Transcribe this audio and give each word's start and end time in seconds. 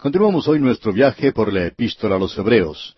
Continuamos 0.00 0.46
hoy 0.46 0.60
nuestro 0.60 0.92
viaje 0.92 1.32
por 1.32 1.52
la 1.52 1.66
epístola 1.66 2.14
a 2.14 2.18
los 2.20 2.38
Hebreos. 2.38 2.96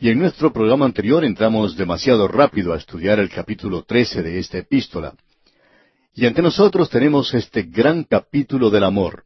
Y 0.00 0.08
en 0.08 0.18
nuestro 0.18 0.52
programa 0.52 0.84
anterior 0.84 1.24
entramos 1.24 1.76
demasiado 1.76 2.26
rápido 2.26 2.72
a 2.72 2.76
estudiar 2.76 3.20
el 3.20 3.30
capítulo 3.30 3.84
13 3.84 4.20
de 4.24 4.40
esta 4.40 4.58
epístola. 4.58 5.14
Y 6.12 6.26
ante 6.26 6.42
nosotros 6.42 6.90
tenemos 6.90 7.32
este 7.34 7.62
gran 7.62 8.02
capítulo 8.02 8.68
del 8.68 8.82
amor. 8.82 9.22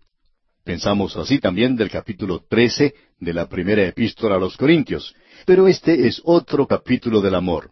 Pensamos 0.65 1.17
así 1.17 1.39
también 1.39 1.77
del 1.77 1.91
capítulo 1.91 2.45
13 2.47 2.95
de 3.21 3.33
la 3.33 3.49
primera 3.49 3.87
epístola 3.87 4.35
a 4.35 4.39
los 4.39 4.59
Corintios, 4.59 5.15
pero 5.47 5.67
este 5.67 6.07
es 6.07 6.21
otro 6.25 6.67
capítulo 6.67 7.23
del 7.23 7.37
amor. 7.37 7.71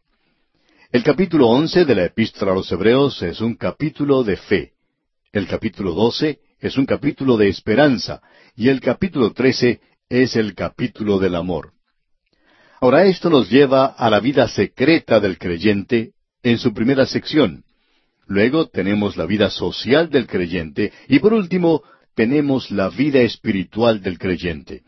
El 0.91 1.03
capítulo 1.03 1.49
11 1.49 1.85
de 1.85 1.95
la 1.95 2.07
epístola 2.07 2.53
a 2.53 2.55
los 2.55 2.73
Hebreos 2.73 3.21
es 3.21 3.43
un 3.43 3.57
capítulo 3.57 4.25
de 4.25 4.39
fe. 4.39 4.73
El 5.31 5.47
capítulo 5.47 5.93
12 5.93 6.41
es 6.63 6.79
un 6.79 6.87
capítulo 6.87 7.37
de 7.37 7.49
esperanza, 7.49 8.23
y 8.55 8.69
el 8.69 8.81
capítulo 8.81 9.33
13 9.33 9.81
es 10.09 10.37
el 10.37 10.55
capítulo 10.55 11.19
del 11.19 11.35
amor. 11.35 11.73
Ahora 12.81 13.05
esto 13.05 13.29
nos 13.29 13.51
lleva 13.51 13.87
a 13.87 14.09
la 14.09 14.21
vida 14.21 14.47
secreta 14.47 15.19
del 15.19 15.39
creyente 15.39 16.13
en 16.43 16.59
su 16.59 16.73
primera 16.73 17.05
sección. 17.05 17.65
Luego 18.27 18.69
tenemos 18.69 19.17
la 19.17 19.27
vida 19.27 19.51
social 19.51 20.09
del 20.09 20.29
creyente 20.29 20.93
y 21.09 21.19
por 21.19 21.35
último 21.35 21.83
tenemos 22.15 22.71
la 22.71 22.89
vida 22.91 23.21
espiritual 23.21 24.01
del 24.01 24.19
creyente. 24.19 24.83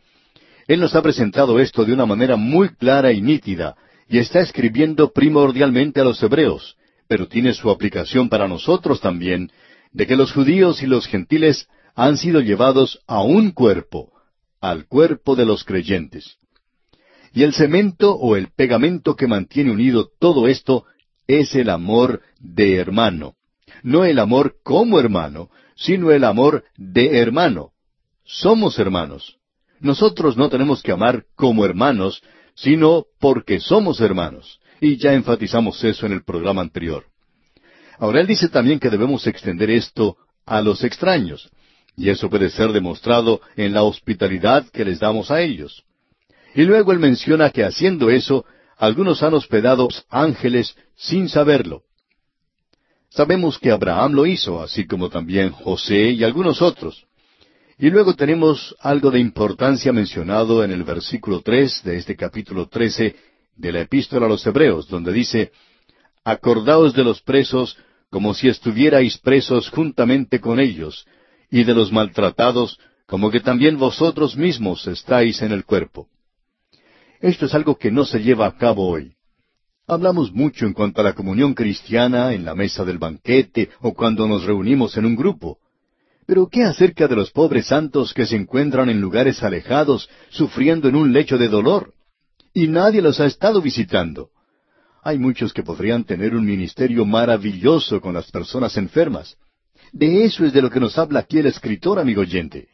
Él 0.69 0.81
nos 0.81 0.95
ha 0.95 1.03
presentado 1.03 1.59
esto 1.59 1.85
de 1.85 1.93
una 1.93 2.07
manera 2.07 2.37
muy 2.37 2.69
clara 2.71 3.13
y 3.13 3.21
nítida 3.21 3.77
y 4.09 4.19
está 4.19 4.41
escribiendo 4.41 5.13
primordialmente 5.13 6.01
a 6.01 6.05
los 6.05 6.23
hebreos, 6.23 6.77
pero 7.09 7.27
tiene 7.27 7.53
su 7.53 7.69
aplicación 7.69 8.29
para 8.29 8.47
nosotros 8.47 9.01
también, 9.01 9.51
de 9.95 10.07
que 10.07 10.17
los 10.17 10.33
judíos 10.33 10.83
y 10.83 10.87
los 10.87 11.07
gentiles 11.07 11.69
han 11.95 12.19
sido 12.19 12.41
llevados 12.41 13.01
a 13.07 13.23
un 13.23 13.53
cuerpo, 13.53 14.13
al 14.61 14.87
cuerpo 14.87 15.37
de 15.37 15.47
los 15.47 15.65
creyentes. 15.65 16.37
Y 17.33 17.45
el 17.45 17.55
cemento 17.55 18.15
o 18.15 18.37
el 18.37 18.49
pegamento 18.49 19.17
que 19.17 19.27
mantiene 19.27 19.71
unido 19.71 20.11
todo 20.19 20.49
esto 20.49 20.85
es 21.27 21.55
el 21.55 21.71
amor 21.71 22.21
de 22.41 22.77
hermano. 22.77 23.35
No 23.83 24.05
el 24.05 24.19
amor 24.19 24.57
como 24.63 24.99
hermano, 24.99 25.51
sino 25.77 26.11
el 26.11 26.25
amor 26.25 26.65
de 26.77 27.19
hermano. 27.19 27.71
Somos 28.25 28.79
hermanos. 28.79 29.39
Nosotros 29.81 30.37
no 30.37 30.49
tenemos 30.49 30.83
que 30.83 30.93
amar 30.93 31.25
como 31.37 31.65
hermanos, 31.65 32.23
sino 32.55 33.07
porque 33.21 33.61
somos 33.61 34.01
hermanos. 34.01 34.61
Y 34.81 34.97
ya 34.97 35.15
enfatizamos 35.15 35.83
eso 35.85 36.07
en 36.07 36.13
el 36.13 36.25
programa 36.25 36.63
anterior. 36.63 37.05
Ahora 37.99 38.21
él 38.21 38.27
dice 38.27 38.49
también 38.49 38.79
que 38.79 38.91
debemos 38.91 39.27
extender 39.27 39.71
esto 39.71 40.17
a 40.47 40.61
los 40.61 40.85
extraños. 40.85 41.51
Y 41.97 42.11
eso 42.11 42.29
puede 42.29 42.51
ser 42.51 42.73
demostrado 42.73 43.41
en 43.57 43.73
la 43.73 43.83
hospitalidad 43.83 44.67
que 44.71 44.85
les 44.85 44.99
damos 44.99 45.31
a 45.31 45.41
ellos. 45.43 45.85
Y 46.55 46.63
luego 46.63 46.93
él 46.93 46.99
menciona 46.99 47.51
que 47.51 47.65
haciendo 47.65 48.11
eso, 48.11 48.45
algunos 48.77 49.23
han 49.23 49.35
hospedado 49.35 49.89
ángeles 50.11 50.77
sin 50.97 51.29
saberlo. 51.29 51.83
Sabemos 53.11 53.59
que 53.59 53.71
Abraham 53.71 54.13
lo 54.13 54.27
hizo, 54.27 54.61
así 54.61 54.87
como 54.87 55.09
también 55.09 55.51
José 55.51 56.11
y 56.11 56.25
algunos 56.25 56.61
otros. 56.61 57.07
Y 57.79 57.91
luego 57.91 58.15
tenemos 58.15 58.75
algo 58.81 59.11
de 59.11 59.21
importancia 59.21 59.93
mencionado 59.93 60.65
en 60.65 60.73
el 60.73 60.83
versículo 60.83 61.41
tres 61.41 61.83
de 61.85 61.97
este 61.97 62.17
capítulo 62.17 62.69
trece 62.69 63.15
de 63.57 63.73
la 63.73 63.81
epístola 63.83 64.27
a 64.27 64.29
los 64.29 64.45
Hebreos, 64.47 64.89
donde 64.89 65.13
dice, 65.13 65.53
Acordaos 66.25 66.95
de 66.95 67.05
los 67.05 67.21
presos 67.21 67.77
como 68.11 68.33
si 68.33 68.49
estuvierais 68.49 69.19
presos 69.19 69.69
juntamente 69.69 70.41
con 70.41 70.61
ellos, 70.61 71.05
y 71.51 71.65
de 71.65 71.75
los 71.75 71.93
maltratados, 71.93 72.79
como 73.07 73.31
que 73.31 73.41
también 73.41 73.77
vosotros 73.77 74.37
mismos 74.37 74.87
estáis 74.87 75.43
en 75.43 75.53
el 75.53 75.65
cuerpo. 75.65 76.09
Esto 77.21 77.47
es 77.47 77.55
algo 77.55 77.77
que 77.77 77.91
no 77.91 78.05
se 78.05 78.23
lleva 78.23 78.47
a 78.47 78.57
cabo 78.57 78.89
hoy. 78.89 79.15
Hablamos 79.87 80.33
mucho 80.33 80.65
en 80.65 80.73
cuanto 80.73 81.01
a 81.01 81.05
la 81.05 81.13
comunión 81.13 81.55
cristiana 81.55 82.33
en 82.33 82.45
la 82.45 82.55
mesa 82.55 82.85
del 82.85 82.99
banquete 82.99 83.71
o 83.81 83.93
cuando 83.93 84.27
nos 84.27 84.45
reunimos 84.45 84.97
en 84.97 85.05
un 85.05 85.17
grupo. 85.17 85.59
Pero 86.27 86.49
¿qué 86.49 86.63
acerca 86.63 87.07
de 87.07 87.17
los 87.17 87.33
pobres 87.33 87.67
santos 87.67 88.15
que 88.15 88.25
se 88.25 88.37
encuentran 88.37 88.89
en 88.89 89.01
lugares 89.01 89.43
alejados, 89.43 90.09
sufriendo 90.31 90.89
en 90.89 90.97
un 90.97 91.13
lecho 91.13 91.37
de 91.37 91.49
dolor? 91.49 91.93
Y 92.55 92.69
nadie 92.69 93.03
los 93.03 93.21
ha 93.21 93.27
estado 93.27 93.61
visitando. 93.61 94.31
Hay 95.05 95.19
muchos 95.19 95.53
que 95.53 95.63
podrían 95.63 96.05
tener 96.05 96.35
un 96.35 96.45
ministerio 96.45 97.05
maravilloso 97.05 98.01
con 98.01 98.15
las 98.15 98.31
personas 98.31 98.77
enfermas, 98.79 99.37
de 99.93 100.25
eso 100.25 100.45
es 100.45 100.53
de 100.53 100.61
lo 100.61 100.71
que 100.71 100.81
nos 100.81 100.99
habla 100.99 101.21
aquí 101.21 101.39
el 101.39 101.47
escritor, 101.47 102.01
amigo 102.01 102.23
oyente. 102.23 102.67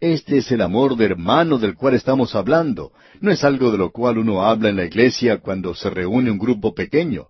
Este 0.00 0.38
es 0.38 0.52
el 0.52 0.60
amor 0.60 0.96
de 0.96 1.06
hermano 1.06 1.58
del 1.58 1.74
cual 1.74 1.94
estamos 1.94 2.34
hablando. 2.34 2.92
No 3.20 3.30
es 3.30 3.44
algo 3.44 3.70
de 3.70 3.78
lo 3.78 3.92
cual 3.92 4.18
uno 4.18 4.42
habla 4.42 4.68
en 4.68 4.76
la 4.76 4.84
iglesia 4.84 5.38
cuando 5.38 5.74
se 5.74 5.88
reúne 5.88 6.30
un 6.30 6.38
grupo 6.38 6.74
pequeño. 6.74 7.28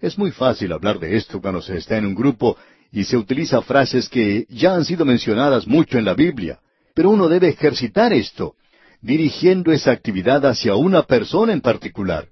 Es 0.00 0.16
muy 0.16 0.30
fácil 0.30 0.72
hablar 0.72 1.00
de 1.00 1.16
esto 1.16 1.40
cuando 1.40 1.60
se 1.60 1.78
está 1.78 1.96
en 1.96 2.06
un 2.06 2.14
grupo 2.14 2.56
y 2.92 3.04
se 3.04 3.16
utiliza 3.16 3.60
frases 3.62 4.08
que 4.08 4.46
ya 4.50 4.74
han 4.74 4.84
sido 4.84 5.04
mencionadas 5.04 5.66
mucho 5.66 5.98
en 5.98 6.04
la 6.04 6.14
Biblia. 6.14 6.60
Pero 6.94 7.10
uno 7.10 7.28
debe 7.28 7.48
ejercitar 7.48 8.12
esto, 8.12 8.54
dirigiendo 9.00 9.72
esa 9.72 9.90
actividad 9.90 10.46
hacia 10.46 10.76
una 10.76 11.02
persona 11.02 11.52
en 11.52 11.60
particular. 11.60 12.28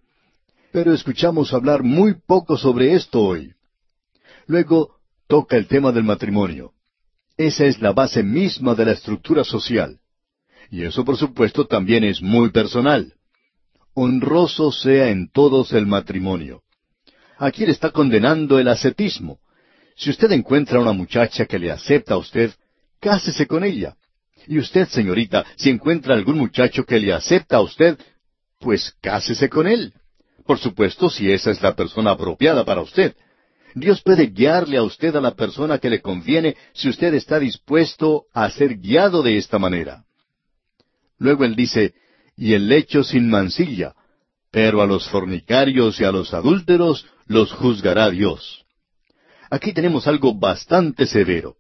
Pero 0.73 0.93
escuchamos 0.93 1.53
hablar 1.55 1.83
muy 1.83 2.15
poco 2.15 2.57
sobre 2.57 2.93
esto 2.93 3.23
hoy. 3.23 3.55
Luego, 4.47 4.97
toca 5.27 5.57
el 5.57 5.67
tema 5.67 5.93
del 5.93 6.05
matrimonio. 6.05 6.73
Esa 7.37 7.65
es 7.65 7.81
la 7.81 7.93
base 7.93 8.23
misma 8.23 8.75
de 8.75 8.85
la 8.85 8.93
estructura 8.93 9.45
social. 9.45 9.99
Y 10.71 10.83
eso, 10.83 11.05
por 11.05 11.17
supuesto, 11.17 11.67
también 11.67 12.05
es 12.05 12.21
muy 12.21 12.51
personal. 12.51 13.15
Honroso 13.95 14.71
sea 14.71 15.09
en 15.09 15.31
todos 15.31 15.73
el 15.73 15.87
matrimonio. 15.87 16.63
Aquí 17.39 17.65
le 17.65 17.73
está 17.73 17.91
condenando 17.91 18.59
el 18.59 18.69
ascetismo. 18.69 19.39
Si 19.97 20.11
usted 20.11 20.31
encuentra 20.33 20.81
una 20.81 20.93
muchacha 20.93 21.47
que 21.47 21.59
le 21.59 21.71
acepta 21.71 22.15
a 22.15 22.19
usted, 22.19 22.53
cásese 23.01 23.47
con 23.47 23.65
ella. 23.65 23.97
Y 24.47 24.59
usted, 24.59 24.89
señorita, 24.89 25.45
si 25.57 25.71
encuentra 25.71 26.15
algún 26.15 26.39
muchacho 26.39 26.85
que 26.85 26.99
le 26.99 27.13
acepta 27.13 27.57
a 27.57 27.61
usted, 27.61 27.99
pues 28.61 28.95
cásese 29.01 29.49
con 29.49 29.67
él. 29.67 29.93
Por 30.49 30.59
supuesto, 30.59 31.11
si 31.11 31.31
esa 31.31 31.51
es 31.51 31.61
la 31.61 31.75
persona 31.75 32.13
apropiada 32.13 32.65
para 32.65 32.81
usted. 32.81 33.15
Dios 33.75 34.01
puede 34.01 34.29
guiarle 34.29 34.79
a 34.79 34.83
usted 34.83 35.15
a 35.15 35.21
la 35.21 35.35
persona 35.35 35.77
que 35.77 35.91
le 35.91 36.01
conviene 36.01 36.57
si 36.73 36.89
usted 36.89 37.13
está 37.13 37.39
dispuesto 37.39 38.23
a 38.33 38.49
ser 38.49 38.79
guiado 38.79 39.23
de 39.23 39.37
esta 39.37 39.59
manera. 39.59 40.05
Luego 41.19 41.45
él 41.45 41.55
dice, 41.55 41.93
y 42.35 42.55
el 42.55 42.67
lecho 42.67 43.05
sin 43.05 43.29
mancilla, 43.29 43.93
pero 44.51 44.81
a 44.81 44.87
los 44.87 45.07
fornicarios 45.11 46.01
y 46.01 46.05
a 46.05 46.13
los 46.13 46.33
adúlteros 46.33 47.05
los 47.27 47.53
juzgará 47.53 48.09
Dios. 48.09 48.65
Aquí 49.51 49.75
tenemos 49.75 50.07
algo 50.07 50.35
bastante 50.35 51.05
severo. 51.05 51.57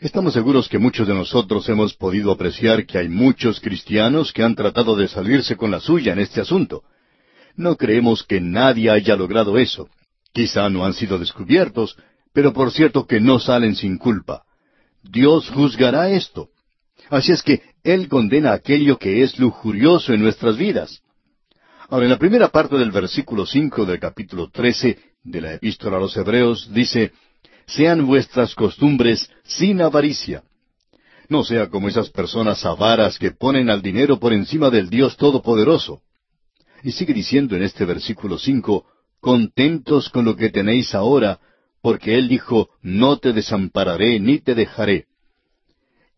Estamos 0.00 0.32
seguros 0.34 0.68
que 0.68 0.80
muchos 0.80 1.06
de 1.06 1.14
nosotros 1.14 1.68
hemos 1.68 1.94
podido 1.94 2.32
apreciar 2.32 2.86
que 2.86 2.98
hay 2.98 3.08
muchos 3.08 3.60
cristianos 3.60 4.32
que 4.32 4.42
han 4.42 4.56
tratado 4.56 4.96
de 4.96 5.06
salirse 5.06 5.54
con 5.54 5.70
la 5.70 5.78
suya 5.78 6.12
en 6.12 6.18
este 6.18 6.40
asunto. 6.40 6.82
No 7.56 7.76
creemos 7.76 8.22
que 8.22 8.40
nadie 8.40 8.90
haya 8.90 9.16
logrado 9.16 9.58
eso. 9.58 9.88
Quizá 10.32 10.68
no 10.68 10.84
han 10.84 10.92
sido 10.92 11.18
descubiertos, 11.18 11.96
pero 12.32 12.52
por 12.52 12.70
cierto 12.70 13.06
que 13.06 13.20
no 13.20 13.38
salen 13.38 13.74
sin 13.74 13.96
culpa. 13.96 14.44
Dios 15.02 15.48
juzgará 15.50 16.10
esto. 16.10 16.50
Así 17.08 17.32
es 17.32 17.42
que 17.42 17.62
Él 17.82 18.08
condena 18.08 18.52
aquello 18.52 18.98
que 18.98 19.22
es 19.22 19.38
lujurioso 19.38 20.12
en 20.12 20.20
nuestras 20.22 20.56
vidas. 20.56 21.00
Ahora, 21.88 22.04
en 22.04 22.10
la 22.10 22.18
primera 22.18 22.48
parte 22.48 22.76
del 22.76 22.90
versículo 22.90 23.46
cinco 23.46 23.86
del 23.86 24.00
capítulo 24.00 24.50
trece 24.50 24.98
de 25.22 25.40
la 25.40 25.54
Epístola 25.54 25.96
a 25.96 26.00
los 26.00 26.16
Hebreos 26.16 26.68
dice, 26.72 27.12
Sean 27.66 28.06
vuestras 28.06 28.54
costumbres 28.54 29.30
sin 29.44 29.80
avaricia. 29.80 30.42
No 31.28 31.42
sea 31.42 31.68
como 31.68 31.88
esas 31.88 32.10
personas 32.10 32.64
avaras 32.64 33.18
que 33.18 33.32
ponen 33.32 33.70
al 33.70 33.82
dinero 33.82 34.18
por 34.18 34.32
encima 34.32 34.70
del 34.70 34.90
Dios 34.90 35.16
Todopoderoso. 35.16 36.02
Y 36.86 36.92
sigue 36.92 37.12
diciendo 37.12 37.56
en 37.56 37.64
este 37.64 37.84
versículo 37.84 38.38
cinco, 38.38 38.86
contentos 39.18 40.08
con 40.08 40.24
lo 40.24 40.36
que 40.36 40.50
tenéis 40.50 40.94
ahora, 40.94 41.40
porque 41.82 42.16
Él 42.16 42.28
dijo, 42.28 42.70
no 42.80 43.18
te 43.18 43.32
desampararé 43.32 44.20
ni 44.20 44.38
te 44.38 44.54
dejaré. 44.54 45.06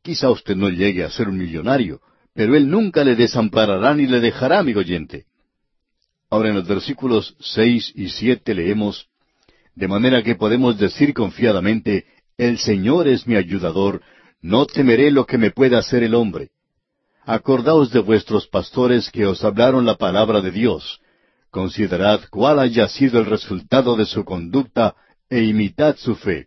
Quizá 0.02 0.28
usted 0.28 0.56
no 0.56 0.68
llegue 0.68 1.04
a 1.04 1.10
ser 1.10 1.30
un 1.30 1.38
millonario, 1.38 2.02
pero 2.34 2.54
Él 2.54 2.68
nunca 2.68 3.02
le 3.02 3.16
desamparará 3.16 3.94
ni 3.94 4.06
le 4.06 4.20
dejará, 4.20 4.58
amigo 4.58 4.80
oyente. 4.80 5.24
Ahora 6.28 6.50
en 6.50 6.56
los 6.56 6.68
versículos 6.68 7.34
seis 7.40 7.90
y 7.94 8.10
siete 8.10 8.54
leemos, 8.54 9.06
de 9.74 9.88
manera 9.88 10.22
que 10.22 10.34
podemos 10.34 10.78
decir 10.78 11.14
confiadamente, 11.14 12.04
el 12.36 12.58
Señor 12.58 13.08
es 13.08 13.26
mi 13.26 13.36
ayudador, 13.36 14.02
no 14.42 14.66
temeré 14.66 15.10
lo 15.12 15.24
que 15.24 15.38
me 15.38 15.50
pueda 15.50 15.78
hacer 15.78 16.02
el 16.02 16.14
hombre. 16.14 16.50
Acordaos 17.30 17.90
de 17.90 17.98
vuestros 18.00 18.46
pastores 18.46 19.10
que 19.10 19.26
os 19.26 19.44
hablaron 19.44 19.84
la 19.84 19.96
palabra 19.98 20.40
de 20.40 20.50
Dios, 20.50 20.98
Considerad 21.50 22.22
cuál 22.30 22.58
haya 22.58 22.88
sido 22.88 23.20
el 23.20 23.26
resultado 23.26 23.96
de 23.96 24.06
su 24.06 24.24
conducta 24.24 24.96
e 25.28 25.42
imitad 25.42 25.96
su 25.98 26.14
fe. 26.14 26.46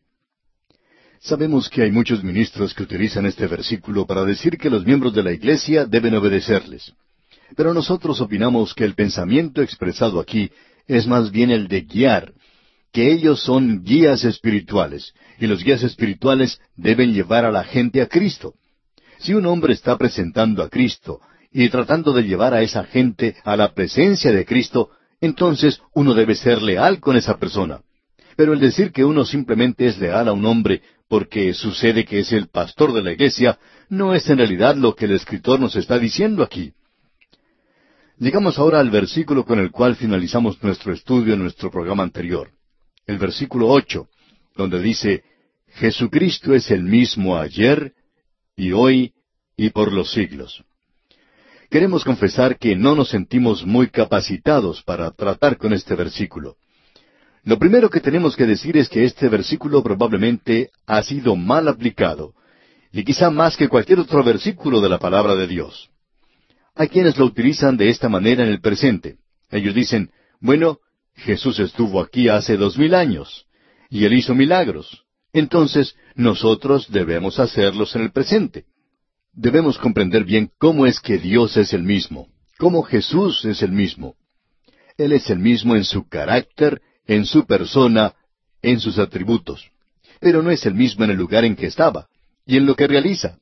Sabemos 1.20 1.70
que 1.70 1.84
hay 1.84 1.92
muchos 1.92 2.24
ministros 2.24 2.74
que 2.74 2.82
utilizan 2.82 3.28
este 3.28 3.46
versículo 3.46 4.08
para 4.08 4.26
decir 4.26 4.58
que 4.58 4.72
los 4.72 4.84
miembros 4.84 5.14
de 5.14 5.22
la 5.22 5.32
Iglesia 5.32 5.86
deben 5.86 6.16
obedecerles. 6.16 6.92
Pero 7.56 7.76
nosotros 7.76 8.20
opinamos 8.20 8.74
que 8.74 8.84
el 8.84 8.96
pensamiento 8.96 9.62
expresado 9.62 10.20
aquí 10.20 10.50
es 10.88 11.06
más 11.06 11.30
bien 11.30 11.52
el 11.52 11.68
de 11.68 11.82
guiar, 11.82 12.34
que 12.92 13.12
ellos 13.12 13.44
son 13.44 13.84
guías 13.84 14.24
espirituales, 14.24 15.14
y 15.40 15.46
los 15.46 15.64
guías 15.64 15.84
espirituales 15.84 16.60
deben 16.76 17.14
llevar 17.14 17.46
a 17.46 17.52
la 17.52 17.66
gente 17.66 18.02
a 18.02 18.08
Cristo. 18.08 18.56
Si 19.22 19.36
un 19.36 19.46
hombre 19.46 19.74
está 19.74 19.98
presentando 19.98 20.64
a 20.64 20.70
Cristo 20.70 21.22
y 21.52 21.70
tratando 21.70 22.12
de 22.12 22.24
llevar 22.24 22.56
a 22.56 22.64
esa 22.64 22.84
gente 22.86 23.36
a 23.44 23.56
la 23.56 23.72
presencia 23.74 24.32
de 24.32 24.46
Cristo, 24.46 24.90
entonces 25.20 25.80
uno 25.94 26.16
debe 26.16 26.34
ser 26.34 26.62
leal 26.64 27.00
con 27.00 27.16
esa 27.16 27.38
persona. 27.38 27.82
Pero 28.36 28.54
el 28.54 28.60
decir 28.60 28.92
que 28.92 29.06
uno 29.06 29.24
simplemente 29.24 29.86
es 29.86 30.00
leal 30.00 30.28
a 30.28 30.34
un 30.34 30.44
hombre 30.46 30.82
porque 31.08 31.54
sucede 31.54 32.04
que 32.04 32.20
es 32.20 32.32
el 32.32 32.48
pastor 32.48 32.94
de 32.94 33.04
la 33.04 33.12
iglesia, 33.12 33.60
no 33.90 34.16
es 34.16 34.28
en 34.28 34.40
realidad 34.40 34.76
lo 34.76 34.96
que 34.96 35.06
el 35.06 35.12
escritor 35.12 35.60
nos 35.60 35.76
está 35.76 36.00
diciendo 36.00 36.42
aquí. 36.42 36.74
Llegamos 38.18 38.58
ahora 38.58 38.80
al 38.80 38.90
versículo 38.90 39.46
con 39.46 39.60
el 39.60 39.70
cual 39.70 39.96
finalizamos 39.98 40.64
nuestro 40.64 40.94
estudio 40.94 41.36
en 41.36 41.42
nuestro 41.42 41.70
programa 41.70 42.02
anterior, 42.02 42.50
el 43.06 43.20
versículo 43.20 43.68
ocho, 43.68 44.08
donde 44.56 44.82
dice, 44.82 45.24
Jesucristo 45.74 46.56
es 46.56 46.72
el 46.72 46.84
mismo 46.84 47.38
ayer 47.38 47.94
y 48.56 48.72
hoy 48.72 49.14
y 49.58 49.70
por 49.70 49.92
los 49.92 50.12
siglos. 50.12 50.64
Queremos 51.70 52.04
confesar 52.04 52.58
que 52.58 52.76
no 52.76 52.96
nos 52.96 53.10
sentimos 53.10 53.66
muy 53.66 53.90
capacitados 53.90 54.84
para 54.84 55.12
tratar 55.12 55.58
con 55.58 55.72
este 55.72 55.96
versículo. 55.96 56.58
Lo 57.44 57.58
primero 57.58 57.90
que 57.90 58.02
tenemos 58.02 58.36
que 58.36 58.46
decir 58.46 58.78
es 58.78 58.90
que 58.90 59.04
este 59.04 59.30
versículo 59.30 59.82
probablemente 59.82 60.70
ha 60.86 61.02
sido 61.02 61.36
mal 61.36 61.68
aplicado, 61.68 62.34
y 62.92 63.04
quizá 63.04 63.30
más 63.30 63.56
que 63.56 63.70
cualquier 63.70 64.00
otro 64.00 64.24
versículo 64.24 64.82
de 64.82 64.90
la 64.90 65.00
palabra 65.00 65.36
de 65.36 65.48
Dios. 65.48 65.90
Hay 66.76 66.90
quienes 66.90 67.18
lo 67.18 67.26
utilizan 67.26 67.78
de 67.78 67.90
esta 67.90 68.10
manera 68.10 68.44
en 68.44 68.50
el 68.50 68.62
presente. 68.62 69.18
Ellos 69.50 69.74
dicen, 69.74 70.12
bueno, 70.40 70.80
Jesús 71.16 71.60
estuvo 71.60 72.02
aquí 72.02 72.28
hace 72.28 72.58
dos 72.58 72.78
mil 72.78 72.94
años, 72.94 73.46
y 73.90 74.06
él 74.06 74.14
hizo 74.14 74.36
milagros. 74.36 75.04
Entonces, 75.34 75.96
nosotros 76.16 76.92
debemos 76.92 77.40
hacerlos 77.40 77.96
en 77.96 78.04
el 78.04 78.12
presente. 78.12 78.66
Debemos 79.34 79.78
comprender 79.78 80.26
bien 80.26 80.52
cómo 80.58 80.86
es 80.86 81.00
que 81.00 81.18
Dios 81.18 81.56
es 81.56 81.74
el 81.74 81.84
mismo, 81.84 82.28
cómo 82.58 82.84
Jesús 82.84 83.46
es 83.46 83.62
el 83.62 83.72
mismo. 83.72 84.16
Él 84.98 85.14
es 85.14 85.30
el 85.30 85.40
mismo 85.40 85.76
en 85.76 85.86
su 85.86 86.08
carácter, 86.08 86.82
en 87.08 87.26
su 87.26 87.46
persona, 87.46 88.14
en 88.62 88.80
sus 88.80 89.00
atributos. 89.00 89.72
Pero 90.20 90.44
no 90.44 90.52
es 90.52 90.66
el 90.66 90.76
mismo 90.76 91.06
en 91.06 91.12
el 91.12 91.18
lugar 91.18 91.46
en 91.46 91.56
que 91.56 91.68
estaba 91.68 92.08
y 92.46 92.58
en 92.58 92.66
lo 92.66 92.76
que 92.76 92.88
realiza. 92.88 93.38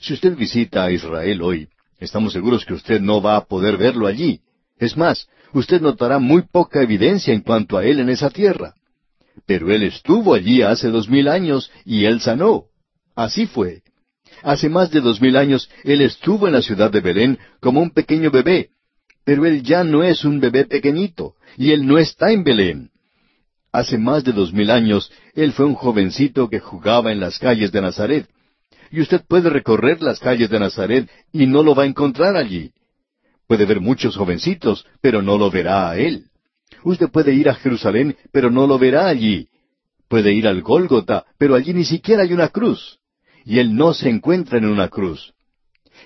Si 0.00 0.12
usted 0.12 0.36
visita 0.36 0.84
a 0.84 0.90
Israel 0.90 1.40
hoy, 1.42 1.68
estamos 2.00 2.32
seguros 2.32 2.64
que 2.64 2.74
usted 2.74 3.00
no 3.00 3.22
va 3.22 3.36
a 3.36 3.44
poder 3.44 3.76
verlo 3.76 4.06
allí. 4.06 4.40
Es 4.78 4.96
más, 4.96 5.28
usted 5.52 5.80
notará 5.80 6.18
muy 6.18 6.42
poca 6.42 6.82
evidencia 6.82 7.32
en 7.32 7.40
cuanto 7.40 7.78
a 7.78 7.84
él 7.84 8.00
en 8.00 8.08
esa 8.08 8.30
tierra. 8.30 8.74
Pero 9.46 9.70
él 9.70 9.82
estuvo 9.82 10.34
allí 10.34 10.62
hace 10.62 10.88
dos 10.88 11.08
mil 11.08 11.28
años 11.28 11.70
y 11.84 12.04
él 12.04 12.20
sanó. 12.20 12.64
Así 13.14 13.46
fue. 13.46 13.82
Hace 14.42 14.68
más 14.68 14.90
de 14.90 15.00
dos 15.00 15.20
mil 15.20 15.36
años 15.36 15.70
él 15.84 16.00
estuvo 16.00 16.46
en 16.46 16.54
la 16.54 16.62
ciudad 16.62 16.90
de 16.90 17.00
Belén 17.00 17.38
como 17.60 17.80
un 17.80 17.90
pequeño 17.90 18.30
bebé, 18.30 18.70
pero 19.24 19.46
él 19.46 19.62
ya 19.62 19.84
no 19.84 20.02
es 20.02 20.24
un 20.24 20.40
bebé 20.40 20.66
pequeñito, 20.66 21.34
y 21.56 21.72
él 21.72 21.86
no 21.86 21.98
está 21.98 22.30
en 22.32 22.44
Belén. 22.44 22.90
Hace 23.72 23.98
más 23.98 24.22
de 24.22 24.32
dos 24.32 24.52
mil 24.52 24.70
años, 24.70 25.10
él 25.34 25.52
fue 25.52 25.66
un 25.66 25.74
jovencito 25.74 26.48
que 26.48 26.60
jugaba 26.60 27.10
en 27.10 27.20
las 27.20 27.38
calles 27.38 27.72
de 27.72 27.80
Nazaret. 27.80 28.28
Y 28.90 29.00
usted 29.00 29.22
puede 29.26 29.50
recorrer 29.50 30.00
las 30.00 30.20
calles 30.20 30.48
de 30.48 30.60
Nazaret 30.60 31.10
y 31.32 31.46
no 31.46 31.62
lo 31.62 31.74
va 31.74 31.82
a 31.82 31.86
encontrar 31.86 32.36
allí. 32.36 32.70
Puede 33.48 33.66
ver 33.66 33.80
muchos 33.80 34.16
jovencitos, 34.16 34.86
pero 35.00 35.22
no 35.22 35.36
lo 35.36 35.50
verá 35.50 35.90
a 35.90 35.98
él. 35.98 36.26
Usted 36.84 37.08
puede 37.08 37.34
ir 37.34 37.48
a 37.48 37.54
Jerusalén, 37.54 38.16
pero 38.30 38.50
no 38.50 38.66
lo 38.66 38.78
verá 38.78 39.08
allí. 39.08 39.48
Puede 40.08 40.32
ir 40.32 40.46
al 40.46 40.62
Gólgota, 40.62 41.24
pero 41.38 41.54
allí 41.54 41.72
ni 41.72 41.84
siquiera 41.84 42.22
hay 42.22 42.32
una 42.32 42.48
cruz. 42.48 43.00
Y 43.44 43.58
él 43.58 43.74
no 43.74 43.94
se 43.94 44.08
encuentra 44.08 44.58
en 44.58 44.66
una 44.66 44.88
cruz. 44.88 45.34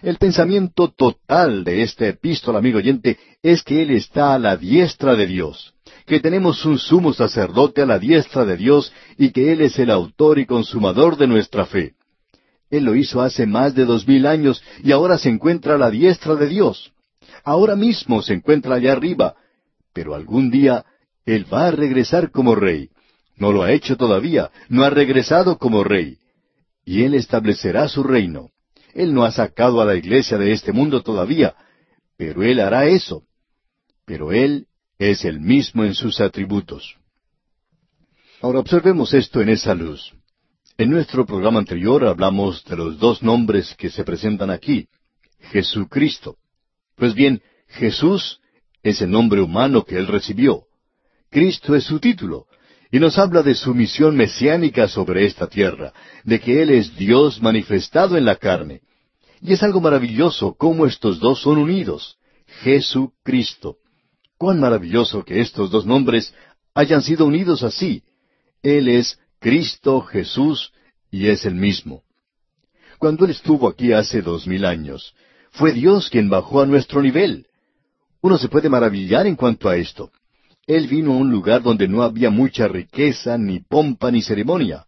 El 0.03 0.17
pensamiento 0.17 0.89
total 0.89 1.65
de 1.65 1.83
esta 1.83 2.07
epístola, 2.07 2.59
amigo 2.59 2.79
oyente, 2.79 3.19
es 3.43 3.63
que 3.63 3.83
Él 3.83 3.91
está 3.91 4.35
a 4.35 4.39
la 4.39 4.57
diestra 4.57 5.17
de 5.17 5.27
Dios, 5.27 5.75
que 6.07 6.21
tenemos 6.21 6.65
un 6.65 6.79
sumo 6.79 7.13
sacerdote 7.13 7.83
a 7.83 7.87
la 7.87 7.99
diestra 7.99 8.45
de 8.45 8.57
Dios 8.57 8.93
y 9.17 9.31
que 9.31 9.53
Él 9.53 9.61
es 9.61 9.79
el 9.79 9.91
autor 9.91 10.39
y 10.39 10.47
consumador 10.47 11.17
de 11.17 11.27
nuestra 11.27 11.67
fe. 11.67 11.95
Él 12.71 12.85
lo 12.85 12.95
hizo 12.95 13.23
hace 13.23 13.47
más 13.47 13.75
de 13.75 13.87
dos 13.87 14.07
mil 14.07 14.27
años 14.27 14.63
y 14.85 14.93
ahora 14.93 15.19
se 15.19 15.31
encuentra 15.31 15.75
a 15.75 15.79
la 15.79 15.91
diestra 15.91 16.35
de 16.37 16.49
Dios. 16.49 16.93
Ahora 17.43 17.75
mismo 17.75 18.23
se 18.23 18.35
encuentra 18.35 18.77
allá 18.77 18.93
arriba, 18.93 19.35
pero 19.99 20.15
algún 20.15 20.49
día 20.49 20.85
Él 21.27 21.53
va 21.53 21.67
a 21.67 21.71
regresar 21.73 22.31
como 22.31 22.55
rey. 22.55 22.89
No 23.35 23.51
lo 23.51 23.65
ha 23.65 23.73
hecho 23.73 23.97
todavía, 23.97 24.49
no 24.69 24.85
ha 24.85 24.91
regresado 24.91 25.59
como 25.59 25.83
rey. 25.83 26.19
Y 26.85 27.03
Él 27.03 27.15
establecerá 27.15 27.89
su 27.89 28.05
reino. 28.05 28.51
Él 28.95 29.13
no 29.13 29.25
ha 29.25 29.33
sacado 29.33 29.81
a 29.81 29.85
la 29.85 29.97
iglesia 29.97 30.39
de 30.39 30.53
este 30.53 30.71
mundo 30.71 31.03
todavía, 31.03 31.57
pero 32.17 32.45
Él 32.45 32.61
hará 32.61 32.87
eso. 32.87 33.25
Pero 34.05 34.31
Él 34.31 34.69
es 35.01 35.25
el 35.25 35.41
mismo 35.41 35.83
en 35.83 35.95
sus 35.95 36.21
atributos. 36.21 36.95
Ahora 38.41 38.61
observemos 38.61 39.13
esto 39.15 39.41
en 39.41 39.49
esa 39.49 39.75
luz. 39.75 40.13
En 40.77 40.91
nuestro 40.91 41.27
programa 41.27 41.59
anterior 41.59 42.05
hablamos 42.05 42.65
de 42.67 42.77
los 42.77 43.01
dos 43.01 43.21
nombres 43.21 43.75
que 43.77 43.91
se 43.91 44.05
presentan 44.05 44.51
aquí, 44.51 44.87
Jesucristo. 45.51 46.37
Pues 46.95 47.15
bien, 47.15 47.43
Jesús 47.67 48.41
es 48.89 49.03
el 49.03 49.11
nombre 49.11 49.41
humano 49.41 49.85
que 49.85 49.97
él 49.97 50.07
recibió. 50.07 50.65
Cristo 51.31 51.75
es 51.75 51.85
su 51.85 52.01
título, 52.01 52.47
y 52.91 52.99
nos 52.99 53.19
habla 53.19 53.43
de 53.43 53.55
su 53.55 53.75
misión 53.75 54.17
mesiánica 54.17 54.89
sobre 54.89 55.27
esta 55.27 55.47
tierra, 55.47 55.93
de 56.25 56.41
que 56.41 56.63
Él 56.63 56.71
es 56.71 56.97
Dios 56.97 57.43
manifestado 57.43 58.17
en 58.17 58.25
la 58.25 58.37
carne. 58.37 58.81
Y 59.43 59.53
es 59.53 59.63
algo 59.63 59.81
maravilloso 59.81 60.55
cómo 60.57 60.87
estos 60.87 61.21
dos 61.21 61.43
son 61.43 61.59
unidos. 61.59 62.17
Jesucristo. 62.63 63.77
Cuán 64.39 64.59
maravilloso 64.59 65.25
que 65.25 65.41
estos 65.41 65.71
dos 65.71 65.85
nombres 65.85 66.35
hayan 66.75 67.03
sido 67.03 67.27
unidos 67.27 67.63
así. 67.63 68.03
Él 68.63 68.89
es 68.89 69.19
Cristo 69.39 70.01
Jesús 70.01 70.73
y 71.11 71.29
es 71.29 71.45
el 71.45 71.55
mismo. 71.55 72.03
Cuando 72.99 73.27
Él 73.27 73.33
estuvo 73.33 73.69
aquí 73.69 73.93
hace 73.93 74.23
dos 74.23 74.47
mil 74.47 74.65
años, 74.65 75.15
fue 75.51 75.73
Dios 75.73 76.09
quien 76.09 76.31
bajó 76.31 76.63
a 76.63 76.67
nuestro 76.67 77.03
nivel. 77.03 77.48
Uno 78.21 78.39
se 78.39 78.49
puede 78.49 78.69
maravillar 78.69 79.27
en 79.27 79.37
cuanto 79.37 79.69
a 79.69 79.77
esto. 79.77 80.11
Él 80.67 80.87
vino 80.87 81.13
a 81.13 81.17
un 81.17 81.31
lugar 81.31 81.63
donde 81.63 81.89
no 81.89 82.03
había 82.03 82.31
mucha 82.31 82.69
riqueza, 82.69 83.39
ni 83.39 83.61
pompa, 83.61 84.11
ni 84.11 84.23
ceremonia. 84.23 84.87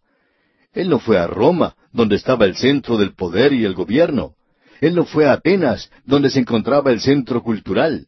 Él 0.73 0.89
no 0.89 0.99
fue 0.99 1.17
a 1.17 1.27
Roma, 1.27 1.75
donde 1.91 2.15
estaba 2.15 2.45
el 2.45 2.55
centro 2.55 2.97
del 2.97 3.13
poder 3.13 3.53
y 3.53 3.65
el 3.65 3.73
gobierno. 3.73 4.35
Él 4.79 4.95
no 4.95 5.05
fue 5.05 5.27
a 5.27 5.33
Atenas, 5.33 5.91
donde 6.05 6.29
se 6.29 6.39
encontraba 6.39 6.91
el 6.91 7.01
centro 7.01 7.43
cultural. 7.43 8.07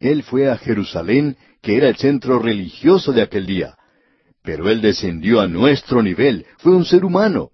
Él 0.00 0.22
fue 0.22 0.50
a 0.50 0.56
Jerusalén, 0.56 1.36
que 1.60 1.76
era 1.76 1.88
el 1.88 1.96
centro 1.96 2.38
religioso 2.38 3.12
de 3.12 3.22
aquel 3.22 3.46
día. 3.46 3.76
Pero 4.42 4.68
Él 4.68 4.80
descendió 4.80 5.40
a 5.40 5.46
nuestro 5.46 6.02
nivel, 6.02 6.44
fue 6.58 6.74
un 6.74 6.84
ser 6.84 7.04
humano. 7.04 7.51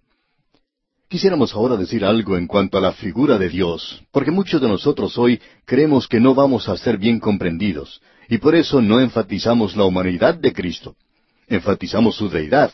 Quisiéramos 1.09 1.55
ahora 1.55 1.79
decir 1.79 2.05
algo 2.05 2.37
en 2.37 2.47
cuanto 2.47 2.77
a 2.77 2.83
la 2.83 2.93
figura 2.93 3.39
de 3.39 3.49
Dios, 3.49 4.03
porque 4.13 4.31
muchos 4.31 4.61
de 4.61 4.69
nosotros 4.69 5.17
hoy 5.17 5.41
creemos 5.65 6.07
que 6.07 6.21
no 6.21 6.35
vamos 6.35 6.69
a 6.69 6.77
ser 6.77 6.99
bien 6.99 7.19
comprendidos, 7.19 8.03
y 8.29 8.37
por 8.37 8.55
eso 8.55 8.83
no 8.83 9.01
enfatizamos 9.01 9.75
la 9.75 9.85
humanidad 9.85 10.35
de 10.35 10.53
Cristo. 10.53 10.97
Enfatizamos 11.47 12.15
su 12.15 12.29
deidad. 12.29 12.73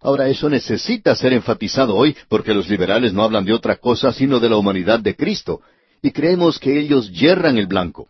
Ahora 0.00 0.26
eso 0.30 0.48
necesita 0.48 1.14
ser 1.16 1.34
enfatizado 1.34 1.94
hoy 1.94 2.16
porque 2.30 2.54
los 2.54 2.66
liberales 2.66 3.12
no 3.12 3.22
hablan 3.22 3.44
de 3.44 3.52
otra 3.52 3.76
cosa 3.76 4.10
sino 4.10 4.40
de 4.40 4.48
la 4.48 4.56
humanidad 4.56 5.00
de 5.00 5.14
Cristo, 5.14 5.60
y 6.00 6.12
creemos 6.12 6.58
que 6.58 6.80
ellos 6.80 7.12
yerran 7.12 7.58
el 7.58 7.66
blanco. 7.66 8.08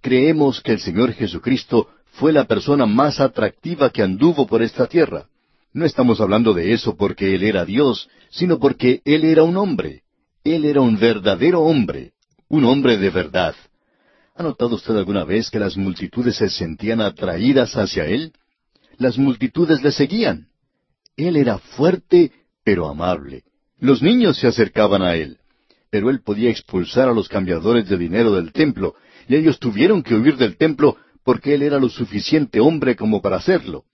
Creemos 0.00 0.62
que 0.62 0.72
el 0.72 0.80
Señor 0.80 1.12
Jesucristo 1.12 1.90
fue 2.12 2.32
la 2.32 2.44
persona 2.44 2.86
más 2.86 3.20
atractiva 3.20 3.90
que 3.90 4.02
anduvo 4.02 4.46
por 4.46 4.62
esta 4.62 4.86
tierra. 4.86 5.26
No 5.76 5.84
estamos 5.84 6.22
hablando 6.22 6.54
de 6.54 6.72
eso 6.72 6.96
porque 6.96 7.34
Él 7.34 7.42
era 7.42 7.66
Dios, 7.66 8.08
sino 8.30 8.58
porque 8.58 9.02
Él 9.04 9.26
era 9.26 9.42
un 9.42 9.58
hombre. 9.58 10.04
Él 10.42 10.64
era 10.64 10.80
un 10.80 10.98
verdadero 10.98 11.60
hombre, 11.60 12.12
un 12.48 12.64
hombre 12.64 12.96
de 12.96 13.10
verdad. 13.10 13.54
¿Ha 14.34 14.42
notado 14.42 14.76
usted 14.76 14.96
alguna 14.96 15.24
vez 15.24 15.50
que 15.50 15.58
las 15.58 15.76
multitudes 15.76 16.36
se 16.36 16.48
sentían 16.48 17.02
atraídas 17.02 17.76
hacia 17.76 18.06
Él? 18.06 18.32
Las 18.96 19.18
multitudes 19.18 19.82
le 19.82 19.92
seguían. 19.92 20.48
Él 21.14 21.36
era 21.36 21.58
fuerte, 21.58 22.32
pero 22.64 22.88
amable. 22.88 23.42
Los 23.78 24.00
niños 24.00 24.38
se 24.38 24.46
acercaban 24.46 25.02
a 25.02 25.14
él. 25.14 25.36
Pero 25.90 26.08
él 26.08 26.22
podía 26.22 26.48
expulsar 26.48 27.10
a 27.10 27.12
los 27.12 27.28
cambiadores 27.28 27.86
de 27.86 27.98
dinero 27.98 28.32
del 28.32 28.50
templo, 28.50 28.94
y 29.28 29.36
ellos 29.36 29.58
tuvieron 29.58 30.02
que 30.02 30.14
huir 30.14 30.38
del 30.38 30.56
templo 30.56 30.96
porque 31.22 31.54
él 31.54 31.60
era 31.60 31.78
lo 31.78 31.90
suficiente 31.90 32.60
hombre 32.60 32.96
como 32.96 33.20
para 33.20 33.36
hacerlo. 33.36 33.84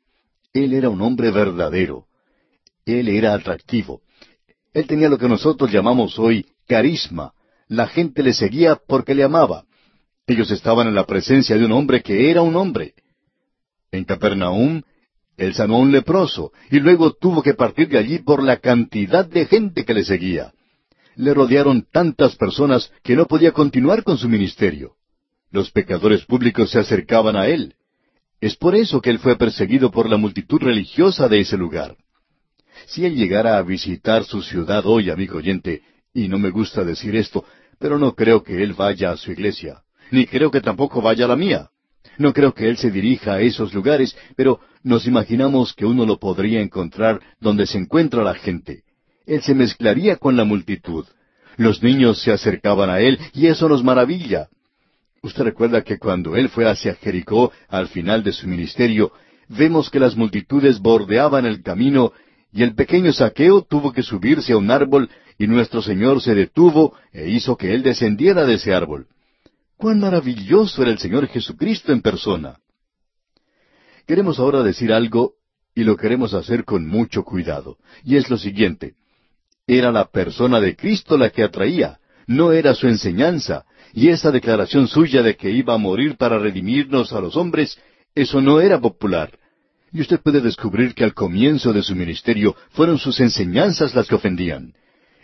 Él 0.53 0.75
era 0.75 0.91
un 0.91 1.01
hombre 1.01 1.31
verdadero. 1.31 2.07
Él 2.85 3.09
era 3.09 3.35
atractivo. 3.35 4.03
Él 4.75 4.87
tenía 4.87 5.09
lo 5.09 5.19
que 5.19 5.29
nosotros 5.29 5.71
llamamos 5.71 6.19
hoy 6.19 6.47
carisma. 6.67 7.33
La 7.69 7.87
gente 7.87 8.23
le 8.23 8.33
seguía 8.33 8.77
porque 8.77 9.15
le 9.15 9.23
amaba. 9.23 9.65
Ellos 10.27 10.51
estaban 10.51 10.89
en 10.89 10.95
la 10.95 11.07
presencia 11.07 11.57
de 11.57 11.65
un 11.65 11.73
hombre 11.73 12.03
que 12.03 12.31
era 12.31 12.43
un 12.43 12.57
hombre. 12.57 12.95
En 13.91 14.05
Capernaum, 14.05 14.83
él 15.37 15.55
sanó 15.55 15.77
a 15.77 15.81
un 15.81 15.93
leproso 15.93 16.53
y 16.71 16.81
luego 16.81 17.13
tuvo 17.13 17.43
que 17.43 17.55
partir 17.55 17.89
de 17.89 17.99
allí 17.99 18.19
por 18.19 18.43
la 18.43 18.59
cantidad 18.59 19.25
de 19.25 19.47
gente 19.47 19.85
que 19.85 19.95
le 19.95 20.05
seguía. 20.05 20.53
Le 21.17 21.35
rodearon 21.35 21.87
tantas 21.91 22.37
personas 22.37 22.93
que 23.03 23.17
no 23.17 23.27
podía 23.27 23.53
continuar 23.53 24.03
con 24.03 24.19
su 24.19 24.29
ministerio. 24.29 24.95
Los 25.51 25.71
pecadores 25.71 26.25
públicos 26.25 26.71
se 26.71 26.79
acercaban 26.79 27.37
a 27.37 27.49
él. 27.49 27.75
Es 28.43 28.57
por 28.57 28.75
eso 28.75 29.01
que 29.01 29.11
él 29.11 29.21
fue 29.21 29.39
perseguido 29.39 29.93
por 29.93 30.11
la 30.11 30.17
multitud 30.17 30.61
religiosa 30.61 31.29
de 31.29 31.39
ese 31.39 31.57
lugar. 31.57 31.97
Si 32.87 33.07
él 33.07 33.15
llegara 33.15 33.57
a 33.57 33.63
visitar 33.63 34.25
su 34.25 34.43
ciudad 34.43 34.85
hoy, 34.85 35.11
amigo 35.11 35.39
oyente, 35.39 35.83
y 36.13 36.27
no 36.27 36.41
me 36.41 36.51
gusta 36.51 36.83
decir 36.83 37.15
esto, 37.15 37.45
pero 37.79 38.01
no 38.01 38.17
creo 38.17 38.43
que 38.43 38.61
él 38.61 38.73
vaya 38.73 39.13
a 39.13 39.17
su 39.17 39.31
iglesia, 39.31 39.83
ni 40.11 40.27
creo 40.27 40.51
que 40.51 40.61
tampoco 40.61 41.01
vaya 41.01 41.27
a 41.27 41.29
la 41.29 41.37
mía. 41.37 41.71
No 42.19 42.33
creo 42.33 42.53
que 42.53 42.69
él 42.69 42.77
se 42.79 42.91
dirija 42.91 43.35
a 43.35 43.41
esos 43.41 43.73
lugares, 43.73 44.17
pero 44.35 44.59
nos 44.83 45.07
imaginamos 45.07 45.73
que 45.73 45.87
uno 45.87 46.05
lo 46.05 46.19
podría 46.19 46.61
encontrar 46.61 47.21
donde 47.39 47.69
se 47.69 47.79
encuentra 47.79 48.25
la 48.25 48.35
gente. 48.35 48.83
Él 49.25 49.41
se 49.43 49.55
mezclaría 49.55 50.17
con 50.17 50.37
la 50.37 50.43
multitud. 50.43 51.07
Los 51.59 51.81
niños 51.81 52.21
se 52.21 52.33
acercaban 52.33 52.91
a 52.91 52.99
él 52.99 53.21
y 53.35 53.47
eso 53.47 53.69
nos 53.69 53.85
maravilla. 53.85 54.49
Usted 55.25 55.45
recuerda 55.45 55.83
que 55.83 56.01
cuando 56.01 56.35
él 56.35 56.49
fue 56.49 56.69
hacia 56.69 56.97
Jericó 56.97 57.53
al 57.69 57.87
final 57.87 58.25
de 58.25 58.33
su 58.33 58.49
ministerio, 58.49 59.13
vemos 59.49 59.89
que 59.89 60.01
las 60.01 60.17
multitudes 60.17 60.81
bordeaban 60.81 61.47
el 61.47 61.63
camino 61.63 62.13
y 62.53 62.65
el 62.65 62.75
pequeño 62.75 63.13
saqueo 63.13 63.63
tuvo 63.63 63.93
que 63.93 64.03
subirse 64.03 64.53
a 64.53 64.57
un 64.57 64.73
árbol 64.73 65.09
y 65.39 65.47
nuestro 65.47 65.81
Señor 65.81 66.21
se 66.21 66.35
detuvo 66.35 66.97
e 67.13 67.29
hizo 67.29 67.57
que 67.57 67.73
él 67.73 67.85
descendiera 67.85 68.45
de 68.45 68.55
ese 68.55 68.75
árbol. 68.75 69.07
Cuán 69.77 70.01
maravilloso 70.01 70.83
era 70.83 70.91
el 70.91 70.99
Señor 70.99 71.29
Jesucristo 71.29 71.93
en 71.93 72.03
persona. 72.03 72.59
Queremos 74.09 74.41
ahora 74.41 74.65
decir 74.65 74.93
algo 74.93 75.35
y 75.73 75.85
lo 75.85 75.97
queremos 75.97 76.35
hacer 76.35 76.65
con 76.65 76.85
mucho 76.89 77.23
cuidado, 77.23 77.79
y 78.03 78.17
es 78.17 78.29
lo 78.29 78.37
siguiente. 78.37 78.95
Era 79.69 79.93
la 79.93 80.07
persona 80.07 80.61
de 80.61 80.75
Cristo 80.75 81.17
la 81.17 81.31
que 81.31 81.45
atraía, 81.45 82.01
no 82.27 82.51
era 82.53 82.75
su 82.75 82.89
enseñanza, 82.89 83.65
y 83.95 84.09
esa 84.09 84.31
declaración 84.31 84.89
suya 84.89 85.23
de 85.23 85.37
que 85.37 85.51
iba 85.51 85.75
a 85.75 85.79
morir 85.79 86.17
para 86.17 86.39
redimirnos 86.39 87.13
a 87.13 87.21
los 87.21 87.37
hombres, 87.37 87.79
eso 88.15 88.41
no 88.41 88.61
era 88.61 88.81
popular. 88.81 89.39
Y 89.93 90.01
usted 90.01 90.21
puede 90.21 90.41
descubrir 90.41 90.95
que 90.95 91.05
al 91.05 91.13
comienzo 91.13 91.73
de 91.73 91.83
su 91.83 91.95
ministerio 91.95 92.57
fueron 92.71 92.99
sus 92.99 93.21
enseñanzas 93.21 93.95
las 93.95 94.09
que 94.09 94.15
ofendían. 94.15 94.73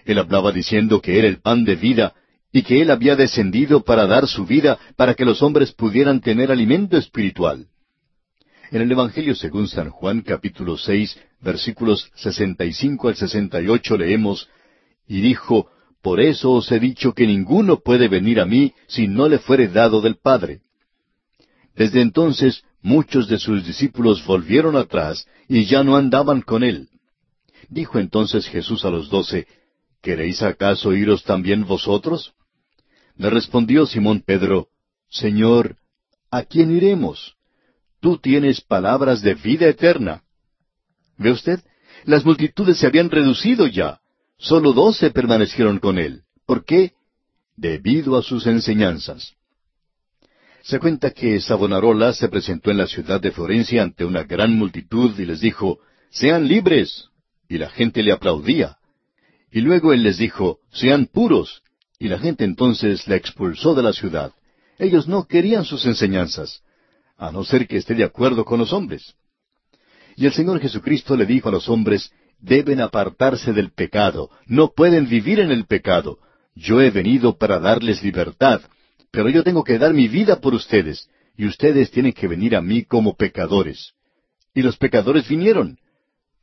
Él 0.04 0.18
hablaba 0.18 0.52
diciendo 0.52 1.00
que 1.00 1.18
era 1.18 1.26
el 1.26 1.40
pan 1.40 1.64
de 1.64 1.76
vida 1.76 2.14
y 2.52 2.62
que 2.62 2.82
Él 2.82 2.90
había 2.90 3.16
descendido 3.16 3.82
para 3.82 4.06
dar 4.06 4.26
su 4.26 4.44
vida 4.46 4.78
para 4.96 5.14
que 5.14 5.24
los 5.24 5.42
hombres 5.42 5.72
pudieran 5.72 6.20
tener 6.20 6.50
alimento 6.50 6.96
espiritual. 6.96 7.66
En 8.70 8.82
el 8.82 8.92
Evangelio 8.92 9.34
según 9.34 9.68
San 9.68 9.88
Juan 9.88 10.20
capítulo 10.20 10.76
seis 10.76 11.18
versículos 11.40 12.10
sesenta 12.14 12.66
y 12.66 12.72
cinco 12.74 13.08
al 13.08 13.16
sesenta 13.16 13.62
y 13.62 13.68
ocho 13.68 13.96
leemos 13.96 14.48
Y 15.06 15.22
dijo, 15.22 15.70
Por 16.02 16.20
eso 16.20 16.52
os 16.52 16.70
he 16.70 16.78
dicho 16.78 17.12
que 17.12 17.26
ninguno 17.26 17.80
puede 17.80 18.08
venir 18.08 18.40
a 18.40 18.46
mí 18.46 18.72
si 18.86 19.08
no 19.08 19.28
le 19.28 19.38
fuere 19.38 19.68
dado 19.68 20.00
del 20.00 20.16
Padre. 20.16 20.60
Desde 21.74 22.00
entonces 22.00 22.62
muchos 22.82 23.28
de 23.28 23.38
sus 23.38 23.66
discípulos 23.66 24.24
volvieron 24.24 24.76
atrás 24.76 25.26
y 25.48 25.64
ya 25.64 25.82
no 25.82 25.96
andaban 25.96 26.42
con 26.42 26.62
él. 26.62 26.88
Dijo 27.68 27.98
entonces 27.98 28.46
Jesús 28.46 28.84
a 28.84 28.90
los 28.90 29.10
doce, 29.10 29.46
¿Queréis 30.00 30.42
acaso 30.42 30.92
iros 30.92 31.24
también 31.24 31.66
vosotros? 31.66 32.32
Le 33.16 33.30
respondió 33.30 33.84
Simón 33.84 34.22
Pedro, 34.24 34.68
Señor, 35.10 35.76
¿a 36.30 36.44
quién 36.44 36.74
iremos? 36.74 37.34
Tú 38.00 38.18
tienes 38.18 38.60
palabras 38.60 39.22
de 39.22 39.34
vida 39.34 39.66
eterna. 39.66 40.22
¿Ve 41.16 41.32
usted? 41.32 41.60
Las 42.04 42.24
multitudes 42.24 42.78
se 42.78 42.86
habían 42.86 43.10
reducido 43.10 43.66
ya. 43.66 44.00
Solo 44.38 44.72
doce 44.72 45.10
permanecieron 45.10 45.78
con 45.78 45.98
él. 45.98 46.22
¿Por 46.46 46.64
qué? 46.64 46.92
Debido 47.56 48.16
a 48.16 48.22
sus 48.22 48.46
enseñanzas. 48.46 49.34
Se 50.62 50.78
cuenta 50.78 51.10
que 51.10 51.40
Savonarola 51.40 52.12
se 52.12 52.28
presentó 52.28 52.70
en 52.70 52.78
la 52.78 52.86
ciudad 52.86 53.20
de 53.20 53.32
Florencia 53.32 53.82
ante 53.82 54.04
una 54.04 54.22
gran 54.24 54.54
multitud 54.54 55.18
y 55.18 55.24
les 55.26 55.40
dijo, 55.40 55.80
Sean 56.10 56.46
libres. 56.46 57.08
Y 57.48 57.58
la 57.58 57.70
gente 57.70 58.02
le 58.02 58.12
aplaudía. 58.12 58.76
Y 59.50 59.60
luego 59.60 59.92
él 59.92 60.02
les 60.02 60.18
dijo, 60.18 60.60
Sean 60.70 61.06
puros. 61.06 61.62
Y 61.98 62.08
la 62.08 62.18
gente 62.18 62.44
entonces 62.44 63.08
le 63.08 63.16
expulsó 63.16 63.74
de 63.74 63.82
la 63.82 63.92
ciudad. 63.92 64.32
Ellos 64.78 65.08
no 65.08 65.26
querían 65.26 65.64
sus 65.64 65.84
enseñanzas 65.86 66.62
a 67.16 67.32
no 67.32 67.44
ser 67.44 67.66
que 67.66 67.76
esté 67.76 67.94
de 67.94 68.04
acuerdo 68.04 68.44
con 68.44 68.60
los 68.60 68.72
hombres. 68.72 69.14
Y 70.16 70.26
el 70.26 70.32
Señor 70.32 70.60
Jesucristo 70.60 71.16
le 71.16 71.26
dijo 71.26 71.48
a 71.48 71.52
los 71.52 71.68
hombres, 71.68 72.12
deben 72.40 72.80
apartarse 72.80 73.52
del 73.52 73.70
pecado, 73.70 74.30
no 74.46 74.72
pueden 74.74 75.08
vivir 75.08 75.40
en 75.40 75.50
el 75.50 75.66
pecado. 75.66 76.18
Yo 76.54 76.80
he 76.80 76.90
venido 76.90 77.36
para 77.38 77.58
darles 77.58 78.02
libertad, 78.02 78.62
pero 79.10 79.28
yo 79.28 79.42
tengo 79.42 79.64
que 79.64 79.78
dar 79.78 79.94
mi 79.94 80.08
vida 80.08 80.40
por 80.40 80.54
ustedes, 80.54 81.08
y 81.36 81.46
ustedes 81.46 81.90
tienen 81.90 82.12
que 82.12 82.28
venir 82.28 82.56
a 82.56 82.60
mí 82.60 82.84
como 82.84 83.16
pecadores. 83.16 83.94
Y 84.54 84.62
los 84.62 84.76
pecadores 84.76 85.28
vinieron. 85.28 85.78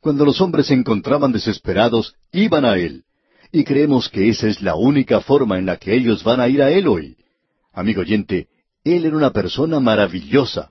Cuando 0.00 0.24
los 0.24 0.40
hombres 0.40 0.66
se 0.66 0.74
encontraban 0.74 1.32
desesperados, 1.32 2.14
iban 2.32 2.64
a 2.64 2.76
Él. 2.76 3.04
Y 3.52 3.64
creemos 3.64 4.08
que 4.08 4.28
esa 4.28 4.48
es 4.48 4.62
la 4.62 4.74
única 4.74 5.20
forma 5.20 5.58
en 5.58 5.66
la 5.66 5.76
que 5.76 5.94
ellos 5.94 6.24
van 6.24 6.40
a 6.40 6.48
ir 6.48 6.62
a 6.62 6.70
Él 6.70 6.88
hoy. 6.88 7.16
Amigo 7.72 8.00
oyente, 8.00 8.48
él 8.86 9.04
era 9.04 9.16
una 9.16 9.32
persona 9.32 9.80
maravillosa. 9.80 10.70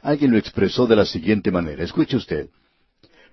Alguien 0.00 0.30
lo 0.30 0.38
expresó 0.38 0.86
de 0.86 0.96
la 0.96 1.04
siguiente 1.04 1.50
manera. 1.50 1.84
Escuche 1.84 2.16
usted. 2.16 2.48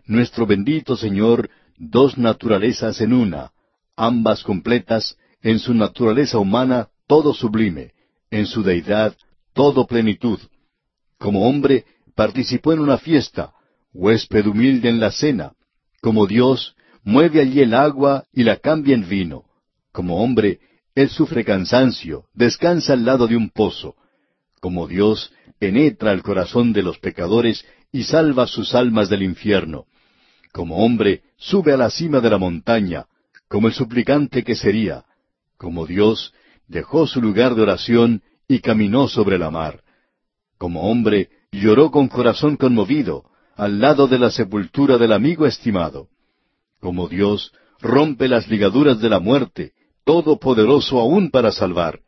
Nuestro 0.08 0.46
bendito 0.46 0.96
Señor, 0.96 1.50
dos 1.78 2.18
naturalezas 2.18 3.02
en 3.02 3.14
una, 3.14 3.52
ambas 3.96 4.44
completas, 4.44 5.18
en 5.42 5.60
su 5.60 5.74
naturaleza 5.74 6.40
humana 6.40 6.90
todo 7.08 7.34
sublime, 7.34 7.92
en 8.32 8.46
su 8.46 8.64
deidad 8.64 9.16
todo 9.54 9.86
plenitud. 9.86 10.40
Como 11.18 11.48
hombre, 11.48 11.86
participó 12.16 12.74
en 12.74 12.80
una 12.80 12.98
fiesta, 12.98 13.54
huésped 13.94 14.46
humilde 14.46 14.90
en 14.90 15.00
la 15.00 15.12
cena. 15.12 15.54
Como 16.02 16.26
Dios, 16.26 16.76
mueve 17.04 17.42
allí 17.42 17.62
el 17.62 17.74
agua 17.74 18.26
y 18.34 18.44
la 18.44 18.58
cambia 18.58 18.96
en 18.96 19.08
vino. 19.08 19.44
Como 19.92 20.24
hombre, 20.24 20.60
Él 20.96 21.10
sufre 21.10 21.44
cansancio, 21.44 22.26
descansa 22.34 22.94
al 22.94 23.06
lado 23.06 23.28
de 23.28 23.36
un 23.36 23.50
pozo 23.50 23.96
como 24.60 24.88
Dios 24.88 25.32
penetra 25.60 26.12
el 26.12 26.24
corazón 26.24 26.74
de 26.74 26.84
los 26.84 27.00
pecadores 27.00 27.66
y 27.92 28.04
salva 28.04 28.48
sus 28.48 28.76
almas 28.76 29.10
del 29.10 29.24
infierno. 29.24 29.86
Como 30.58 30.84
hombre 30.84 31.22
sube 31.38 31.72
a 31.72 31.78
la 31.78 31.92
cima 31.92 32.20
de 32.20 32.32
la 32.32 32.40
montaña, 32.40 33.06
como 33.48 33.68
el 33.68 33.76
suplicante 33.76 34.44
que 34.44 34.56
sería. 34.56 35.06
Como 35.56 35.86
Dios 35.86 36.34
dejó 36.68 37.06
su 37.06 37.22
lugar 37.22 37.54
de 37.54 37.62
oración 37.62 38.24
y 38.48 38.58
caminó 38.58 39.08
sobre 39.08 39.38
la 39.38 39.52
mar. 39.52 39.84
Como 40.58 40.90
hombre 40.90 41.30
lloró 41.52 41.92
con 41.92 42.08
corazón 42.08 42.58
conmovido 42.58 43.26
al 43.56 43.80
lado 43.80 44.08
de 44.08 44.18
la 44.18 44.32
sepultura 44.32 44.98
del 44.98 45.14
amigo 45.14 45.46
estimado. 45.46 46.08
Como 46.80 47.08
Dios 47.08 47.52
rompe 47.80 48.28
las 48.28 48.48
ligaduras 48.48 49.00
de 49.00 49.10
la 49.10 49.20
muerte, 49.20 49.74
todopoderoso 50.06 51.00
aún 51.00 51.30
para 51.30 51.52
salvar. 51.52 52.00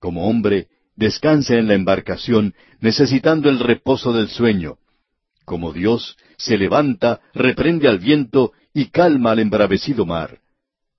Como 0.00 0.28
hombre 0.28 0.66
descansa 0.96 1.54
en 1.54 1.68
la 1.68 1.74
embarcación, 1.74 2.52
necesitando 2.80 3.48
el 3.48 3.60
reposo 3.60 4.12
del 4.12 4.28
sueño. 4.28 4.78
Como 5.50 5.72
Dios 5.72 6.16
se 6.36 6.56
levanta, 6.56 7.18
reprende 7.34 7.88
al 7.88 7.98
viento 7.98 8.52
y 8.72 8.90
calma 8.90 9.32
al 9.32 9.40
embravecido 9.40 10.06
mar. 10.06 10.38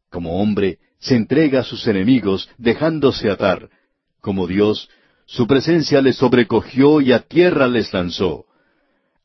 Como 0.09 0.41
hombre, 0.41 0.79
se 0.99 1.15
entrega 1.15 1.61
a 1.61 1.63
sus 1.63 1.87
enemigos, 1.87 2.49
dejándose 2.57 3.29
atar. 3.29 3.69
Como 4.19 4.47
Dios, 4.47 4.89
su 5.25 5.47
presencia 5.47 6.01
les 6.01 6.17
sobrecogió 6.17 6.99
y 6.99 7.13
a 7.13 7.19
tierra 7.19 7.69
les 7.69 7.93
lanzó. 7.93 8.43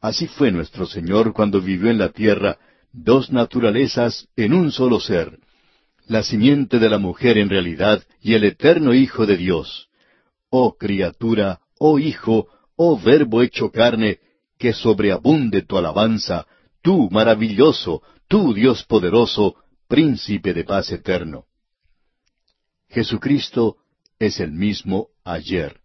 Así 0.01 0.29
fue 0.29 0.53
nuestro 0.53 0.87
Señor 0.87 1.33
cuando 1.33 1.61
vivió 1.61 1.91
en 1.91 1.99
la 1.99 2.11
tierra, 2.11 2.59
dos 2.93 3.33
naturalezas 3.33 4.29
en 4.37 4.55
un 4.55 4.71
solo 4.71 5.01
ser, 5.01 5.41
la 6.07 6.23
simiente 6.23 6.79
de 6.79 6.89
la 6.89 6.99
mujer 6.99 7.37
en 7.37 7.51
realidad 7.51 8.01
y 8.23 8.35
el 8.35 8.45
eterno 8.45 8.95
Hijo 8.95 9.27
de 9.27 9.37
Dios 9.37 9.89
oh 10.51 10.77
criatura, 10.77 11.61
oh 11.79 11.99
Hijo, 11.99 12.47
oh 12.77 12.97
Verbo 12.99 13.43
hecho 13.43 13.71
carne, 13.71 14.21
que 14.59 14.73
sobreabunde 14.73 15.63
tu 15.63 15.77
alabanza, 15.77 16.47
tú 16.83 17.09
maravilloso, 17.11 18.03
tú 18.29 18.55
Dios 18.55 18.85
poderoso, 18.85 19.57
príncipe 19.89 20.53
de 20.53 20.65
paz 20.65 20.91
eterno. 20.93 21.45
Jesucristo 22.89 23.77
es 24.19 24.41
el 24.41 24.53
mismo 24.53 25.09
ayer. 25.25 25.81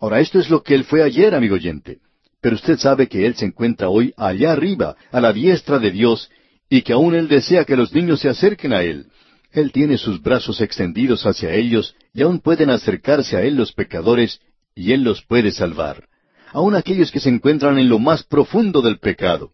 Ahora, 0.00 0.20
esto 0.20 0.38
es 0.38 0.48
lo 0.48 0.62
que 0.62 0.74
Él 0.74 0.84
fue 0.84 1.02
ayer, 1.02 1.34
amigo 1.34 1.56
oyente. 1.56 1.98
Pero 2.40 2.54
usted 2.54 2.78
sabe 2.78 3.08
que 3.08 3.26
Él 3.26 3.34
se 3.34 3.46
encuentra 3.46 3.88
hoy 3.88 4.14
allá 4.16 4.52
arriba, 4.52 4.96
a 5.10 5.20
la 5.20 5.32
diestra 5.32 5.78
de 5.80 5.90
Dios, 5.90 6.30
y 6.70 6.82
que 6.82 6.92
aún 6.92 7.14
Él 7.14 7.26
desea 7.26 7.64
que 7.64 7.76
los 7.76 7.92
niños 7.92 8.20
se 8.20 8.28
acerquen 8.28 8.72
a 8.72 8.82
Él. 8.82 9.06
Él 9.50 9.72
tiene 9.72 9.98
sus 9.98 10.22
brazos 10.22 10.60
extendidos 10.60 11.26
hacia 11.26 11.54
ellos 11.54 11.96
y 12.12 12.22
aún 12.22 12.40
pueden 12.40 12.70
acercarse 12.70 13.36
a 13.36 13.42
Él 13.42 13.56
los 13.56 13.72
pecadores 13.72 14.40
y 14.74 14.92
Él 14.92 15.02
los 15.02 15.22
puede 15.22 15.50
salvar, 15.50 16.06
aun 16.52 16.74
aquellos 16.74 17.10
que 17.10 17.20
se 17.20 17.28
encuentran 17.28 17.78
en 17.78 17.88
lo 17.88 17.98
más 17.98 18.22
profundo 18.22 18.82
del 18.82 18.98
pecado. 18.98 19.52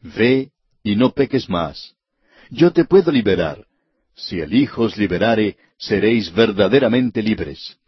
Ve 0.00 0.50
y 0.82 0.96
no 0.96 1.12
peques 1.12 1.48
más. 1.48 1.94
Yo 2.50 2.72
te 2.72 2.84
puedo 2.84 3.10
liberar. 3.12 3.64
Si 4.14 4.40
el 4.40 4.54
Hijo 4.54 4.82
os 4.82 4.96
liberare, 4.96 5.56
seréis 5.78 6.32
verdaderamente 6.32 7.22
libres. 7.22 7.78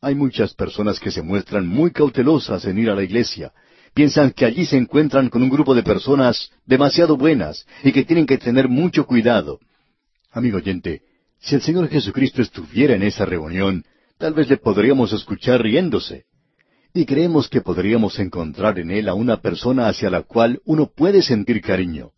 Hay 0.00 0.14
muchas 0.14 0.54
personas 0.54 1.00
que 1.00 1.10
se 1.10 1.22
muestran 1.22 1.66
muy 1.66 1.90
cautelosas 1.90 2.64
en 2.66 2.78
ir 2.78 2.90
a 2.90 2.94
la 2.94 3.02
iglesia. 3.02 3.52
Piensan 3.94 4.32
que 4.32 4.44
allí 4.44 4.66
se 4.66 4.76
encuentran 4.76 5.30
con 5.30 5.42
un 5.42 5.48
grupo 5.48 5.74
de 5.74 5.82
personas 5.82 6.50
demasiado 6.66 7.16
buenas 7.16 7.66
y 7.82 7.92
que 7.92 8.04
tienen 8.04 8.26
que 8.26 8.36
tener 8.36 8.68
mucho 8.68 9.06
cuidado. 9.06 9.58
Amigo 10.30 10.58
oyente, 10.58 11.02
si 11.40 11.54
el 11.54 11.62
Señor 11.62 11.88
Jesucristo 11.88 12.42
estuviera 12.42 12.94
en 12.94 13.02
esa 13.02 13.24
reunión, 13.24 13.84
tal 14.18 14.34
vez 14.34 14.50
le 14.50 14.58
podríamos 14.58 15.12
escuchar 15.12 15.62
riéndose. 15.62 16.24
Y 16.96 17.04
creemos 17.04 17.50
que 17.50 17.60
podríamos 17.60 18.18
encontrar 18.18 18.78
en 18.78 18.90
él 18.90 19.10
a 19.10 19.12
una 19.12 19.42
persona 19.42 19.86
hacia 19.86 20.08
la 20.08 20.22
cual 20.22 20.62
uno 20.64 20.86
puede 20.86 21.20
sentir 21.20 21.60
cariño. 21.60 22.12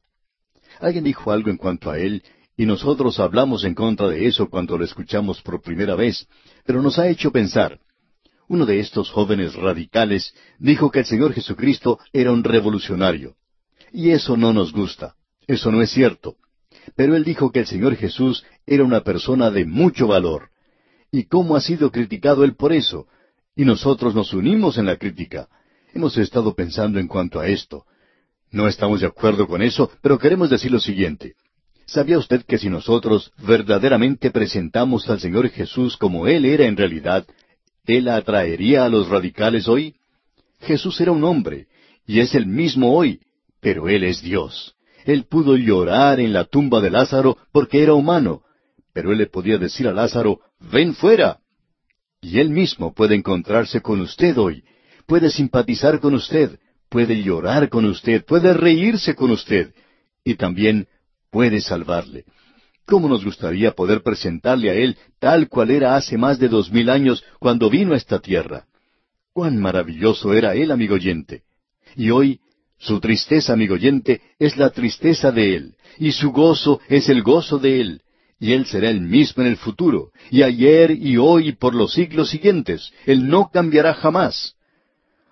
Alguien 0.79 1.03
dijo 1.03 1.33
algo 1.33 1.51
en 1.51 1.57
cuanto 1.57 1.91
a 1.91 1.99
él, 1.99 2.23
y 2.57 2.65
nosotros 2.65 3.19
hablamos 3.19 3.65
en 3.65 3.75
contra 3.75 4.07
de 4.07 4.29
eso 4.29 4.49
cuando 4.49 4.79
lo 4.79 4.85
escuchamos 4.85 5.43
por 5.43 5.61
primera 5.63 5.97
vez, 5.97 6.29
pero 6.65 6.81
nos 6.81 6.97
ha 7.01 7.09
hecho 7.09 7.33
pensar. 7.33 7.81
Uno 8.47 8.67
de 8.67 8.79
estos 8.79 9.11
jóvenes 9.11 9.57
radicales 9.57 10.33
dijo 10.61 10.93
que 10.93 11.01
el 11.01 11.07
Señor 11.07 11.33
Jesucristo 11.33 11.99
era 12.13 12.31
un 12.31 12.45
revolucionario. 12.45 13.35
Y 13.93 14.11
eso 14.11 14.37
no 14.37 14.53
nos 14.53 14.73
gusta. 14.73 15.17
Eso 15.49 15.73
no 15.73 15.83
es 15.83 15.91
cierto. 15.91 16.37
Pero 16.95 17.17
él 17.17 17.25
dijo 17.25 17.51
que 17.51 17.59
el 17.59 17.67
Señor 17.67 17.97
Jesús 17.97 18.45
era 18.65 18.85
una 18.85 19.01
persona 19.01 19.51
de 19.51 19.65
mucho 19.65 20.07
valor. 20.07 20.51
¿Y 21.11 21.25
cómo 21.25 21.57
ha 21.57 21.61
sido 21.61 21.91
criticado 21.91 22.45
él 22.45 22.55
por 22.55 22.73
eso? 22.73 23.09
Y 23.59 23.65
nosotros 23.65 24.15
nos 24.15 24.33
unimos 24.35 24.79
en 24.79 24.87
la 24.87 24.97
crítica. 24.99 25.49
Hemos 25.93 26.17
estado 26.17 26.55
pensando 26.55 27.01
en 27.01 27.09
cuanto 27.09 27.41
a 27.41 27.49
esto. 27.49 27.87
No 28.53 28.69
estamos 28.69 29.01
de 29.01 29.09
acuerdo 29.09 29.49
con 29.49 29.63
eso, 29.63 29.91
pero 30.01 30.17
queremos 30.17 30.49
decir 30.49 30.71
lo 30.71 30.79
siguiente. 30.79 31.35
¿Sabía 31.85 32.19
usted 32.19 32.45
que 32.45 32.57
si 32.57 32.71
nosotros 32.71 33.33
verdaderamente 33.37 34.31
presentamos 34.31 35.11
al 35.11 35.19
Señor 35.19 35.49
Jesús 35.49 35.97
como 35.97 36.29
Él 36.29 36.45
era 36.45 36.67
en 36.67 36.77
realidad, 36.77 37.27
Él 37.85 38.07
atraería 38.07 38.85
a 38.85 38.89
los 38.89 39.09
radicales 39.09 39.67
hoy? 39.67 39.97
Jesús 40.61 41.01
era 41.01 41.11
un 41.11 41.25
hombre, 41.25 41.67
y 42.07 42.21
es 42.21 42.37
el 42.37 42.47
mismo 42.47 42.97
hoy, 42.97 43.23
pero 43.61 43.89
Él 43.89 44.05
es 44.05 44.23
Dios. 44.23 44.77
Él 45.05 45.25
pudo 45.25 45.57
llorar 45.57 46.21
en 46.21 46.33
la 46.33 46.45
tumba 46.45 46.81
de 46.81 46.91
Lázaro 46.91 47.37
porque 47.51 47.83
era 47.83 47.95
humano, 47.95 48.43
pero 48.93 49.11
Él 49.11 49.19
le 49.19 49.27
podía 49.27 49.59
decir 49.59 49.89
a 49.89 49.93
Lázaro, 49.93 50.43
ven 50.61 50.95
fuera. 50.95 51.41
Y 52.21 52.41
Él 52.41 52.51
mismo 52.51 52.93
puede 52.93 53.15
encontrarse 53.15 53.81
con 53.81 54.01
usted 54.01 54.37
hoy, 54.39 54.65
puede 55.07 55.31
simpatizar 55.31 56.01
con 56.01 56.15
usted, 56.15 56.59
puede 56.89 57.23
llorar 57.23 57.69
con 57.69 57.85
usted, 57.85 58.25
puede 58.25 58.55
reírse 58.55 59.15
con 59.15 59.31
usted, 59.31 59.73
y 60.25 60.35
también 60.35 60.89
puede 61.31 61.61
salvarle. 61.61 62.25
¿Cómo 62.87 63.09
nos 63.09 63.25
gustaría 63.25 63.73
poder 63.73 64.03
presentarle 64.03 64.71
a 64.71 64.75
Él 64.75 64.97
tal 65.19 65.49
cual 65.49 65.71
era 65.71 65.95
hace 65.95 66.17
más 66.17 66.39
de 66.39 66.49
dos 66.49 66.73
mil 66.73 66.89
años 66.89 67.23
cuando 67.39 67.71
vino 67.71 67.93
a 67.93 67.97
esta 67.97 68.19
tierra? 68.19 68.65
Cuán 69.33 69.59
maravilloso 69.59 70.33
era 70.35 70.55
Él, 70.55 70.71
amigo 70.71 70.95
oyente. 70.95 71.43
Y 71.95 72.11
hoy, 72.11 72.41
su 72.79 72.99
tristeza, 72.99 73.53
amigo 73.53 73.75
oyente, 73.75 74.23
es 74.39 74.57
la 74.57 74.71
tristeza 74.71 75.31
de 75.31 75.55
Él, 75.55 75.75
y 75.99 76.13
su 76.13 76.33
gozo 76.33 76.81
es 76.89 77.09
el 77.09 77.23
gozo 77.23 77.59
de 77.59 77.81
Él, 77.81 78.03
y 78.41 78.53
Él 78.53 78.67
será 78.67 78.91
el 78.91 79.01
mismo 79.01 79.43
en 79.43 79.51
el 79.51 79.57
futuro, 79.57 80.13
y 80.31 80.43
ayer 80.43 80.93
y 80.93 81.17
hoy 81.17 81.49
y 81.49 81.53
por 81.53 81.75
los 81.75 81.93
siglos 81.93 82.31
siguientes. 82.31 82.93
Él 83.05 83.29
no 83.29 83.51
cambiará 83.53 83.95
jamás. 83.95 84.55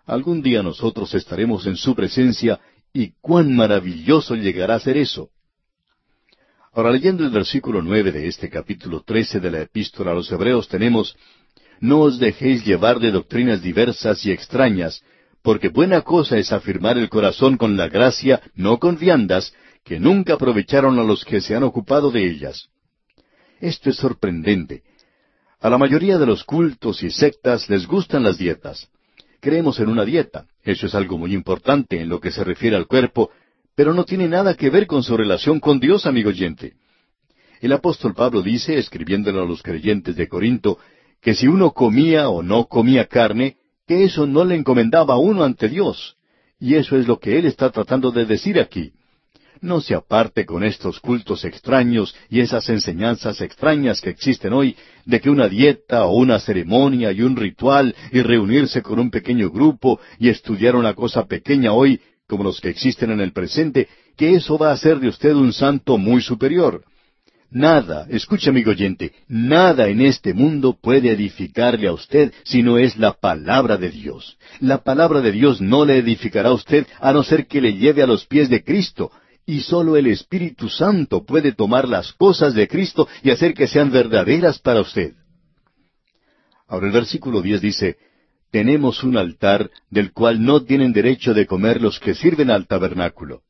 Algún 0.07 0.43
día 0.43 0.63
nosotros 0.63 1.15
estaremos 1.15 1.67
en 1.67 1.77
su 1.77 1.95
presencia, 1.95 2.61
y 2.93 3.13
cuán 3.21 3.55
maravilloso 3.55 4.35
llegará 4.35 4.77
a 4.77 4.81
ser 4.81 4.97
eso. 4.97 5.31
Ahora 6.73 6.91
leyendo 6.91 7.25
el 7.25 7.31
versículo 7.31 7.81
nueve 7.81 8.13
de 8.13 8.27
este 8.27 8.51
capítulo 8.51 9.03
trece 9.03 9.41
de 9.41 9.51
la 9.51 9.63
epístola 9.63 10.11
a 10.11 10.15
los 10.15 10.31
Hebreos 10.31 10.69
tenemos 10.69 11.17
No 11.81 12.01
os 12.01 12.19
dejéis 12.19 12.65
llevar 12.65 12.99
de 13.01 13.13
doctrinas 13.13 13.63
diversas 13.63 14.25
y 14.27 14.33
extrañas, 14.33 15.03
porque 15.43 15.69
buena 15.69 16.03
cosa 16.03 16.39
es 16.39 16.53
afirmar 16.53 16.99
el 16.99 17.09
corazón 17.09 17.57
con 17.57 17.77
la 17.77 17.89
gracia, 17.89 18.43
no 18.55 18.79
con 18.79 18.99
viandas, 18.99 19.55
que 19.85 20.01
nunca 20.01 20.35
aprovecharon 20.35 20.99
a 20.99 21.05
los 21.05 21.25
que 21.25 21.41
se 21.41 21.55
han 21.55 21.63
ocupado 21.63 22.11
de 22.11 22.29
ellas. 22.29 22.69
Esto 23.61 23.91
es 23.91 23.97
sorprendente. 23.97 24.83
A 25.61 25.71
la 25.71 25.79
mayoría 25.79 26.19
de 26.19 26.27
los 26.27 26.45
cultos 26.45 27.03
y 27.03 27.11
sectas 27.11 27.69
les 27.71 27.87
gustan 27.87 28.23
las 28.23 28.39
dietas. 28.39 28.89
Creemos 29.41 29.81
en 29.81 29.89
una 29.89 30.05
dieta. 30.05 30.47
Eso 30.63 30.87
es 30.87 30.95
algo 30.95 31.19
muy 31.19 31.33
importante 31.35 32.01
en 32.01 32.09
lo 32.09 32.21
que 32.21 32.31
se 32.31 32.45
refiere 32.45 32.77
al 32.77 32.87
cuerpo 32.87 33.31
pero 33.77 33.93
no 33.93 34.05
tiene 34.05 34.27
nada 34.27 34.55
que 34.55 34.71
ver 34.71 34.87
con 34.87 35.05
su 35.05 35.17
relación 35.17 35.61
con 35.61 35.79
Dios, 35.79 36.07
amigo 36.07 36.31
oyente. 36.31 36.73
El 37.61 37.73
apóstol 37.73 38.15
Pablo 38.15 38.43
dice, 38.43 38.79
escribiéndolo 38.79 39.43
a 39.43 39.47
los 39.47 39.63
creyentes 39.63 40.17
de 40.17 40.29
Corinto, 40.29 40.79
que 41.21 41.35
si 41.35 41.47
uno 41.47 41.73
comía 41.73 42.31
o 42.31 42.43
no 42.43 42.67
comía 42.67 43.07
carne, 43.07 43.57
que 43.87 44.05
eso 44.05 44.27
no 44.27 44.45
le 44.45 44.57
encomendaba 44.57 45.15
a 45.15 45.19
uno 45.19 45.45
ante 45.45 45.69
Dios. 45.69 46.17
Y 46.59 46.75
eso 46.75 46.97
es 46.97 47.07
lo 47.07 47.19
que 47.19 47.39
él 47.39 47.45
está 47.45 47.71
tratando 47.71 48.11
de 48.11 48.25
decir 48.25 48.59
aquí. 48.59 48.93
No 49.61 49.81
se 49.81 49.95
aparte 49.95 50.45
con 50.45 50.65
estos 50.65 51.01
cultos 51.01 51.45
extraños 51.45 52.15
y 52.29 52.41
esas 52.41 52.69
enseñanzas 52.69 53.41
extrañas 53.41 54.01
que 54.01 54.11
existen 54.11 54.53
hoy, 54.53 54.77
de 55.05 55.21
que 55.21 55.31
una 55.31 55.49
dieta 55.49 56.07
o 56.07 56.17
una 56.17 56.39
ceremonia 56.39 57.13
y 57.13 57.23
un 57.23 57.37
ritual 57.37 57.95
y 58.13 58.21
reunirse 58.23 58.83
con 58.83 58.99
un 58.99 59.11
pequeño 59.11 59.51
grupo 59.51 60.01
y 60.19 60.29
estudiar 60.29 60.77
una 60.77 60.95
cosa 60.95 61.27
pequeña 61.27 61.73
hoy 61.73 62.01
como 62.27 62.45
los 62.45 62.61
que 62.61 62.69
existen 62.69 63.11
en 63.11 63.21
el 63.21 63.33
presente, 63.33 63.89
que 64.17 64.35
eso 64.35 64.59
va 64.59 64.71
a 64.71 64.75
hacer 64.75 64.99
de 64.99 65.09
usted 65.09 65.33
un 65.33 65.53
santo 65.53 65.97
muy 65.97 66.21
superior. 66.21 66.83
Nada, 67.51 68.07
escuche 68.11 68.51
amigo 68.51 68.73
oyente, 68.73 69.13
nada 69.29 69.87
en 69.87 70.01
este 70.01 70.35
mundo 70.35 70.77
puede 70.83 71.11
edificarle 71.13 71.87
a 71.87 71.93
usted 71.93 72.33
si 72.43 72.63
no 72.63 72.77
es 72.77 72.97
la 72.97 73.13
palabra 73.13 73.77
de 73.77 73.91
Dios. 73.91 74.37
La 74.59 74.83
palabra 74.83 75.21
de 75.21 75.31
Dios 75.31 75.61
no 75.61 75.85
le 75.85 75.99
edificará 75.99 76.49
a 76.49 76.55
usted 76.55 76.87
a 77.01 77.13
no 77.13 77.23
ser 77.23 77.47
que 77.47 77.61
le 77.61 77.75
lleve 77.75 78.03
a 78.03 78.07
los 78.07 78.27
pies 78.27 78.51
de 78.51 78.65
Cristo, 78.65 79.13
y 79.47 79.61
sólo 79.61 79.97
el 79.97 80.09
Espíritu 80.09 80.69
Santo 80.69 81.25
puede 81.25 81.53
tomar 81.53 81.89
las 81.89 82.13
cosas 82.13 82.53
de 82.55 82.67
Cristo 82.67 83.09
y 83.23 83.31
hacer 83.31 83.55
que 83.55 83.69
sean 83.69 83.93
verdaderas 83.93 84.59
para 84.59 84.81
usted. 84.81 85.15
Ahora 86.67 86.89
el 86.89 86.93
versículo 86.93 87.41
diez 87.41 87.61
dice, 87.61 87.97
tenemos 88.51 89.05
un 89.05 89.17
altar 89.17 89.71
del 89.89 90.13
cual 90.13 90.43
no 90.43 90.65
tienen 90.65 90.93
derecho 90.93 91.33
de 91.33 91.47
comer 91.47 91.81
los 91.81 92.01
que 92.01 92.15
sirven 92.15 92.51
al 92.51 92.67
tabernáculo. 92.67 93.43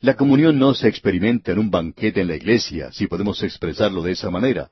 La 0.00 0.14
comunión 0.14 0.58
no 0.58 0.74
se 0.74 0.88
experimenta 0.88 1.52
en 1.52 1.58
un 1.58 1.70
banquete 1.70 2.20
en 2.20 2.28
la 2.28 2.36
iglesia, 2.36 2.92
si 2.92 3.06
podemos 3.06 3.42
expresarlo 3.42 4.02
de 4.02 4.12
esa 4.12 4.30
manera. 4.30 4.70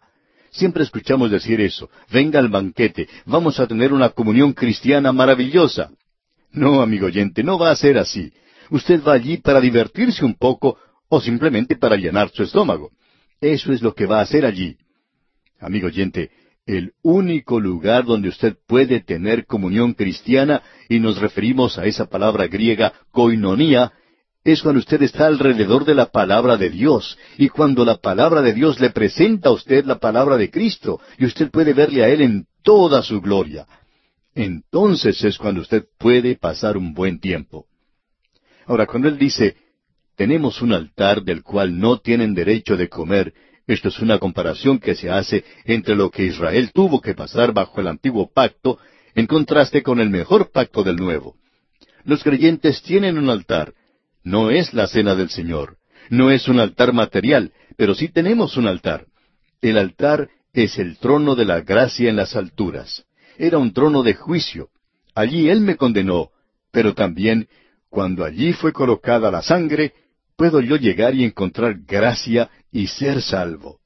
Siempre 0.51 0.83
escuchamos 0.83 1.31
decir 1.31 1.61
eso, 1.61 1.89
venga 2.11 2.39
al 2.39 2.49
banquete, 2.49 3.09
vamos 3.27 3.61
a 3.61 3.67
tener 3.67 3.93
una 3.93 4.11
comunión 4.11 4.53
cristiana 4.53 5.13
maravillosa. 5.13 5.91
No, 6.53 6.83
amigo 6.83 7.07
oyente, 7.07 7.45
no 7.45 7.59
va 7.59 7.71
a 7.71 7.77
ser 7.77 7.99
así. 7.99 8.33
Usted 8.71 9.03
va 9.03 9.15
allí 9.15 9.39
para 9.39 9.61
divertirse 9.61 10.25
un 10.25 10.35
poco 10.35 10.79
o 11.09 11.21
simplemente 11.21 11.77
para 11.77 11.97
llenar 11.97 12.31
su 12.31 12.43
estómago. 12.43 12.91
Eso 13.41 13.73
es 13.73 13.83
lo 13.83 13.95
que 13.95 14.07
va 14.07 14.19
a 14.19 14.23
hacer 14.23 14.45
allí. 14.45 14.77
Amigo 15.59 15.89
oyente, 15.89 16.31
el 16.67 16.93
único 17.03 17.59
lugar 17.59 18.05
donde 18.05 18.29
usted 18.29 18.57
puede 18.67 19.01
tener 19.01 19.45
comunión 19.47 19.95
cristiana, 19.95 20.63
y 20.89 21.01
nos 21.01 21.19
referimos 21.19 21.79
a 21.79 21.87
esa 21.87 22.07
palabra 22.07 22.47
griega 22.47 22.93
koinonía, 23.11 23.93
es 24.45 24.63
cuando 24.63 24.79
usted 24.79 25.03
está 25.03 25.27
alrededor 25.27 25.85
de 25.85 25.95
la 25.95 26.07
palabra 26.07 26.57
de 26.57 26.71
Dios, 26.71 27.19
y 27.37 27.49
cuando 27.49 27.85
la 27.85 27.97
palabra 27.97 28.41
de 28.41 28.55
Dios 28.55 28.79
le 28.81 28.91
presenta 28.91 29.49
a 29.49 29.53
usted 29.53 29.85
la 29.85 29.99
palabra 29.99 30.37
de 30.37 30.51
Cristo, 30.51 31.01
y 31.19 31.27
usted 31.27 31.51
puede 31.51 31.75
verle 31.75 32.05
a 32.05 32.09
Él 32.09 32.23
en 32.23 32.47
toda 32.63 33.03
su 33.03 33.21
gloria. 33.21 33.67
Entonces 34.35 35.23
es 35.25 35.39
cuando 35.39 35.63
usted 35.63 35.85
puede 35.99 36.37
pasar 36.37 36.77
un 36.77 36.95
buen 36.95 37.19
tiempo. 37.19 37.67
Ahora, 38.71 38.87
cuando 38.87 39.09
Él 39.09 39.19
dice, 39.19 39.57
tenemos 40.15 40.63
un 40.63 40.73
altar 40.73 41.25
del 41.25 41.43
cual 41.43 41.77
no 41.81 41.99
tienen 41.99 42.35
derecho 42.35 42.77
de 42.77 42.89
comer, 42.89 43.35
esto 43.67 43.89
es 43.89 43.99
una 43.99 44.21
comparación 44.21 44.79
que 44.79 44.95
se 44.95 45.11
hace 45.11 45.43
entre 45.65 45.97
lo 45.97 46.09
que 46.09 46.23
Israel 46.23 46.71
tuvo 46.73 47.01
que 47.01 47.15
pasar 47.15 47.53
bajo 47.53 47.81
el 47.81 47.89
antiguo 47.89 48.31
pacto 48.33 48.79
en 49.17 49.27
contraste 49.27 49.83
con 49.83 49.99
el 49.99 50.09
mejor 50.09 50.53
pacto 50.53 50.85
del 50.85 50.95
nuevo. 50.95 51.35
Los 52.05 52.23
creyentes 52.23 52.81
tienen 52.81 53.19
un 53.19 53.29
altar. 53.29 53.75
No 54.23 54.53
es 54.53 54.73
la 54.73 54.87
cena 54.87 55.17
del 55.17 55.31
Señor. 55.31 55.79
No 56.09 56.31
es 56.31 56.47
un 56.47 56.61
altar 56.61 56.93
material, 56.93 57.53
pero 57.77 57.97
sí 57.97 58.07
tenemos 58.07 58.57
un 58.57 58.69
altar. 58.69 59.07
El 59.61 59.79
altar 59.79 60.29
es 60.53 60.79
el 60.79 60.97
trono 60.99 61.35
de 61.35 61.45
la 61.45 61.63
gracia 61.63 62.09
en 62.09 62.15
las 62.15 62.37
alturas. 62.37 63.05
Era 63.37 63.59
un 63.59 63.73
trono 63.73 64.05
de 64.05 64.15
juicio. 64.15 64.69
Allí 65.17 65.49
Él 65.49 65.61
me 65.61 65.75
condenó, 65.75 66.31
pero 66.71 66.95
también, 66.95 67.49
cuando 67.91 68.25
allí 68.25 68.53
fue 68.53 68.73
colocada 68.73 69.31
la 69.31 69.43
sangre, 69.43 69.93
puedo 70.37 70.61
yo 70.61 70.77
llegar 70.77 71.15
y 71.15 71.25
encontrar 71.25 71.81
gracia 71.87 72.49
y 72.73 72.87
ser 72.87 73.21
salvo. 73.21 73.81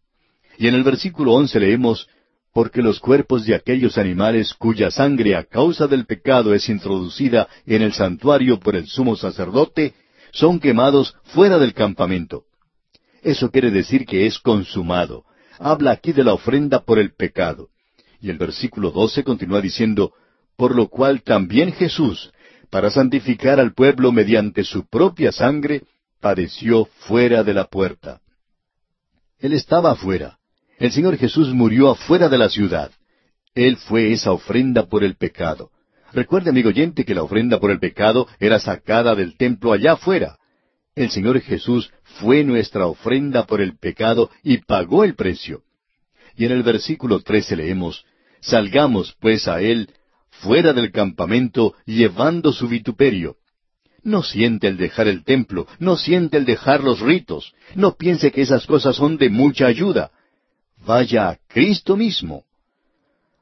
Y 0.59 0.69
en 0.69 0.75
el 0.75 0.85
versículo 0.85 1.33
once 1.33 1.59
leemos, 1.59 2.07
porque 2.53 2.83
los 2.83 3.01
cuerpos 3.01 3.47
de 3.47 3.55
aquellos 3.55 3.99
animales 3.99 4.55
cuya 4.55 4.91
sangre 4.91 5.35
a 5.35 5.45
causa 5.45 5.89
del 5.89 6.07
pecado 6.07 6.55
es 6.55 6.69
introducida 6.69 7.49
en 7.67 7.83
el 7.83 7.93
santuario 7.93 8.61
por 8.61 8.77
el 8.77 8.87
sumo 8.87 9.17
sacerdote, 9.17 9.95
son 10.33 10.61
quemados 10.61 11.17
fuera 11.25 11.59
del 11.59 11.73
campamento. 11.73 12.45
Eso 13.23 13.51
quiere 13.51 13.71
decir 13.71 14.05
que 14.05 14.27
es 14.27 14.39
consumado. 14.39 15.25
Habla 15.59 15.93
aquí 15.93 16.13
de 16.13 16.25
la 16.25 16.35
ofrenda 16.35 16.85
por 16.85 16.99
el 16.99 17.15
pecado. 17.15 17.71
Y 18.21 18.31
el 18.31 18.39
versículo 18.39 18.91
doce 18.91 19.25
continúa 19.25 19.61
diciendo, 19.61 20.13
por 20.57 20.77
lo 20.77 20.89
cual 20.89 21.23
también 21.23 21.73
Jesús, 21.73 22.33
para 22.75 22.91
santificar 22.91 23.61
al 23.61 23.73
pueblo 23.73 24.11
mediante 24.11 24.65
su 24.65 24.89
propia 24.89 25.31
sangre, 25.31 25.85
padeció 26.21 26.87
fuera 27.07 27.45
de 27.45 27.55
la 27.55 27.67
puerta. 27.67 28.21
Él 29.39 29.53
estaba 29.53 29.93
afuera. 29.93 30.39
El 30.81 30.91
Señor 30.91 31.17
Jesús 31.17 31.55
murió 31.55 31.89
afuera 31.89 32.29
de 32.29 32.37
la 32.37 32.49
ciudad. 32.49 32.91
Él 33.55 33.77
fue 33.77 34.13
esa 34.13 34.33
ofrenda 34.33 34.87
por 34.87 35.05
el 35.05 35.15
pecado. 35.15 35.71
Recuerde, 36.13 36.51
amigo 36.51 36.71
oyente, 36.71 37.05
que 37.05 37.15
la 37.15 37.23
ofrenda 37.23 37.61
por 37.61 37.71
el 37.71 37.79
pecado 37.79 38.27
era 38.41 38.59
sacada 38.59 39.15
del 39.15 39.37
templo 39.37 39.73
allá 39.73 39.93
afuera. 39.93 40.37
El 40.97 41.11
Señor 41.11 41.41
Jesús 41.43 41.93
fue 42.19 42.43
nuestra 42.43 42.89
ofrenda 42.89 43.47
por 43.47 43.61
el 43.61 43.79
pecado 43.79 44.33
y 44.43 44.59
pagó 44.59 45.05
el 45.05 45.15
precio. 45.15 45.63
Y 46.35 46.45
en 46.45 46.51
el 46.51 46.65
versículo 46.65 47.21
trece 47.21 47.55
leemos, 47.55 48.05
Salgamos 48.41 49.17
pues 49.21 49.47
a 49.47 49.61
Él 49.61 49.91
fuera 50.41 50.73
del 50.73 50.91
campamento 50.93 51.75
llevando 51.87 52.53
su 52.53 52.69
vituperio. 52.69 53.37
No 54.03 54.23
siente 54.23 54.69
el 54.69 54.77
dejar 54.77 55.09
el 55.09 55.25
templo, 55.25 55.67
no 55.79 55.97
siente 55.97 56.37
el 56.37 56.45
dejar 56.45 56.85
los 56.85 57.01
ritos, 57.01 57.55
no 57.75 57.97
piense 57.97 58.31
que 58.31 58.43
esas 58.43 58.67
cosas 58.67 58.97
son 58.97 59.17
de 59.17 59.31
mucha 59.31 59.67
ayuda 59.67 60.11
vaya 60.85 61.31
a 61.31 61.39
Cristo 61.49 61.97
mismo. 61.97 62.45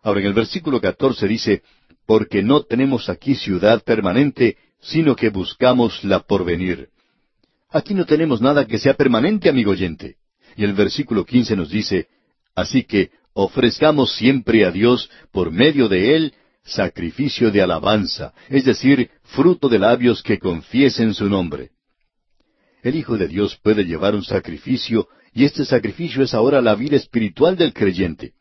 Ahora 0.02 0.20
en 0.20 0.26
el 0.26 0.34
versículo 0.34 0.80
14 0.80 1.28
dice, 1.28 1.62
porque 2.06 2.42
no 2.42 2.62
tenemos 2.62 3.08
aquí 3.08 3.34
ciudad 3.34 3.82
permanente, 3.84 4.56
sino 4.80 5.14
que 5.14 5.30
buscamos 5.30 6.02
la 6.04 6.20
porvenir. 6.20 6.88
Aquí 7.70 7.94
no 7.94 8.04
tenemos 8.04 8.40
nada 8.40 8.66
que 8.66 8.78
sea 8.78 8.94
permanente, 8.94 9.48
amigo 9.48 9.70
oyente. 9.70 10.16
Y 10.56 10.64
el 10.64 10.74
versículo 10.74 11.24
15 11.24 11.56
nos 11.56 11.70
dice, 11.70 12.08
así 12.54 12.84
que 12.84 13.10
ofrezcamos 13.32 14.14
siempre 14.16 14.66
a 14.66 14.70
Dios, 14.70 15.08
por 15.30 15.50
medio 15.50 15.88
de 15.88 16.16
Él, 16.16 16.34
sacrificio 16.64 17.50
de 17.50 17.62
alabanza, 17.62 18.32
es 18.48 18.64
decir, 18.64 19.10
fruto 19.22 19.68
de 19.68 19.78
labios 19.78 20.22
que 20.22 20.38
confiesen 20.38 21.14
su 21.14 21.28
nombre. 21.28 21.70
El 22.82 22.96
Hijo 22.96 23.16
de 23.16 23.28
Dios 23.28 23.58
puede 23.62 23.84
llevar 23.84 24.14
un 24.14 24.24
sacrificio 24.24 25.08
y 25.32 25.44
este 25.44 25.64
sacrificio 25.64 26.22
es 26.22 26.34
ahora 26.34 26.60
la 26.60 26.74
vida 26.74 26.96
espiritual 26.96 27.56
del 27.56 27.72
creyente. 27.72 28.34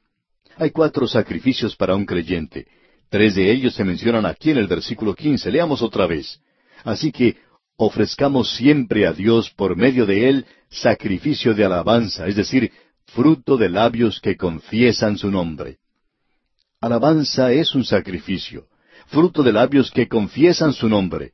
Hay 0.57 0.71
cuatro 0.71 1.07
sacrificios 1.07 1.75
para 1.75 1.95
un 1.95 2.05
creyente. 2.05 2.67
Tres 3.10 3.36
de 3.36 3.51
ellos 3.51 3.73
se 3.73 3.84
mencionan 3.84 4.25
aquí 4.25 4.51
en 4.51 4.57
el 4.57 4.67
versículo 4.67 5.15
quince. 5.15 5.51
Leamos 5.51 5.81
otra 5.81 6.07
vez. 6.07 6.39
Así 6.84 7.12
que 7.12 7.38
ofrezcamos 7.75 8.55
siempre 8.55 9.07
a 9.07 9.13
Dios 9.13 9.49
por 9.51 9.75
medio 9.75 10.05
de 10.05 10.29
él 10.29 10.45
sacrificio 10.69 11.53
de 11.53 11.65
alabanza, 11.65 12.27
es 12.27 12.36
decir, 12.36 12.71
fruto 13.05 13.57
de 13.57 13.69
labios 13.69 14.19
que 14.21 14.38
confiesan 14.38 15.17
su 15.17 15.29
nombre. 15.29 15.81
Alabanza 16.82 17.52
es 17.52 17.76
un 17.76 17.86
sacrificio, 17.86 18.65
fruto 19.06 19.44
de 19.44 19.54
labios 19.54 19.91
que 19.91 20.08
confiesan 20.08 20.74
su 20.74 20.89
nombre. 20.89 21.32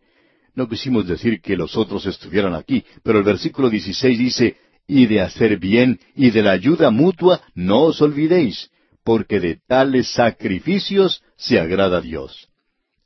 No 0.56 0.68
quisimos 0.68 1.08
decir 1.08 1.40
que 1.40 1.56
los 1.56 1.78
otros 1.78 2.06
estuvieran 2.06 2.54
aquí, 2.54 2.84
pero 3.02 3.20
el 3.20 3.24
versículo 3.24 3.70
16 3.70 4.20
dice, 4.20 4.58
y 4.86 5.06
de 5.06 5.22
hacer 5.22 5.58
bien 5.58 6.02
y 6.16 6.32
de 6.32 6.44
la 6.44 6.52
ayuda 6.52 6.92
mutua 6.92 7.40
no 7.56 7.84
os 7.84 8.02
olvidéis, 8.02 8.70
porque 9.06 9.40
de 9.40 9.58
tales 9.66 10.12
sacrificios 10.12 11.24
se 11.38 11.62
agrada 11.62 12.02
Dios. 12.02 12.50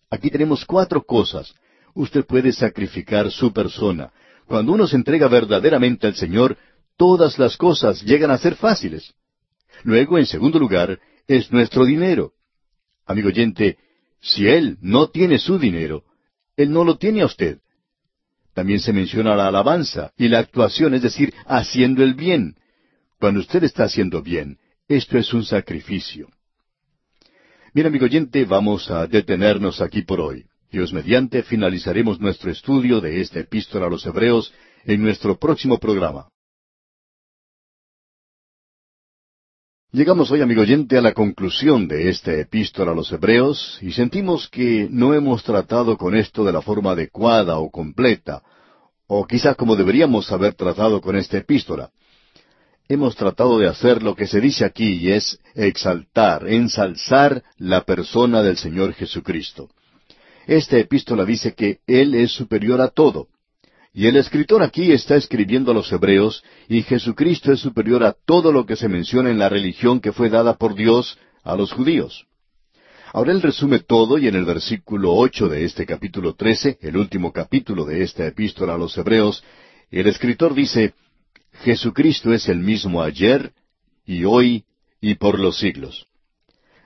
Aquí 0.09 0.31
tenemos 0.31 0.65
cuatro 0.65 1.03
cosas. 1.03 1.53
Usted 1.93 2.25
puede 2.25 2.53
sacrificar 2.53 3.29
su 3.29 3.53
persona. 3.53 4.11
Cuando 4.47 4.73
uno 4.73 4.87
se 4.87 4.95
entrega 4.95 5.27
verdaderamente 5.27 6.07
al 6.07 6.15
Señor, 6.15 6.57
todas 6.97 7.37
las 7.37 7.55
cosas 7.55 8.01
llegan 8.01 8.31
a 8.31 8.39
ser 8.39 8.55
fáciles. 8.55 9.13
Luego, 9.83 10.17
en 10.17 10.25
segundo 10.25 10.57
lugar, 10.57 10.99
es 11.27 11.51
nuestro 11.51 11.85
dinero. 11.85 12.33
Amigo 13.05 13.29
oyente, 13.29 13.77
si 14.21 14.47
Él 14.47 14.77
no 14.81 15.09
tiene 15.09 15.39
su 15.39 15.57
dinero, 15.57 16.03
Él 16.55 16.71
no 16.71 16.83
lo 16.83 16.97
tiene 16.97 17.21
a 17.21 17.25
usted. 17.25 17.59
También 18.53 18.79
se 18.79 18.93
menciona 18.93 19.35
la 19.35 19.47
alabanza 19.47 20.11
y 20.17 20.27
la 20.27 20.39
actuación, 20.39 20.93
es 20.93 21.01
decir, 21.01 21.33
haciendo 21.45 22.03
el 22.03 22.13
bien. 22.13 22.55
Cuando 23.19 23.39
usted 23.39 23.63
está 23.63 23.85
haciendo 23.85 24.21
bien, 24.21 24.57
esto 24.87 25.17
es 25.17 25.33
un 25.33 25.45
sacrificio. 25.45 26.29
Bien, 27.73 27.87
amigo 27.87 28.05
oyente, 28.05 28.43
vamos 28.45 28.91
a 28.91 29.07
detenernos 29.07 29.79
aquí 29.79 30.01
por 30.01 30.19
hoy. 30.19 30.45
Dios 30.71 30.91
mediante 30.93 31.43
finalizaremos 31.43 32.19
nuestro 32.19 32.51
estudio 32.51 32.99
de 32.99 33.21
esta 33.21 33.39
epístola 33.39 33.87
a 33.87 33.89
los 33.89 34.05
Hebreos 34.05 34.53
en 34.85 35.01
nuestro 35.01 35.37
próximo 35.37 35.77
programa. 35.77 36.27
Llegamos 39.93 40.31
hoy, 40.31 40.39
amigo 40.39 40.61
oyente, 40.61 40.97
a 40.97 41.01
la 41.01 41.13
conclusión 41.13 41.85
de 41.85 42.07
esta 42.07 42.31
epístola 42.33 42.93
a 42.93 42.95
los 42.95 43.11
Hebreos 43.11 43.77
y 43.81 43.91
sentimos 43.91 44.47
que 44.47 44.87
no 44.89 45.13
hemos 45.13 45.43
tratado 45.43 45.97
con 45.97 46.15
esto 46.15 46.45
de 46.45 46.53
la 46.53 46.61
forma 46.61 46.91
adecuada 46.91 47.57
o 47.57 47.69
completa, 47.69 48.41
o 49.07 49.27
quizás 49.27 49.57
como 49.57 49.75
deberíamos 49.75 50.31
haber 50.31 50.53
tratado 50.53 51.01
con 51.01 51.17
esta 51.17 51.39
epístola. 51.39 51.89
Hemos 52.87 53.17
tratado 53.17 53.59
de 53.59 53.67
hacer 53.67 54.01
lo 54.01 54.15
que 54.15 54.27
se 54.27 54.39
dice 54.39 54.63
aquí 54.63 54.93
y 54.93 55.11
es 55.11 55.37
exaltar, 55.55 56.47
ensalzar 56.47 57.43
la 57.57 57.81
persona 57.83 58.41
del 58.41 58.55
Señor 58.55 58.93
Jesucristo. 58.93 59.71
Esta 60.47 60.77
epístola 60.77 61.25
dice 61.25 61.53
que 61.53 61.79
Él 61.85 62.15
es 62.15 62.31
superior 62.31 62.79
a 62.79 62.87
todo. 62.87 63.27
Y 63.93 64.07
el 64.07 64.15
escritor 64.15 64.63
aquí 64.63 64.91
está 64.93 65.15
escribiendo 65.15 65.71
a 65.71 65.73
los 65.73 65.91
hebreos, 65.91 66.43
y 66.69 66.83
Jesucristo 66.83 67.51
es 67.51 67.59
superior 67.59 68.03
a 68.03 68.13
todo 68.25 68.51
lo 68.51 68.65
que 68.65 68.77
se 68.77 68.87
menciona 68.87 69.29
en 69.29 69.39
la 69.39 69.49
religión 69.49 69.99
que 69.99 70.13
fue 70.13 70.29
dada 70.29 70.55
por 70.55 70.75
Dios 70.75 71.17
a 71.43 71.55
los 71.55 71.73
judíos. 71.73 72.25
Ahora 73.13 73.33
él 73.33 73.41
resume 73.41 73.79
todo 73.79 74.17
y 74.17 74.29
en 74.29 74.35
el 74.35 74.45
versículo 74.45 75.13
ocho 75.13 75.49
de 75.49 75.65
este 75.65 75.85
capítulo 75.85 76.35
trece, 76.35 76.77
el 76.81 76.95
último 76.95 77.33
capítulo 77.33 77.83
de 77.83 78.03
esta 78.03 78.25
epístola 78.25 78.75
a 78.75 78.77
los 78.77 78.97
hebreos, 78.97 79.43
el 79.89 80.07
escritor 80.07 80.53
dice, 80.53 80.93
Jesucristo 81.63 82.33
es 82.33 82.47
el 82.47 82.59
mismo 82.59 83.03
ayer 83.03 83.51
y 84.05 84.23
hoy 84.23 84.63
y 85.01 85.15
por 85.15 85.37
los 85.37 85.57
siglos. 85.57 86.07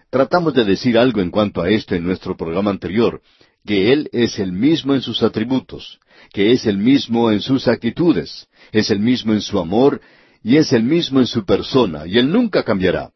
Tratamos 0.10 0.56
de 0.56 0.66
decir 0.66 0.98
algo 0.98 1.22
en 1.22 1.30
cuanto 1.30 1.62
a 1.62 1.70
esto 1.70 1.94
en 1.94 2.04
nuestro 2.04 2.36
programa 2.36 2.72
anterior, 2.72 3.22
que 3.64 3.94
Él 3.94 4.10
es 4.12 4.40
el 4.40 4.52
mismo 4.52 4.96
en 4.96 5.02
sus 5.02 5.22
atributos, 5.22 6.00
que 6.36 6.52
es 6.52 6.66
el 6.66 6.78
mismo 6.78 7.32
en 7.32 7.40
sus 7.40 7.66
actitudes, 7.66 8.48
es 8.74 8.92
el 8.92 9.00
mismo 9.00 9.32
en 9.32 9.40
su 9.40 9.58
amor 9.58 10.02
y 10.44 10.58
es 10.58 10.74
el 10.74 10.84
mismo 10.84 11.22
en 11.22 11.28
su 11.28 11.46
persona, 11.46 12.06
y 12.06 12.18
Él 12.18 12.30
nunca 12.30 12.62
cambiará. 12.62 13.12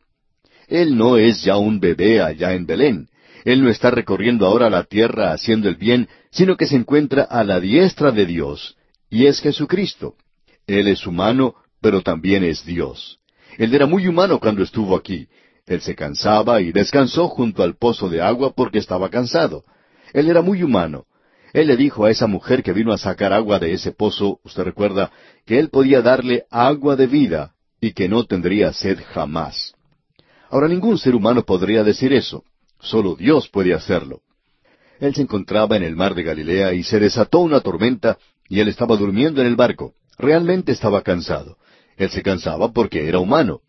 Él 0.70 0.96
no 0.96 1.18
es 1.18 1.44
ya 1.44 1.58
un 1.58 1.82
bebé 1.82 2.22
allá 2.22 2.54
en 2.54 2.66
Belén. 2.66 3.10
Él 3.44 3.62
no 3.62 3.70
está 3.70 3.92
recorriendo 3.92 4.46
ahora 4.46 4.70
la 4.70 4.86
tierra 4.86 5.34
haciendo 5.34 5.68
el 5.68 5.76
bien, 5.76 6.08
sino 6.32 6.56
que 6.56 6.66
se 6.66 6.78
encuentra 6.78 7.24
a 7.24 7.44
la 7.44 7.60
diestra 7.60 8.12
de 8.12 8.26
Dios, 8.26 8.78
y 9.10 9.26
es 9.26 9.42
Jesucristo. 9.42 10.16
Él 10.66 10.88
es 10.88 11.06
humano, 11.06 11.56
pero 11.82 12.02
también 12.02 12.46
es 12.46 12.66
Dios. 12.66 13.20
Él 13.58 13.76
era 13.76 13.86
muy 13.86 14.08
humano 14.08 14.40
cuando 14.40 14.64
estuvo 14.64 14.96
aquí. 14.96 15.28
Él 15.66 15.82
se 15.82 15.94
cansaba 15.94 16.62
y 16.62 16.72
descansó 16.72 17.28
junto 17.28 17.64
al 17.64 17.76
pozo 17.76 18.08
de 18.08 18.22
agua 18.22 18.54
porque 18.56 18.80
estaba 18.80 19.10
cansado. 19.10 19.66
Él 20.14 20.30
era 20.30 20.42
muy 20.42 20.64
humano, 20.64 21.04
él 21.54 21.68
le 21.68 21.78
dijo 21.78 22.06
a 22.06 22.12
esa 22.12 22.28
mujer 22.28 22.64
que 22.64 22.74
vino 22.74 22.94
a 22.94 22.98
sacar 22.98 23.34
agua 23.34 23.60
de 23.60 23.74
ese 23.74 23.92
pozo, 23.92 24.40
usted 24.44 24.64
recuerda, 24.64 25.12
que 25.46 25.60
él 25.60 25.70
podía 25.70 26.02
darle 26.02 26.46
agua 26.50 26.96
de 26.96 27.08
vida 27.08 27.54
y 27.82 27.94
que 27.94 28.08
no 28.08 28.26
tendría 28.26 28.74
sed 28.74 29.00
jamás. 29.14 29.74
Ahora 30.50 30.68
ningún 30.68 30.98
ser 30.98 31.16
humano 31.16 31.44
podría 31.44 31.84
decir 31.84 32.14
eso, 32.14 32.44
solo 32.80 33.16
Dios 33.16 33.50
puede 33.50 33.74
hacerlo. 33.74 34.22
Él 35.00 35.16
se 35.16 35.22
encontraba 35.22 35.78
en 35.78 35.84
el 35.84 35.96
mar 35.96 36.14
de 36.14 36.24
Galilea 36.24 36.74
y 36.74 36.84
se 36.84 37.00
desató 37.00 37.40
una 37.40 37.62
tormenta 37.62 38.18
y 38.48 38.60
él 38.60 38.68
estaba 38.68 38.98
durmiendo 38.98 39.42
en 39.42 39.48
el 39.48 39.56
barco. 39.56 39.94
Realmente 40.18 40.72
estaba 40.72 41.02
cansado. 41.02 41.58
Él 41.98 42.10
se 42.10 42.22
cansaba 42.22 42.74
porque 42.74 43.08
era 43.08 43.20
humano. 43.20 43.62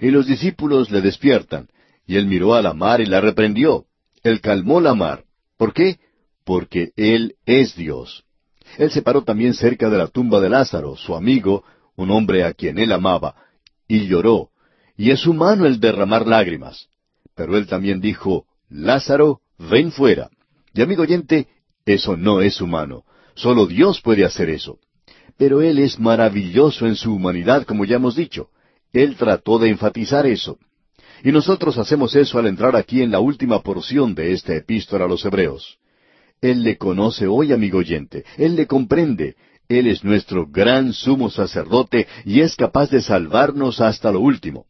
Y 0.00 0.10
los 0.10 0.26
discípulos 0.26 0.90
le 0.90 1.00
despiertan, 1.00 1.68
y 2.06 2.16
él 2.16 2.26
miró 2.26 2.54
a 2.54 2.62
la 2.62 2.74
mar 2.74 3.00
y 3.00 3.06
la 3.06 3.20
reprendió. 3.20 3.86
Él 4.22 4.40
calmó 4.40 4.80
la 4.80 4.94
mar. 4.94 5.24
¿Por 5.56 5.72
qué? 5.72 5.98
Porque 6.46 6.92
Él 6.96 7.34
es 7.44 7.74
Dios. 7.74 8.24
Él 8.78 8.90
se 8.92 9.02
paró 9.02 9.24
también 9.24 9.52
cerca 9.52 9.90
de 9.90 9.98
la 9.98 10.06
tumba 10.06 10.40
de 10.40 10.48
Lázaro, 10.48 10.96
su 10.96 11.16
amigo, 11.16 11.64
un 11.96 12.10
hombre 12.10 12.44
a 12.44 12.52
quien 12.52 12.78
él 12.78 12.92
amaba, 12.92 13.34
y 13.88 14.06
lloró, 14.06 14.50
y 14.96 15.10
es 15.10 15.26
humano 15.26 15.66
el 15.66 15.80
derramar 15.80 16.26
lágrimas. 16.26 16.88
Pero 17.34 17.56
él 17.56 17.66
también 17.66 18.00
dijo, 18.00 18.46
Lázaro, 18.68 19.40
ven 19.58 19.90
fuera. 19.90 20.30
Y 20.72 20.82
amigo 20.82 21.02
oyente, 21.02 21.48
eso 21.84 22.16
no 22.16 22.40
es 22.40 22.60
humano. 22.60 23.04
Solo 23.34 23.66
Dios 23.66 24.00
puede 24.00 24.24
hacer 24.24 24.48
eso. 24.48 24.78
Pero 25.36 25.60
Él 25.60 25.78
es 25.78 25.98
maravilloso 25.98 26.86
en 26.86 26.96
su 26.96 27.14
humanidad, 27.14 27.64
como 27.64 27.84
ya 27.84 27.96
hemos 27.96 28.16
dicho. 28.16 28.48
Él 28.92 29.16
trató 29.16 29.58
de 29.58 29.68
enfatizar 29.68 30.26
eso. 30.26 30.58
Y 31.22 31.32
nosotros 31.32 31.76
hacemos 31.76 32.14
eso 32.14 32.38
al 32.38 32.46
entrar 32.46 32.76
aquí 32.76 33.02
en 33.02 33.10
la 33.10 33.20
última 33.20 33.62
porción 33.62 34.14
de 34.14 34.32
esta 34.32 34.54
epístola 34.54 35.04
a 35.04 35.08
los 35.08 35.24
Hebreos. 35.24 35.78
Él 36.46 36.62
le 36.62 36.76
conoce 36.76 37.26
hoy, 37.26 37.52
amigo 37.52 37.78
oyente. 37.78 38.24
Él 38.36 38.54
le 38.54 38.68
comprende. 38.68 39.34
Él 39.68 39.88
es 39.88 40.04
nuestro 40.04 40.46
gran 40.46 40.92
sumo 40.92 41.28
sacerdote 41.28 42.06
y 42.24 42.40
es 42.40 42.54
capaz 42.54 42.88
de 42.88 43.02
salvarnos 43.02 43.80
hasta 43.80 44.12
lo 44.12 44.20
último. 44.20 44.66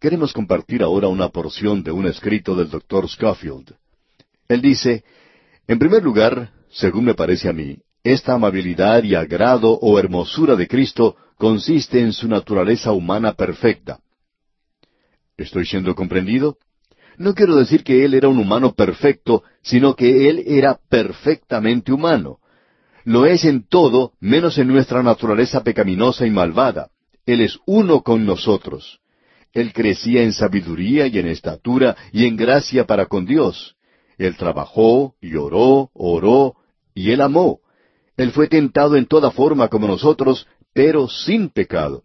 Queremos 0.00 0.32
compartir 0.32 0.82
ahora 0.82 1.06
una 1.06 1.28
porción 1.28 1.84
de 1.84 1.92
un 1.92 2.06
escrito 2.06 2.56
del 2.56 2.68
doctor 2.68 3.08
Schofield. 3.08 3.76
Él 4.48 4.60
dice, 4.60 5.04
en 5.68 5.78
primer 5.78 6.02
lugar, 6.02 6.50
según 6.68 7.04
me 7.04 7.14
parece 7.14 7.48
a 7.48 7.52
mí, 7.52 7.78
esta 8.02 8.34
amabilidad 8.34 9.04
y 9.04 9.14
agrado 9.14 9.78
o 9.80 10.00
hermosura 10.00 10.56
de 10.56 10.66
Cristo 10.66 11.14
consiste 11.38 12.00
en 12.00 12.12
su 12.12 12.26
naturaleza 12.26 12.90
humana 12.90 13.34
perfecta. 13.34 14.00
¿Estoy 15.36 15.64
siendo 15.64 15.94
comprendido? 15.94 16.58
No 17.18 17.34
quiero 17.34 17.56
decir 17.56 17.84
que 17.84 18.04
Él 18.04 18.14
era 18.14 18.28
un 18.28 18.38
humano 18.38 18.74
perfecto, 18.74 19.42
sino 19.62 19.94
que 19.94 20.28
Él 20.28 20.42
era 20.46 20.78
perfectamente 20.88 21.92
humano. 21.92 22.38
Lo 23.04 23.26
es 23.26 23.44
en 23.44 23.66
todo, 23.68 24.12
menos 24.20 24.58
en 24.58 24.68
nuestra 24.68 25.02
naturaleza 25.02 25.62
pecaminosa 25.62 26.26
y 26.26 26.30
malvada. 26.30 26.90
Él 27.26 27.40
es 27.40 27.58
uno 27.66 28.02
con 28.02 28.24
nosotros. 28.24 29.00
Él 29.52 29.72
crecía 29.72 30.22
en 30.22 30.32
sabiduría 30.32 31.06
y 31.06 31.18
en 31.18 31.28
estatura 31.28 31.96
y 32.12 32.26
en 32.26 32.36
gracia 32.36 32.86
para 32.86 33.06
con 33.06 33.24
Dios. 33.24 33.76
Él 34.18 34.36
trabajó, 34.36 35.14
lloró, 35.20 35.90
oró, 35.92 36.56
y 36.94 37.12
él 37.12 37.20
amó. 37.20 37.60
Él 38.16 38.32
fue 38.32 38.48
tentado 38.48 38.96
en 38.96 39.06
toda 39.06 39.30
forma 39.30 39.68
como 39.68 39.86
nosotros, 39.86 40.46
pero 40.72 41.08
sin 41.08 41.48
pecado. 41.50 42.04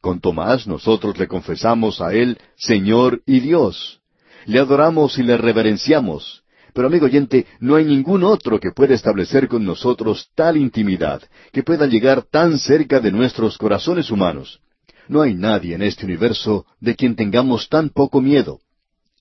Con 0.00 0.20
Tomás 0.20 0.66
nosotros 0.66 1.18
le 1.18 1.28
confesamos 1.28 2.00
a 2.00 2.14
Él 2.14 2.38
Señor 2.56 3.22
y 3.26 3.40
Dios. 3.40 3.99
Le 4.46 4.58
adoramos 4.58 5.18
y 5.18 5.22
le 5.22 5.36
reverenciamos. 5.36 6.42
Pero 6.72 6.86
amigo 6.86 7.06
oyente, 7.06 7.46
no 7.58 7.76
hay 7.76 7.84
ningún 7.84 8.22
otro 8.22 8.60
que 8.60 8.70
pueda 8.70 8.94
establecer 8.94 9.48
con 9.48 9.64
nosotros 9.64 10.30
tal 10.34 10.56
intimidad, 10.56 11.22
que 11.52 11.62
pueda 11.62 11.86
llegar 11.86 12.22
tan 12.22 12.58
cerca 12.58 13.00
de 13.00 13.10
nuestros 13.10 13.58
corazones 13.58 14.10
humanos. 14.10 14.60
No 15.08 15.22
hay 15.22 15.34
nadie 15.34 15.74
en 15.74 15.82
este 15.82 16.06
universo 16.06 16.66
de 16.78 16.94
quien 16.94 17.16
tengamos 17.16 17.68
tan 17.68 17.88
poco 17.88 18.20
miedo. 18.20 18.60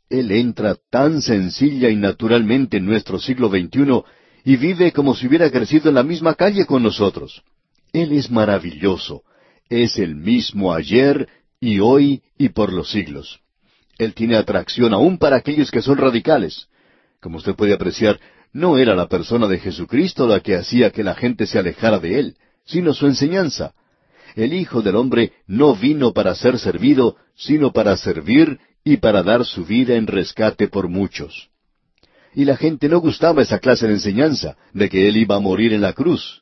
Él 0.10 0.32
entra 0.32 0.76
tan 0.90 1.22
sencilla 1.22 1.90
y 1.90 1.96
naturalmente 1.96 2.78
en 2.78 2.86
nuestro 2.86 3.20
siglo 3.20 3.50
XXI 3.50 4.04
y 4.44 4.56
vive 4.56 4.92
como 4.92 5.16
si 5.16 5.28
hubiera 5.28 5.50
crecido 5.52 5.90
en 5.90 5.96
la 5.96 6.04
misma 6.04 6.36
calle 6.36 6.66
con 6.66 6.84
nosotros. 6.84 7.44
Él 7.94 8.12
es 8.12 8.30
maravilloso, 8.30 9.24
es 9.70 9.98
el 9.98 10.16
mismo 10.16 10.74
ayer 10.74 11.28
y 11.60 11.80
hoy 11.80 12.22
y 12.38 12.50
por 12.50 12.72
los 12.72 12.92
siglos. 12.92 13.40
Él 14.00 14.16
tiene 14.16 14.38
atracción 14.38 14.94
aún 14.94 15.18
para 15.18 15.36
aquellos 15.36 15.70
que 15.70 15.82
son 15.82 15.98
radicales. 15.98 16.68
Como 17.20 17.38
usted 17.38 17.54
puede 17.54 17.74
apreciar, 17.74 18.20
no 18.54 18.78
era 18.78 18.96
la 18.96 19.08
persona 19.08 19.48
de 19.48 19.60
Jesucristo 19.60 20.26
la 20.26 20.40
que 20.40 20.56
hacía 20.56 20.90
que 20.90 21.04
la 21.04 21.14
gente 21.14 21.46
se 21.46 21.60
alejara 21.60 22.00
de 22.00 22.18
Él, 22.20 22.38
sino 22.66 22.94
su 22.94 23.06
enseñanza. 23.06 23.74
El 24.36 24.54
Hijo 24.54 24.82
del 24.82 24.96
Hombre 24.96 25.34
no 25.48 25.76
vino 25.76 26.14
para 26.14 26.34
ser 26.34 26.58
servido, 26.60 27.18
sino 27.36 27.74
para 27.74 27.98
servir 27.98 28.60
y 28.86 28.98
para 28.98 29.22
dar 29.22 29.46
su 29.46 29.66
vida 29.66 29.96
en 29.96 30.08
rescate 30.08 30.70
por 30.70 30.88
muchos. 30.88 31.50
Y 32.34 32.46
la 32.46 32.56
gente 32.56 32.88
no 32.88 33.00
gustaba 33.02 33.42
esa 33.42 33.60
clase 33.60 33.88
de 33.88 33.94
enseñanza, 33.94 34.56
de 34.74 34.88
que 34.88 35.10
Él 35.10 35.18
iba 35.18 35.36
a 35.36 35.40
morir 35.40 35.74
en 35.74 35.82
la 35.82 35.92
cruz. 35.92 36.42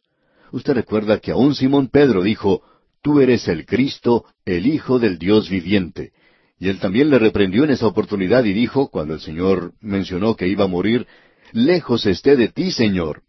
Usted 0.51 0.73
recuerda 0.73 1.19
que 1.19 1.31
aún 1.31 1.55
Simón 1.55 1.87
Pedro 1.87 2.21
dijo, 2.21 2.61
Tú 3.01 3.19
eres 3.19 3.47
el 3.47 3.65
Cristo, 3.65 4.25
el 4.45 4.67
Hijo 4.67 4.99
del 4.99 5.17
Dios 5.17 5.49
viviente. 5.49 6.11
Y 6.59 6.69
él 6.69 6.79
también 6.79 7.09
le 7.09 7.19
reprendió 7.19 7.63
en 7.63 7.71
esa 7.71 7.87
oportunidad 7.87 8.43
y 8.43 8.53
dijo, 8.53 8.87
cuando 8.89 9.13
el 9.13 9.19
Señor 9.19 9.73
mencionó 9.79 10.35
que 10.35 10.47
iba 10.47 10.65
a 10.65 10.67
morir, 10.67 11.05
Lejos 11.51 12.05
esté 12.05 12.35
de 12.35 12.49
ti, 12.49 12.71
Señor. 12.71 13.21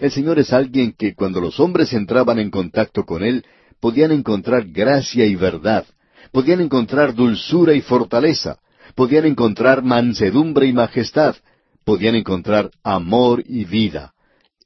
El 0.00 0.10
Señor 0.10 0.38
es 0.38 0.52
alguien 0.52 0.94
que 0.98 1.14
cuando 1.14 1.40
los 1.40 1.60
hombres 1.60 1.92
entraban 1.92 2.38
en 2.38 2.50
contacto 2.50 3.04
con 3.04 3.22
Él, 3.22 3.44
podían 3.78 4.10
encontrar 4.10 4.66
gracia 4.68 5.26
y 5.26 5.34
verdad, 5.36 5.84
podían 6.32 6.60
encontrar 6.60 7.14
dulzura 7.14 7.74
y 7.74 7.82
fortaleza, 7.82 8.58
podían 8.94 9.26
encontrar 9.26 9.82
mansedumbre 9.82 10.66
y 10.66 10.72
majestad, 10.72 11.36
podían 11.84 12.14
encontrar 12.14 12.70
amor 12.82 13.44
y 13.46 13.64
vida. 13.64 14.14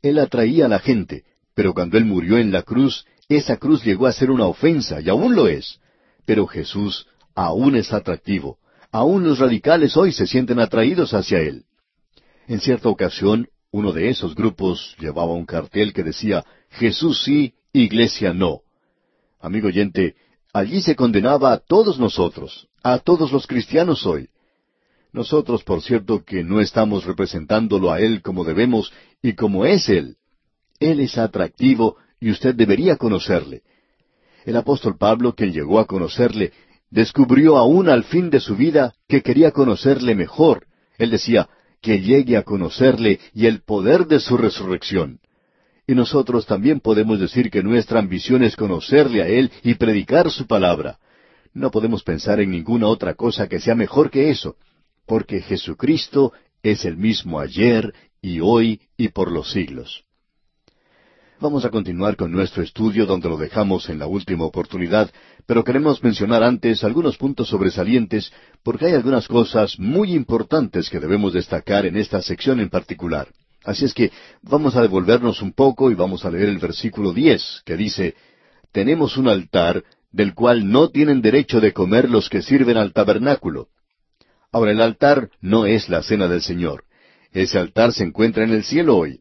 Él 0.01 0.19
atraía 0.19 0.67
a 0.67 0.69
la 0.69 0.79
gente, 0.79 1.25
pero 1.55 1.75
cuando 1.75 1.99
Él 1.99 2.05
murió 2.05 2.39
en 2.39 2.53
la 2.53 2.63
cruz, 2.63 3.05
esa 3.29 3.57
cruz 3.57 3.85
llegó 3.85 4.07
a 4.07 4.13
ser 4.13 4.31
una 4.31 4.47
ofensa, 4.47 5.01
y 5.01 5.09
aún 5.09 5.35
lo 5.35 5.49
es. 5.49 5.81
Pero 6.25 6.47
Jesús 6.47 7.07
aún 7.37 7.77
es 7.77 7.93
atractivo. 7.93 8.59
Aún 8.91 9.23
los 9.25 9.39
radicales 9.39 9.97
hoy 9.97 10.11
se 10.11 10.27
sienten 10.27 10.59
atraídos 10.59 11.15
hacia 11.15 11.41
Él. 11.41 11.65
En 12.49 12.61
cierta 12.61 12.89
ocasión, 12.89 13.49
uno 13.71 13.93
de 13.93 14.09
esos 14.09 14.35
grupos 14.35 14.97
llevaba 14.99 15.35
un 15.35 15.45
cartel 15.45 15.93
que 15.93 16.03
decía, 16.03 16.45
Jesús 16.71 17.23
sí, 17.23 17.55
Iglesia 17.73 18.33
no. 18.33 18.63
Amigo 19.39 19.69
oyente, 19.69 20.17
allí 20.53 20.81
se 20.81 20.97
condenaba 20.97 21.53
a 21.53 21.59
todos 21.59 21.99
nosotros, 21.99 22.69
a 22.83 22.99
todos 22.99 23.31
los 23.33 23.47
cristianos 23.47 24.07
hoy. 24.07 24.31
Nosotros, 25.13 25.63
por 25.63 25.83
cierto, 25.83 26.25
que 26.25 26.43
no 26.43 26.61
estamos 26.61 27.05
representándolo 27.05 27.93
a 27.93 28.01
Él 28.01 28.23
como 28.23 28.45
debemos 28.45 28.93
y 29.23 29.35
como 29.35 29.67
es 29.67 29.89
Él. 29.89 30.17
Él 30.81 31.01
es 31.01 31.19
atractivo 31.19 31.97
y 32.21 32.31
usted 32.31 32.55
debería 32.55 32.97
conocerle. 32.97 33.63
El 34.47 34.57
apóstol 34.57 34.97
Pablo, 34.97 35.35
quien 35.35 35.53
llegó 35.53 35.81
a 35.81 35.87
conocerle, 35.87 36.53
descubrió 36.91 37.57
aún 37.57 37.89
al 37.89 38.05
fin 38.05 38.31
de 38.31 38.41
su 38.41 38.57
vida 38.57 38.95
que 39.09 39.23
quería 39.23 39.51
conocerle 39.51 40.15
mejor. 40.15 40.67
Él 40.99 41.11
decía, 41.11 41.49
que 41.81 42.01
llegue 42.01 42.37
a 42.37 42.43
conocerle 42.43 43.21
y 43.33 43.47
el 43.47 43.63
poder 43.63 44.07
de 44.07 44.19
su 44.19 44.37
resurrección. 44.37 45.21
Y 45.87 45.95
nosotros 45.95 46.47
también 46.47 46.81
podemos 46.81 47.21
decir 47.21 47.51
que 47.51 47.63
nuestra 47.63 48.01
ambición 48.01 48.43
es 48.43 48.57
conocerle 48.57 49.23
a 49.23 49.29
Él 49.29 49.53
y 49.63 49.75
predicar 49.75 50.31
su 50.31 50.47
palabra. 50.47 50.99
No 51.55 51.71
podemos 51.71 52.03
pensar 52.03 52.41
en 52.41 52.51
ninguna 52.51 52.89
otra 52.89 53.15
cosa 53.15 53.49
que 53.49 53.61
sea 53.61 53.77
mejor 53.77 54.11
que 54.11 54.31
eso, 54.31 54.57
porque 55.07 55.41
Jesucristo 55.41 56.33
es 56.63 56.85
el 56.85 56.97
mismo 56.97 57.39
ayer 57.39 57.95
y 58.21 58.41
hoy 58.41 58.81
y 58.97 59.09
por 59.09 59.31
los 59.31 59.53
siglos. 59.53 60.03
Vamos 61.39 61.65
a 61.65 61.71
continuar 61.71 62.17
con 62.17 62.33
nuestro 62.33 62.63
estudio 62.63 63.07
donde 63.07 63.29
lo 63.29 63.37
dejamos 63.37 63.89
en 63.91 63.99
la 63.99 64.07
última 64.07 64.45
oportunidad, 64.45 65.13
pero 65.47 65.63
queremos 65.63 66.03
mencionar 66.03 66.43
antes 66.43 66.83
algunos 66.83 67.17
puntos 67.17 67.49
sobresalientes 67.49 68.33
porque 68.63 68.87
hay 68.87 68.95
algunas 68.95 69.29
cosas 69.29 69.79
muy 69.79 70.13
importantes 70.13 70.91
que 70.91 70.99
debemos 70.99 71.33
destacar 71.33 71.87
en 71.87 71.97
esta 71.97 72.21
sección 72.21 72.61
en 72.61 72.69
particular. 72.69 73.29
Así 73.65 73.85
es 73.85 73.95
que 73.95 74.11
vamos 74.43 74.77
a 74.77 74.83
devolvernos 74.83 75.43
un 75.43 75.53
poco 75.53 75.91
y 75.91 75.95
vamos 75.95 76.25
a 76.25 76.31
leer 76.31 76.49
el 76.49 76.59
versículo 76.59 77.13
diez, 77.13 77.63
que 77.65 77.77
dice, 77.77 78.15
Tenemos 78.73 79.17
un 79.17 79.29
altar 79.29 79.85
del 80.13 80.35
cual 80.35 80.71
no 80.71 80.91
tienen 80.91 81.21
derecho 81.21 81.61
de 81.61 81.73
comer 81.73 82.11
los 82.11 82.29
que 82.29 82.43
sirven 82.43 82.77
al 82.77 82.93
tabernáculo. 82.93 83.69
Ahora 84.53 84.73
el 84.73 84.81
altar 84.81 85.31
no 85.41 85.67
es 85.67 85.89
la 85.89 86.03
cena 86.03 86.29
del 86.29 86.43
Señor. 86.43 86.85
Ese 87.33 87.59
altar 87.59 87.93
se 87.93 88.05
encuentra 88.05 88.45
en 88.45 88.51
el 88.51 88.65
cielo 88.65 88.97
hoy. 88.97 89.21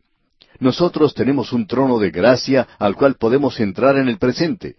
Nosotros 0.60 1.14
tenemos 1.14 1.52
un 1.52 1.68
trono 1.68 2.00
de 2.00 2.12
gracia 2.12 2.68
al 2.80 2.96
cual 2.96 3.16
podemos 3.16 3.60
entrar 3.60 3.98
en 3.98 4.08
el 4.08 4.18
presente. 4.18 4.78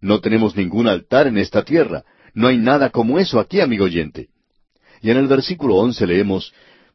No 0.00 0.20
tenemos 0.20 0.56
ningún 0.56 0.86
altar 0.86 1.26
en 1.26 1.38
esta 1.38 1.64
tierra. 1.64 2.04
No 2.34 2.46
hay 2.48 2.58
nada 2.58 2.90
como 2.90 3.18
eso 3.18 3.40
aquí, 3.40 3.60
amigo 3.60 3.84
oyente. 3.84 4.28
Y 5.00 5.10
en 5.10 5.16
el 5.16 5.26
versículo 5.26 5.76
once 5.76 6.06
leemos, 6.06 6.52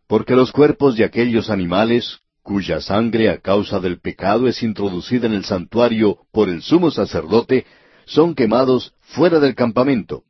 Porque 0.08 0.36
los 0.36 0.52
cuerpos 0.52 0.96
de 0.96 1.06
aquellos 1.06 1.50
animales, 1.50 2.20
cuya 2.44 2.82
sangre 2.82 3.30
a 3.30 3.40
causa 3.40 3.80
del 3.80 4.00
pecado 4.00 4.48
es 4.48 4.62
introducida 4.64 5.28
en 5.28 5.34
el 5.34 5.46
santuario 5.46 6.20
por 6.32 6.50
el 6.50 6.62
sumo 6.62 6.92
sacerdote, 6.92 7.66
son 8.06 8.36
quemados 8.36 8.94
fuera 9.00 9.40
del 9.40 9.56
campamento. 9.56 10.24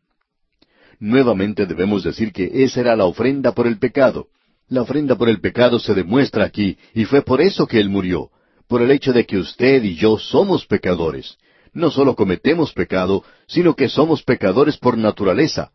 Nuevamente 0.99 1.65
debemos 1.65 2.03
decir 2.03 2.31
que 2.31 2.63
esa 2.63 2.81
era 2.81 2.95
la 2.95 3.05
ofrenda 3.05 3.51
por 3.51 3.67
el 3.67 3.77
pecado. 3.79 4.27
La 4.69 4.83
ofrenda 4.83 5.15
por 5.15 5.27
el 5.27 5.41
pecado 5.41 5.79
se 5.79 5.93
demuestra 5.93 6.45
aquí, 6.45 6.77
y 6.93 7.05
fue 7.05 7.21
por 7.23 7.41
eso 7.41 7.67
que 7.67 7.79
Él 7.79 7.89
murió, 7.89 8.29
por 8.67 8.81
el 8.81 8.91
hecho 8.91 9.11
de 9.11 9.25
que 9.25 9.37
usted 9.37 9.83
y 9.83 9.95
yo 9.95 10.17
somos 10.17 10.65
pecadores. 10.65 11.37
No 11.73 11.89
solo 11.89 12.15
cometemos 12.15 12.71
pecado, 12.73 13.23
sino 13.47 13.75
que 13.75 13.89
somos 13.89 14.23
pecadores 14.23 14.77
por 14.77 14.97
naturaleza. 14.97 15.71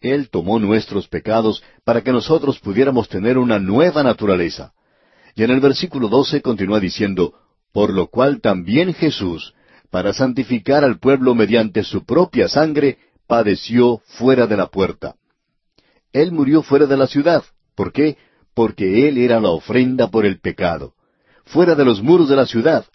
Él 0.00 0.28
tomó 0.30 0.58
nuestros 0.58 1.08
pecados 1.08 1.62
para 1.84 2.02
que 2.02 2.12
nosotros 2.12 2.60
pudiéramos 2.60 3.08
tener 3.08 3.38
una 3.38 3.58
nueva 3.58 4.02
naturaleza. 4.02 4.72
Y 5.34 5.42
en 5.42 5.50
el 5.50 5.60
versículo 5.60 6.08
12 6.08 6.42
continúa 6.42 6.80
diciendo, 6.80 7.34
por 7.72 7.92
lo 7.92 8.06
cual 8.06 8.40
también 8.40 8.94
Jesús, 8.94 9.54
para 9.90 10.12
santificar 10.12 10.84
al 10.84 10.98
pueblo 10.98 11.34
mediante 11.34 11.82
su 11.82 12.04
propia 12.04 12.48
sangre, 12.48 12.98
padeció 13.26 14.00
fuera 14.04 14.46
de 14.46 14.56
la 14.56 14.68
puerta. 14.68 15.16
Él 16.12 16.32
murió 16.32 16.62
fuera 16.62 16.86
de 16.86 16.96
la 16.96 17.06
ciudad. 17.06 17.44
¿Por 17.74 17.92
qué? 17.92 18.16
Porque 18.54 19.08
Él 19.08 19.18
era 19.18 19.40
la 19.40 19.50
ofrenda 19.50 20.08
por 20.08 20.24
el 20.24 20.40
pecado, 20.40 20.94
fuera 21.44 21.74
de 21.74 21.84
los 21.84 22.02
muros 22.02 22.28
de 22.28 22.36
la 22.36 22.46
ciudad. 22.46 22.86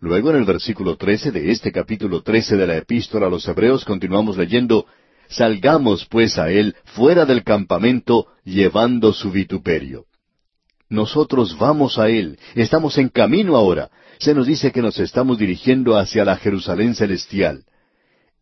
Luego 0.00 0.30
en 0.30 0.36
el 0.36 0.44
versículo 0.44 0.96
trece 0.96 1.32
de 1.32 1.50
este 1.50 1.72
capítulo 1.72 2.22
trece 2.22 2.56
de 2.56 2.66
la 2.66 2.76
epístola 2.76 3.26
a 3.26 3.30
los 3.30 3.46
Hebreos 3.48 3.84
continuamos 3.84 4.36
leyendo 4.36 4.86
Salgamos 5.28 6.06
pues 6.06 6.38
a 6.38 6.50
él 6.50 6.76
fuera 6.84 7.26
del 7.26 7.42
campamento 7.42 8.28
llevando 8.44 9.12
su 9.12 9.30
vituperio. 9.30 10.06
Nosotros 10.88 11.58
vamos 11.58 11.98
a 11.98 12.08
él, 12.08 12.38
estamos 12.54 12.96
en 12.96 13.10
camino 13.10 13.56
ahora. 13.56 13.90
Se 14.18 14.34
nos 14.34 14.46
dice 14.46 14.72
que 14.72 14.80
nos 14.80 14.98
estamos 14.98 15.36
dirigiendo 15.36 15.98
hacia 15.98 16.24
la 16.24 16.36
Jerusalén 16.36 16.94
celestial. 16.94 17.64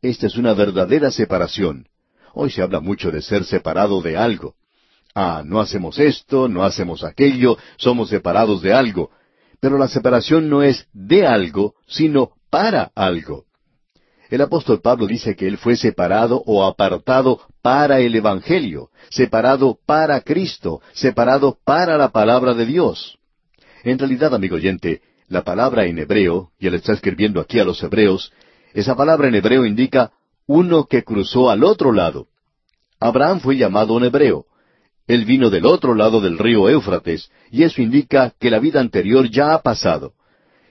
Esta 0.00 0.28
es 0.28 0.36
una 0.36 0.54
verdadera 0.54 1.10
separación. 1.10 1.86
Hoy 2.34 2.50
se 2.50 2.62
habla 2.62 2.80
mucho 2.80 3.10
de 3.10 3.20
ser 3.20 3.44
separado 3.44 4.00
de 4.00 4.16
algo. 4.16 4.54
Ah, 5.14 5.42
no 5.44 5.60
hacemos 5.60 5.98
esto, 5.98 6.48
no 6.48 6.62
hacemos 6.62 7.02
aquello, 7.02 7.56
somos 7.78 8.10
separados 8.10 8.62
de 8.62 8.74
algo. 8.74 9.10
Pero 9.60 9.78
la 9.78 9.88
separación 9.88 10.48
no 10.48 10.62
es 10.62 10.86
de 10.92 11.26
algo, 11.26 11.74
sino 11.86 12.32
para 12.50 12.90
algo. 12.94 13.44
El 14.28 14.40
apóstol 14.40 14.80
Pablo 14.80 15.06
dice 15.06 15.36
que 15.36 15.46
él 15.46 15.56
fue 15.56 15.76
separado 15.76 16.42
o 16.46 16.64
apartado 16.64 17.40
para 17.62 18.00
el 18.00 18.14
Evangelio, 18.14 18.90
separado 19.08 19.78
para 19.86 20.20
Cristo, 20.20 20.80
separado 20.92 21.58
para 21.64 21.96
la 21.96 22.08
palabra 22.08 22.54
de 22.54 22.66
Dios. 22.66 23.18
En 23.84 23.98
realidad, 23.98 24.34
amigo 24.34 24.56
oyente, 24.56 25.00
la 25.28 25.42
palabra 25.42 25.84
en 25.86 25.98
hebreo, 25.98 26.50
y 26.58 26.66
él 26.66 26.74
está 26.74 26.92
escribiendo 26.92 27.40
aquí 27.40 27.60
a 27.60 27.64
los 27.64 27.82
hebreos, 27.82 28.32
esa 28.74 28.96
palabra 28.96 29.28
en 29.28 29.36
hebreo 29.36 29.64
indica 29.64 30.12
uno 30.46 30.86
que 30.86 31.04
cruzó 31.04 31.50
al 31.50 31.64
otro 31.64 31.92
lado. 31.92 32.26
Abraham 32.98 33.40
fue 33.40 33.56
llamado 33.56 33.94
un 33.94 34.04
hebreo. 34.04 34.46
Él 35.06 35.24
vino 35.24 35.50
del 35.50 35.66
otro 35.66 35.94
lado 35.94 36.20
del 36.20 36.38
río 36.38 36.68
Éufrates, 36.68 37.30
y 37.50 37.62
eso 37.62 37.80
indica 37.80 38.34
que 38.40 38.50
la 38.50 38.58
vida 38.58 38.80
anterior 38.80 39.30
ya 39.30 39.54
ha 39.54 39.62
pasado. 39.62 40.14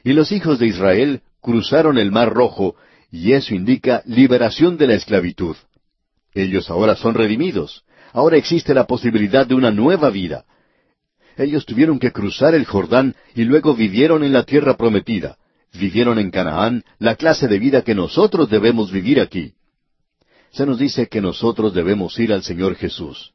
Y 0.03 0.13
los 0.13 0.31
hijos 0.31 0.59
de 0.59 0.67
Israel 0.67 1.21
cruzaron 1.41 1.97
el 1.97 2.11
mar 2.11 2.33
rojo, 2.33 2.75
y 3.11 3.31
eso 3.31 3.55
indica 3.55 4.01
liberación 4.05 4.77
de 4.77 4.87
la 4.87 4.95
esclavitud. 4.95 5.55
Ellos 6.33 6.69
ahora 6.69 6.95
son 6.95 7.15
redimidos. 7.15 7.83
Ahora 8.11 8.37
existe 8.37 8.73
la 8.73 8.85
posibilidad 8.85 9.47
de 9.47 9.55
una 9.55 9.71
nueva 9.71 10.09
vida. 10.09 10.45
Ellos 11.37 11.65
tuvieron 11.65 11.99
que 11.99 12.11
cruzar 12.11 12.55
el 12.55 12.65
Jordán 12.65 13.15
y 13.33 13.43
luego 13.43 13.73
vivieron 13.73 14.23
en 14.23 14.33
la 14.33 14.43
tierra 14.43 14.77
prometida. 14.77 15.37
Vivieron 15.73 16.19
en 16.19 16.31
Canaán 16.31 16.83
la 16.99 17.15
clase 17.15 17.47
de 17.47 17.59
vida 17.59 17.81
que 17.83 17.95
nosotros 17.95 18.49
debemos 18.49 18.91
vivir 18.91 19.19
aquí. 19.19 19.53
Se 20.51 20.65
nos 20.65 20.79
dice 20.79 21.07
que 21.07 21.19
nosotros 21.19 21.73
debemos 21.73 22.17
ir 22.19 22.31
al 22.31 22.43
Señor 22.43 22.75
Jesús. 22.75 23.34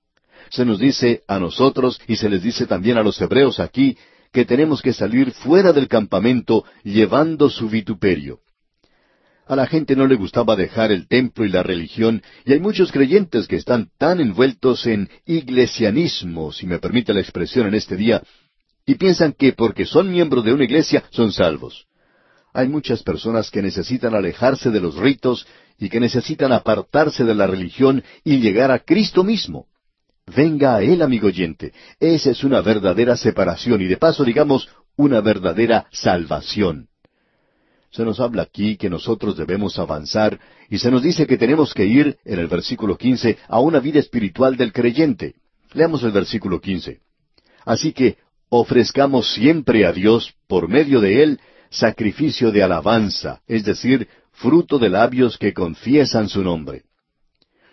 Se 0.51 0.65
nos 0.65 0.79
dice 0.79 1.23
a 1.29 1.39
nosotros 1.39 2.01
y 2.09 2.17
se 2.17 2.29
les 2.29 2.43
dice 2.43 2.67
también 2.67 2.99
a 2.99 3.03
los 3.03 3.21
hebreos 3.21 3.61
aquí 3.61 3.97
que 4.33 4.45
tenemos 4.45 4.83
que 4.83 4.93
salir 4.93 5.33
fuera 5.33 5.73
del 5.73 5.89
campamento 5.89 6.65
llevando 6.83 7.49
su 7.49 7.69
vituperio. 7.69 8.41
A 9.47 9.57
la 9.57 9.67
gente 9.67 9.97
no 9.97 10.07
le 10.07 10.15
gustaba 10.15 10.55
dejar 10.55 10.93
el 10.93 11.09
templo 11.09 11.45
y 11.45 11.49
la 11.49 11.65
religión, 11.65 12.23
y 12.45 12.53
hay 12.53 12.61
muchos 12.61 12.93
creyentes 12.93 13.49
que 13.49 13.57
están 13.57 13.91
tan 13.99 14.21
envueltos 14.21 14.87
en 14.87 15.09
iglesianismo, 15.27 16.53
si 16.53 16.67
me 16.67 16.79
permite 16.79 17.13
la 17.13 17.21
expresión 17.21 17.67
en 17.67 17.75
este 17.75 17.97
día, 17.97 18.23
y 18.87 18.95
piensan 18.95 19.33
que 19.33 19.53
porque 19.53 19.87
son 19.87 20.11
miembros 20.11 20.45
de 20.45 20.53
una 20.53 20.65
iglesia 20.65 21.03
son 21.11 21.33
salvos. 21.33 21.87
Hay 22.53 22.69
muchas 22.69 23.03
personas 23.03 23.51
que 23.51 23.63
necesitan 23.63 24.15
alejarse 24.15 24.71
de 24.71 24.81
los 24.81 24.97
ritos 24.97 25.47
y 25.79 25.89
que 25.89 25.99
necesitan 25.99 26.53
apartarse 26.53 27.25
de 27.25 27.35
la 27.35 27.47
religión 27.47 28.05
y 28.25 28.39
llegar 28.39 28.71
a 28.71 28.81
Cristo 28.81 29.25
mismo. 29.25 29.67
Venga 30.27 30.77
a 30.77 30.83
Él, 30.83 31.03
amigo 31.03 31.29
oyente. 31.29 31.73
Esa 31.99 32.31
es 32.31 32.45
una 32.45 32.61
verdadera 32.61 33.17
separación 33.17 33.81
y 33.83 33.87
de 33.87 33.97
paso, 33.97 34.25
digamos, 34.25 34.69
una 34.97 35.21
verdadera 35.21 35.87
salvación. 35.91 36.89
Se 37.91 38.05
nos 38.05 38.21
habla 38.21 38.43
aquí 38.43 38.77
que 38.77 38.89
nosotros 38.89 39.37
debemos 39.37 39.79
avanzar 39.79 40.39
y 40.69 40.79
se 40.79 40.91
nos 40.91 41.03
dice 41.03 41.27
que 41.27 41.37
tenemos 41.37 41.75
que 41.75 41.87
ir, 41.87 42.19
en 42.25 42.39
el 42.39 42.47
versículo 42.47 42.97
quince, 42.97 43.39
a 43.49 43.59
una 43.59 43.81
vida 43.81 43.99
espiritual 43.99 44.57
del 44.57 44.73
creyente. 44.73 45.35
Leamos 45.73 46.05
el 46.05 46.13
versículo 46.13 46.61
quince. 46.61 47.01
Así 47.65 47.93
que 47.93 48.19
ofrezcamos 48.49 49.33
siempre 49.33 49.87
a 49.87 49.93
Dios, 49.93 50.35
por 50.47 50.69
medio 50.69 51.01
de 51.01 51.23
Él, 51.23 51.41
sacrificio 51.71 52.53
de 52.53 52.63
alabanza, 52.63 53.41
es 53.47 53.65
decir, 53.65 54.09
fruto 54.33 54.79
de 54.79 54.89
labios 54.89 55.39
que 55.39 55.53
confiesan 55.53 56.29
su 56.29 56.43
nombre. 56.43 56.85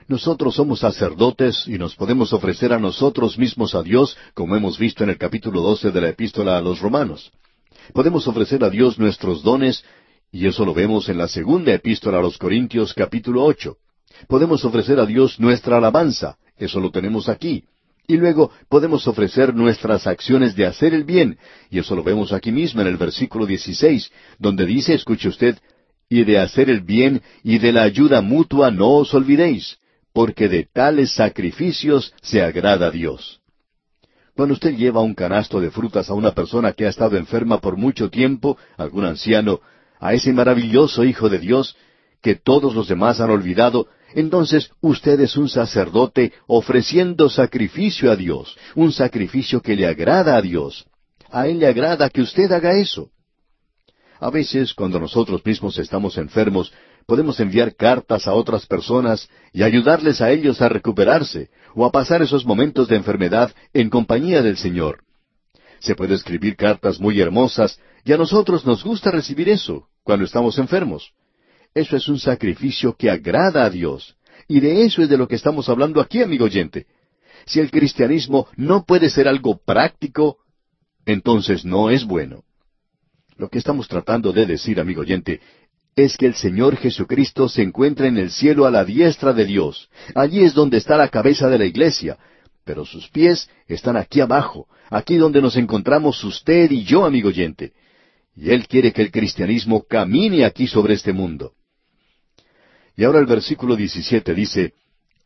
Nosotros 0.07 0.55
somos 0.55 0.79
sacerdotes 0.79 1.67
y 1.67 1.77
nos 1.77 1.93
podemos 1.95 2.31
ofrecer 2.31 2.71
a 2.71 2.79
nosotros 2.79 3.37
mismos 3.37 3.75
a 3.75 3.83
Dios, 3.83 4.17
como 4.33 4.55
hemos 4.55 4.79
visto 4.79 5.03
en 5.03 5.09
el 5.09 5.17
capítulo 5.17 5.61
doce 5.61 5.91
de 5.91 5.99
la 5.99 6.07
epístola 6.07 6.57
a 6.57 6.61
los 6.61 6.79
romanos. 6.79 7.29
Podemos 7.93 8.25
ofrecer 8.25 8.63
a 8.63 8.69
Dios 8.69 8.97
nuestros 8.97 9.43
dones 9.43 9.83
y 10.31 10.47
eso 10.47 10.63
lo 10.63 10.73
vemos 10.73 11.09
en 11.09 11.17
la 11.17 11.27
segunda 11.27 11.73
epístola 11.73 12.19
a 12.19 12.21
los 12.21 12.37
Corintios 12.37 12.93
capítulo 12.93 13.43
ocho. 13.43 13.75
Podemos 14.29 14.63
ofrecer 14.63 14.97
a 14.97 15.05
Dios 15.05 15.41
nuestra 15.41 15.75
alabanza, 15.75 16.37
eso 16.57 16.79
lo 16.79 16.89
tenemos 16.89 17.27
aquí. 17.27 17.65
Y 18.07 18.15
luego 18.15 18.51
podemos 18.69 19.05
ofrecer 19.09 19.53
nuestras 19.53 20.07
acciones 20.07 20.55
de 20.55 20.67
hacer 20.67 20.93
el 20.93 21.03
bien, 21.03 21.37
y 21.69 21.79
eso 21.79 21.97
lo 21.97 22.03
vemos 22.03 22.31
aquí 22.31 22.53
mismo 22.53 22.79
en 22.79 22.87
el 22.87 22.95
versículo 22.95 23.45
16, 23.45 24.09
donde 24.39 24.65
dice, 24.65 24.93
escuche 24.93 25.27
usted, 25.27 25.57
y 26.09 26.23
de 26.23 26.39
hacer 26.39 26.69
el 26.69 26.79
bien 26.79 27.21
y 27.43 27.57
de 27.57 27.73
la 27.73 27.83
ayuda 27.83 28.21
mutua 28.21 28.71
no 28.71 28.91
os 28.91 29.13
olvidéis, 29.13 29.77
porque 30.17 30.49
de 30.49 30.63
tales 30.63 31.11
sacrificios 31.13 32.11
se 32.23 32.41
agrada 32.41 32.89
Dios. 32.89 33.39
Cuando 34.35 34.55
usted 34.55 34.75
lleva 34.75 34.99
un 34.99 35.13
canasto 35.13 35.61
de 35.61 35.69
frutas 35.69 36.09
a 36.09 36.15
una 36.15 36.31
persona 36.31 36.73
que 36.73 36.87
ha 36.87 36.89
estado 36.89 37.17
enferma 37.17 37.61
por 37.61 37.77
mucho 37.77 38.09
tiempo, 38.09 38.57
algún 38.77 39.05
anciano, 39.05 39.59
a 39.99 40.15
ese 40.15 40.33
maravilloso 40.33 41.03
Hijo 41.03 41.29
de 41.29 41.37
Dios, 41.37 41.77
que 42.19 42.33
todos 42.33 42.73
los 42.73 42.87
demás 42.87 43.21
han 43.21 43.29
olvidado, 43.29 43.89
entonces 44.15 44.71
usted 44.81 45.19
es 45.19 45.37
un 45.37 45.49
sacerdote 45.49 46.33
ofreciendo 46.47 47.29
sacrificio 47.29 48.11
a 48.11 48.15
Dios, 48.15 48.57
un 48.73 48.91
sacrificio 48.91 49.61
que 49.61 49.75
le 49.75 49.85
agrada 49.85 50.35
a 50.35 50.41
Dios. 50.41 50.87
A 51.29 51.47
Él 51.47 51.59
le 51.59 51.67
agrada 51.67 52.09
que 52.09 52.21
usted 52.21 52.51
haga 52.51 52.75
eso. 52.75 53.11
A 54.19 54.31
veces, 54.31 54.73
cuando 54.73 54.99
nosotros 54.99 55.45
mismos 55.45 55.77
estamos 55.77 56.17
enfermos, 56.17 56.73
podemos 57.07 57.39
enviar 57.39 57.73
cartas 57.75 58.27
a 58.27 58.33
otras 58.33 58.67
personas 58.67 59.29
y 59.53 59.63
ayudarles 59.63 60.21
a 60.21 60.29
ellos 60.29 60.61
a 60.61 60.67
recuperarse 60.67 61.49
o 61.73 61.85
a 61.85 61.91
pasar 61.91 62.21
esos 62.21 62.45
momentos 62.45 62.89
de 62.89 62.97
enfermedad 62.97 63.51
en 63.73 63.89
compañía 63.89 64.41
del 64.43 64.57
Señor. 64.57 65.03
Se 65.79 65.95
puede 65.95 66.15
escribir 66.15 66.57
cartas 66.57 66.99
muy 66.99 67.19
hermosas 67.21 67.79
y 68.03 68.11
a 68.11 68.17
nosotros 68.17 68.65
nos 68.65 68.83
gusta 68.83 69.09
recibir 69.09 69.47
eso 69.47 69.87
cuando 70.03 70.25
estamos 70.25 70.59
enfermos. 70.59 71.13
Eso 71.73 71.95
es 71.95 72.09
un 72.09 72.19
sacrificio 72.19 72.93
que 72.95 73.09
agrada 73.09 73.63
a 73.63 73.69
Dios. 73.69 74.17
Y 74.47 74.59
de 74.59 74.83
eso 74.83 75.01
es 75.01 75.09
de 75.09 75.17
lo 75.17 75.27
que 75.27 75.35
estamos 75.35 75.69
hablando 75.69 76.01
aquí, 76.01 76.21
amigo 76.21 76.45
oyente. 76.45 76.87
Si 77.45 77.61
el 77.61 77.71
cristianismo 77.71 78.47
no 78.57 78.83
puede 78.83 79.09
ser 79.09 79.29
algo 79.29 79.57
práctico, 79.57 80.39
entonces 81.05 81.63
no 81.63 81.89
es 81.89 82.03
bueno. 82.05 82.43
Lo 83.37 83.49
que 83.49 83.59
estamos 83.59 83.87
tratando 83.87 84.33
de 84.33 84.45
decir, 84.45 84.79
amigo 84.79 85.01
oyente, 85.01 85.39
es 85.97 86.15
que 86.15 86.27
el 86.27 86.35
Señor 86.35 86.77
Jesucristo 86.77 87.49
se 87.49 87.63
encuentra 87.63 88.07
en 88.07 88.17
el 88.17 88.29
cielo 88.29 88.67
a 88.67 88.71
la 88.71 88.85
diestra 88.85 89.33
de 89.33 89.45
Dios. 89.45 89.89
Allí 90.13 90.43
es 90.43 90.53
donde 90.53 90.77
está 90.77 90.95
la 90.95 91.09
cabeza 91.09 91.49
de 91.49 91.57
la 91.57 91.65
iglesia, 91.65 92.19
pero 92.63 92.85
sus 92.85 93.09
pies 93.09 93.49
están 93.67 93.97
aquí 93.97 94.21
abajo, 94.21 94.67
aquí 94.91 95.17
donde 95.17 95.41
nos 95.41 95.57
encontramos 95.57 96.23
usted 96.23 96.69
y 96.69 96.83
yo, 96.83 97.03
amigo 97.03 97.29
oyente. 97.29 97.73
Y 98.35 98.51
Él 98.51 98.67
quiere 98.67 98.93
que 98.93 99.01
el 99.01 99.11
cristianismo 99.11 99.85
camine 99.89 100.45
aquí 100.45 100.67
sobre 100.67 100.93
este 100.93 101.13
mundo. 101.13 101.53
Y 102.95 103.03
ahora 103.03 103.17
el 103.17 103.25
versículo 103.25 103.75
17 103.75 104.35
dice, 104.35 104.73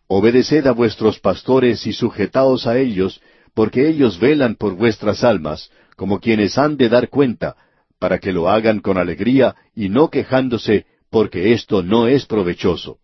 Obedeced 0.07 0.65
a 0.67 0.71
vuestros 0.71 1.19
pastores 1.19 1.86
y 1.86 1.91
sujetaos 1.91 2.65
a 2.65 2.77
ellos, 2.77 3.21
porque 3.53 3.89
ellos 3.89 4.17
velan 4.17 4.55
por 4.55 4.75
vuestras 4.75 5.25
almas, 5.25 5.69
como 5.97 6.21
quienes 6.21 6.57
han 6.57 6.77
de 6.77 6.88
dar 6.88 7.10
cuenta, 7.10 7.57
para 8.01 8.17
que 8.17 8.33
lo 8.33 8.49
hagan 8.49 8.79
con 8.79 8.97
alegría 8.97 9.55
y 9.76 9.88
no 9.88 10.09
quejándose, 10.09 10.88
porque 11.11 11.53
esto 11.53 11.84
no 11.84 12.07
es 12.07 12.26
provechoso. 12.26 12.97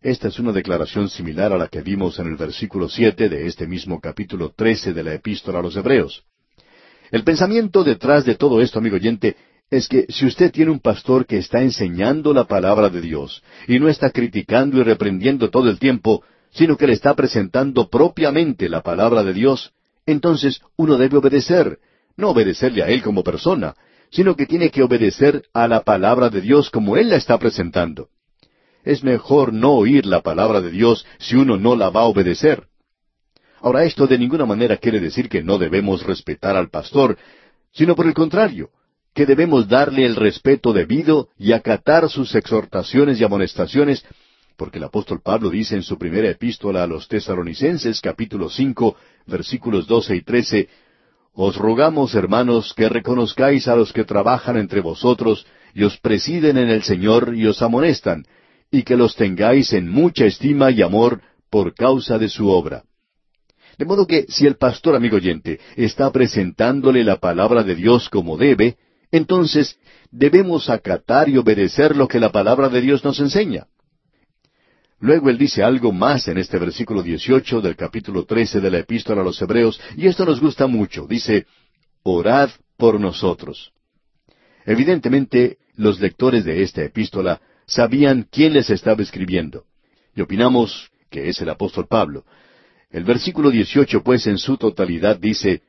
Esta 0.00 0.28
es 0.28 0.38
una 0.38 0.52
declaración 0.52 1.08
similar 1.08 1.52
a 1.52 1.58
la 1.58 1.66
que 1.66 1.82
vimos 1.82 2.20
en 2.20 2.28
el 2.28 2.36
versículo 2.36 2.88
siete 2.88 3.28
de 3.28 3.48
este 3.48 3.66
mismo 3.66 4.00
capítulo 4.00 4.52
trece 4.54 4.92
de 4.92 5.02
la 5.02 5.12
Epístola 5.12 5.58
a 5.58 5.62
los 5.62 5.74
Hebreos. 5.74 6.22
El 7.10 7.24
pensamiento 7.24 7.82
detrás 7.82 8.24
de 8.24 8.36
todo 8.36 8.62
esto, 8.62 8.78
amigo 8.78 8.94
oyente, 8.94 9.34
es 9.72 9.88
que 9.88 10.06
si 10.08 10.24
usted 10.24 10.52
tiene 10.52 10.70
un 10.70 10.78
pastor 10.78 11.26
que 11.26 11.38
está 11.38 11.60
enseñando 11.60 12.32
la 12.32 12.44
palabra 12.44 12.90
de 12.90 13.00
Dios 13.00 13.42
y 13.66 13.80
no 13.80 13.88
está 13.88 14.10
criticando 14.10 14.78
y 14.78 14.84
reprendiendo 14.84 15.50
todo 15.50 15.68
el 15.68 15.80
tiempo, 15.80 16.22
sino 16.52 16.76
que 16.76 16.86
le 16.86 16.92
está 16.92 17.12
presentando 17.16 17.88
propiamente 17.88 18.68
la 18.68 18.82
palabra 18.82 19.24
de 19.24 19.32
Dios, 19.32 19.72
entonces 20.06 20.60
uno 20.76 20.96
debe 20.96 21.16
obedecer, 21.16 21.80
no 22.18 22.30
obedecerle 22.30 22.82
a 22.82 22.88
él 22.88 23.02
como 23.02 23.22
persona, 23.22 23.74
sino 24.10 24.36
que 24.36 24.44
tiene 24.44 24.70
que 24.70 24.82
obedecer 24.82 25.44
a 25.54 25.68
la 25.68 25.84
palabra 25.84 26.28
de 26.28 26.42
Dios 26.42 26.68
como 26.68 26.96
él 26.96 27.08
la 27.08 27.16
está 27.16 27.38
presentando. 27.38 28.08
Es 28.84 29.04
mejor 29.04 29.52
no 29.52 29.72
oír 29.72 30.04
la 30.04 30.20
palabra 30.20 30.60
de 30.60 30.70
Dios 30.70 31.06
si 31.18 31.36
uno 31.36 31.56
no 31.56 31.76
la 31.76 31.90
va 31.90 32.02
a 32.02 32.04
obedecer. 32.04 32.64
Ahora, 33.60 33.84
esto 33.84 34.06
de 34.06 34.18
ninguna 34.18 34.46
manera 34.46 34.76
quiere 34.76 35.00
decir 35.00 35.28
que 35.28 35.42
no 35.42 35.58
debemos 35.58 36.02
respetar 36.02 36.56
al 36.56 36.70
pastor, 36.70 37.16
sino 37.72 37.94
por 37.94 38.06
el 38.06 38.14
contrario, 38.14 38.70
que 39.14 39.26
debemos 39.26 39.68
darle 39.68 40.04
el 40.04 40.16
respeto 40.16 40.72
debido 40.72 41.28
y 41.38 41.52
acatar 41.52 42.08
sus 42.08 42.34
exhortaciones 42.34 43.20
y 43.20 43.24
amonestaciones, 43.24 44.04
porque 44.56 44.78
el 44.78 44.84
apóstol 44.84 45.20
Pablo 45.22 45.50
dice 45.50 45.76
en 45.76 45.82
su 45.82 45.98
primera 45.98 46.28
epístola 46.28 46.82
a 46.82 46.86
los 46.86 47.06
tesalonicenses 47.06 48.00
capítulo 48.00 48.48
cinco 48.48 48.96
versículos 49.26 49.86
doce 49.86 50.16
y 50.16 50.22
trece 50.22 50.68
Os 51.40 51.54
rogamos, 51.54 52.16
hermanos, 52.16 52.74
que 52.74 52.88
reconozcáis 52.88 53.68
a 53.68 53.76
los 53.76 53.92
que 53.92 54.02
trabajan 54.02 54.56
entre 54.56 54.80
vosotros 54.80 55.46
y 55.72 55.84
os 55.84 55.96
presiden 55.96 56.58
en 56.58 56.68
el 56.68 56.82
Señor 56.82 57.32
y 57.36 57.46
os 57.46 57.62
amonestan, 57.62 58.24
y 58.72 58.82
que 58.82 58.96
los 58.96 59.14
tengáis 59.14 59.72
en 59.72 59.88
mucha 59.88 60.24
estima 60.24 60.72
y 60.72 60.82
amor 60.82 61.22
por 61.48 61.74
causa 61.74 62.18
de 62.18 62.28
su 62.28 62.48
obra. 62.48 62.82
De 63.78 63.84
modo 63.84 64.04
que 64.04 64.26
si 64.28 64.48
el 64.48 64.56
pastor 64.56 64.96
amigo 64.96 65.14
oyente 65.14 65.60
está 65.76 66.10
presentándole 66.10 67.04
la 67.04 67.18
palabra 67.20 67.62
de 67.62 67.76
Dios 67.76 68.08
como 68.08 68.36
debe, 68.36 68.76
entonces 69.12 69.78
debemos 70.10 70.68
acatar 70.68 71.28
y 71.28 71.38
obedecer 71.38 71.94
lo 71.94 72.08
que 72.08 72.18
la 72.18 72.32
palabra 72.32 72.68
de 72.68 72.80
Dios 72.80 73.04
nos 73.04 73.20
enseña. 73.20 73.68
Luego 75.00 75.30
él 75.30 75.38
dice 75.38 75.62
algo 75.62 75.92
más 75.92 76.26
en 76.26 76.38
este 76.38 76.58
versículo 76.58 77.02
18 77.02 77.60
del 77.60 77.76
capítulo 77.76 78.24
13 78.24 78.60
de 78.60 78.70
la 78.70 78.78
epístola 78.78 79.20
a 79.20 79.24
los 79.24 79.40
Hebreos, 79.40 79.80
y 79.96 80.06
esto 80.06 80.24
nos 80.24 80.40
gusta 80.40 80.66
mucho. 80.66 81.06
Dice, 81.06 81.46
orad 82.02 82.50
por 82.76 82.98
nosotros. 82.98 83.72
Evidentemente, 84.64 85.58
los 85.76 86.00
lectores 86.00 86.44
de 86.44 86.62
esta 86.62 86.82
epístola 86.82 87.40
sabían 87.66 88.26
quién 88.30 88.52
les 88.54 88.70
estaba 88.70 89.02
escribiendo. 89.02 89.64
Y 90.16 90.20
opinamos 90.20 90.90
que 91.10 91.28
es 91.28 91.40
el 91.40 91.48
apóstol 91.48 91.86
Pablo. 91.86 92.24
El 92.90 93.04
versículo 93.04 93.50
18, 93.50 94.02
pues, 94.02 94.26
en 94.26 94.38
su 94.38 94.56
totalidad 94.56 95.18
dice, 95.18 95.62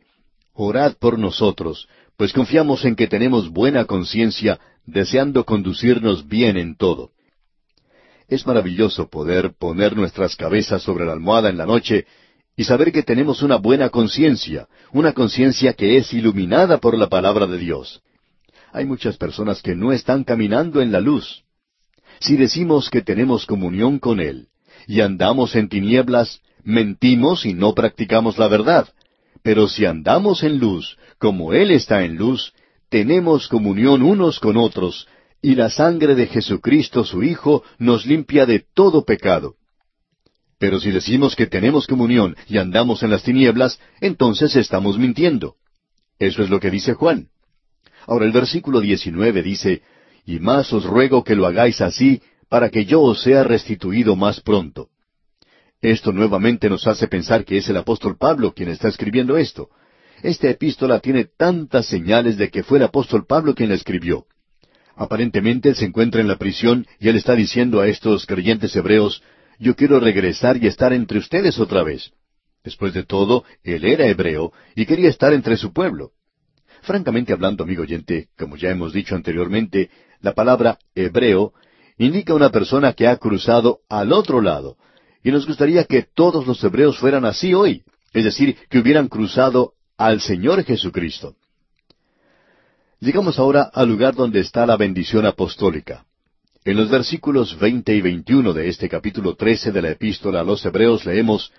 Orad 0.54 0.96
por 0.98 1.20
nosotros, 1.20 1.88
pues 2.18 2.34
confiamos 2.34 2.84
en 2.84 2.96
que 2.96 3.08
tenemos 3.08 3.50
buena 3.50 3.86
conciencia, 3.86 4.60
deseando 4.86 5.46
conducirnos 5.46 6.28
bien 6.28 6.58
en 6.58 6.76
todo. 6.76 7.12
Es 8.30 8.46
maravilloso 8.46 9.10
poder 9.10 9.54
poner 9.58 9.96
nuestras 9.96 10.36
cabezas 10.36 10.84
sobre 10.84 11.06
la 11.06 11.14
almohada 11.14 11.50
en 11.50 11.58
la 11.58 11.66
noche 11.66 12.06
y 12.56 12.64
saber 12.64 12.92
que 12.92 13.02
tenemos 13.02 13.42
una 13.42 13.56
buena 13.56 13.90
conciencia, 13.90 14.68
una 14.92 15.14
conciencia 15.14 15.74
que 15.74 15.98
es 15.98 16.14
iluminada 16.14 16.78
por 16.78 16.96
la 16.96 17.08
palabra 17.08 17.48
de 17.48 17.58
Dios. 17.58 18.02
Hay 18.72 18.86
muchas 18.86 19.18
personas 19.18 19.64
que 19.64 19.76
no 19.76 19.92
están 19.92 20.24
caminando 20.24 20.80
en 20.80 20.92
la 20.92 21.00
luz. 21.00 21.44
Si 22.20 22.36
decimos 22.36 22.92
que 22.92 23.02
tenemos 23.02 23.48
comunión 23.48 23.98
con 23.98 24.20
Él 24.20 24.50
y 24.86 25.02
andamos 25.02 25.56
en 25.56 25.68
tinieblas, 25.68 26.42
mentimos 26.64 27.48
y 27.48 27.56
no 27.56 27.74
practicamos 27.74 28.38
la 28.38 28.48
verdad. 28.48 28.90
Pero 29.42 29.68
si 29.68 29.86
andamos 29.86 30.44
en 30.44 30.60
luz, 30.60 30.98
como 31.18 31.54
Él 31.54 31.72
está 31.72 32.04
en 32.04 32.18
luz, 32.18 32.54
tenemos 32.90 33.48
comunión 33.48 34.04
unos 34.04 34.40
con 34.40 34.58
otros, 34.58 35.08
y 35.42 35.56
la 35.56 35.70
sangre 35.70 36.16
de 36.16 36.28
Jesucristo 36.28 37.04
su 37.04 37.24
Hijo 37.24 37.64
nos 37.78 38.06
limpia 38.06 38.46
de 38.46 38.66
todo 38.74 39.06
pecado. 39.06 39.56
Pero 40.58 40.80
si 40.80 40.92
decimos 40.92 41.36
que 41.36 41.48
tenemos 41.48 41.88
comunión 41.88 42.36
y 42.48 42.58
andamos 42.58 43.02
en 43.04 43.12
las 43.12 43.24
tinieblas, 43.24 43.80
entonces 44.02 44.56
estamos 44.58 44.98
mintiendo. 44.98 45.56
Eso 46.20 46.44
es 46.44 46.50
lo 46.50 46.60
que 46.60 46.70
dice 46.70 46.94
Juan. 46.94 47.30
Ahora 48.06 48.26
el 48.26 48.34
versículo 48.34 48.82
19 48.82 49.42
dice, 49.42 49.82
Y 50.26 50.40
más 50.40 50.74
os 50.74 50.84
ruego 50.84 51.24
que 51.24 51.36
lo 51.36 51.46
hagáis 51.46 51.80
así, 51.80 52.22
para 52.50 52.70
que 52.70 52.84
yo 52.84 53.02
os 53.02 53.22
sea 53.22 53.44
restituido 53.44 54.18
más 54.18 54.42
pronto. 54.42 54.90
Esto 55.82 56.12
nuevamente 56.12 56.70
nos 56.70 56.86
hace 56.88 57.08
pensar 57.08 57.46
que 57.46 57.58
es 57.58 57.70
el 57.70 57.78
apóstol 57.78 58.18
Pablo 58.18 58.54
quien 58.54 58.68
está 58.68 58.90
escribiendo 58.90 59.38
esto. 59.38 59.70
Esta 60.22 60.50
epístola 60.50 61.00
tiene 61.00 61.26
tantas 61.38 61.86
señales 61.86 62.38
de 62.38 62.50
que 62.50 62.64
fue 62.64 62.80
el 62.80 62.84
apóstol 62.84 63.26
Pablo 63.26 63.56
quien 63.56 63.70
la 63.70 63.76
escribió. 63.76 64.26
Aparentemente 65.00 65.70
él 65.70 65.76
se 65.76 65.86
encuentra 65.86 66.20
en 66.20 66.28
la 66.28 66.36
prisión 66.36 66.86
y 67.00 67.08
él 67.08 67.16
está 67.16 67.34
diciendo 67.34 67.80
a 67.80 67.88
estos 67.88 68.26
creyentes 68.26 68.76
hebreos, 68.76 69.24
yo 69.58 69.74
quiero 69.74 69.98
regresar 70.02 70.62
y 70.62 70.68
estar 70.68 70.92
entre 70.92 71.20
ustedes 71.20 71.58
otra 71.58 71.84
vez. 71.84 72.12
Después 72.66 72.94
de 72.94 73.06
todo, 73.06 73.46
él 73.64 73.86
era 73.86 74.08
hebreo 74.08 74.52
y 74.76 74.86
quería 74.86 75.08
estar 75.08 75.32
entre 75.32 75.56
su 75.56 75.72
pueblo. 75.72 76.12
Francamente 76.82 77.32
hablando, 77.32 77.64
amigo 77.64 77.84
oyente, 77.84 78.28
como 78.38 78.58
ya 78.58 78.72
hemos 78.72 78.92
dicho 78.92 79.16
anteriormente, 79.16 79.90
la 80.20 80.34
palabra 80.34 80.78
hebreo 80.94 81.54
indica 81.98 82.34
una 82.34 82.50
persona 82.50 82.92
que 82.92 83.08
ha 83.08 83.16
cruzado 83.16 83.80
al 83.88 84.12
otro 84.12 84.42
lado, 84.42 84.76
y 85.24 85.32
nos 85.32 85.48
gustaría 85.48 85.86
que 85.86 86.08
todos 86.14 86.46
los 86.46 86.62
hebreos 86.62 87.00
fueran 87.00 87.24
así 87.24 87.54
hoy, 87.54 87.84
es 88.12 88.26
decir, 88.26 88.58
que 88.70 88.80
hubieran 88.80 89.08
cruzado 89.08 89.76
al 89.98 90.20
Señor 90.20 90.66
Jesucristo. 90.66 91.38
Llegamos 93.02 93.40
ahora 93.40 93.70
al 93.74 93.88
lugar 93.88 94.14
donde 94.14 94.42
está 94.42 94.66
la 94.66 94.76
bendición 94.76 95.26
apostólica. 95.26 96.04
En 96.66 96.76
los 96.76 96.90
versículos 96.90 97.58
veinte 97.58 97.96
y 97.96 98.02
veintiuno 98.02 98.52
de 98.52 98.68
este 98.68 98.90
capítulo 98.90 99.36
trece 99.36 99.72
de 99.72 99.82
la 99.82 99.92
epístola 99.92 100.42
a 100.42 100.44
los 100.44 100.66
Hebreos 100.66 101.06
leemos 101.06 101.54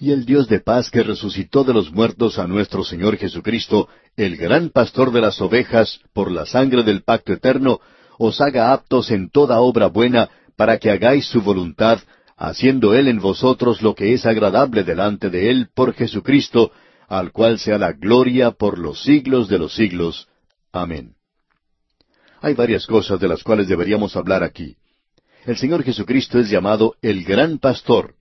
Y 0.00 0.10
el 0.10 0.26
Dios 0.26 0.48
de 0.48 0.60
paz 0.60 0.90
que 0.90 1.02
resucitó 1.02 1.64
de 1.64 1.72
los 1.72 1.90
muertos 1.92 2.38
a 2.38 2.46
nuestro 2.46 2.84
Señor 2.84 3.16
Jesucristo, 3.16 3.88
el 4.18 4.36
gran 4.36 4.68
pastor 4.68 5.12
de 5.12 5.22
las 5.22 5.40
ovejas, 5.40 6.00
por 6.12 6.30
la 6.30 6.44
sangre 6.44 6.82
del 6.82 7.02
pacto 7.02 7.32
eterno, 7.32 7.80
os 8.18 8.42
haga 8.42 8.74
aptos 8.74 9.10
en 9.10 9.30
toda 9.30 9.60
obra 9.60 9.86
buena, 9.86 10.28
para 10.56 10.76
que 10.76 10.90
hagáis 10.90 11.24
su 11.24 11.40
voluntad, 11.40 12.00
haciendo 12.36 12.92
Él 12.92 13.08
en 13.08 13.18
vosotros 13.18 13.80
lo 13.80 13.94
que 13.94 14.12
es 14.12 14.26
agradable 14.26 14.84
delante 14.84 15.30
de 15.30 15.48
Él 15.48 15.68
por 15.74 15.94
Jesucristo, 15.94 16.70
al 17.08 17.32
cual 17.32 17.58
sea 17.58 17.78
la 17.78 17.92
gloria 17.92 18.50
por 18.50 18.78
los 18.78 19.02
siglos 19.02 19.48
de 19.48 19.58
los 19.58 19.72
siglos. 19.72 20.28
Amén. 20.72 21.14
Hay 22.40 22.54
varias 22.54 22.86
cosas 22.86 23.20
de 23.20 23.28
las 23.28 23.42
cuales 23.42 23.68
deberíamos 23.68 24.16
hablar 24.16 24.42
aquí. 24.42 24.76
El 25.44 25.56
Señor 25.56 25.84
Jesucristo 25.84 26.38
es 26.38 26.48
llamado 26.48 26.96
el 27.02 27.24
gran 27.24 27.58
pastor. 27.58 28.14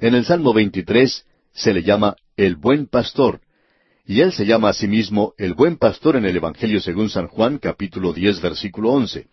En 0.00 0.14
el 0.14 0.24
Salmo 0.24 0.54
23 0.54 1.26
se 1.52 1.74
le 1.74 1.82
llama 1.82 2.16
el 2.36 2.56
buen 2.56 2.86
pastor, 2.86 3.40
y 4.06 4.20
él 4.20 4.32
se 4.32 4.46
llama 4.46 4.70
a 4.70 4.72
sí 4.72 4.86
mismo 4.86 5.34
el 5.38 5.54
buen 5.54 5.76
pastor 5.76 6.16
en 6.16 6.26
el 6.26 6.36
Evangelio 6.36 6.80
según 6.80 7.10
San 7.10 7.28
Juan 7.28 7.58
capítulo 7.58 8.12
10 8.12 8.40
versículo 8.40 8.90
11. 8.90 9.26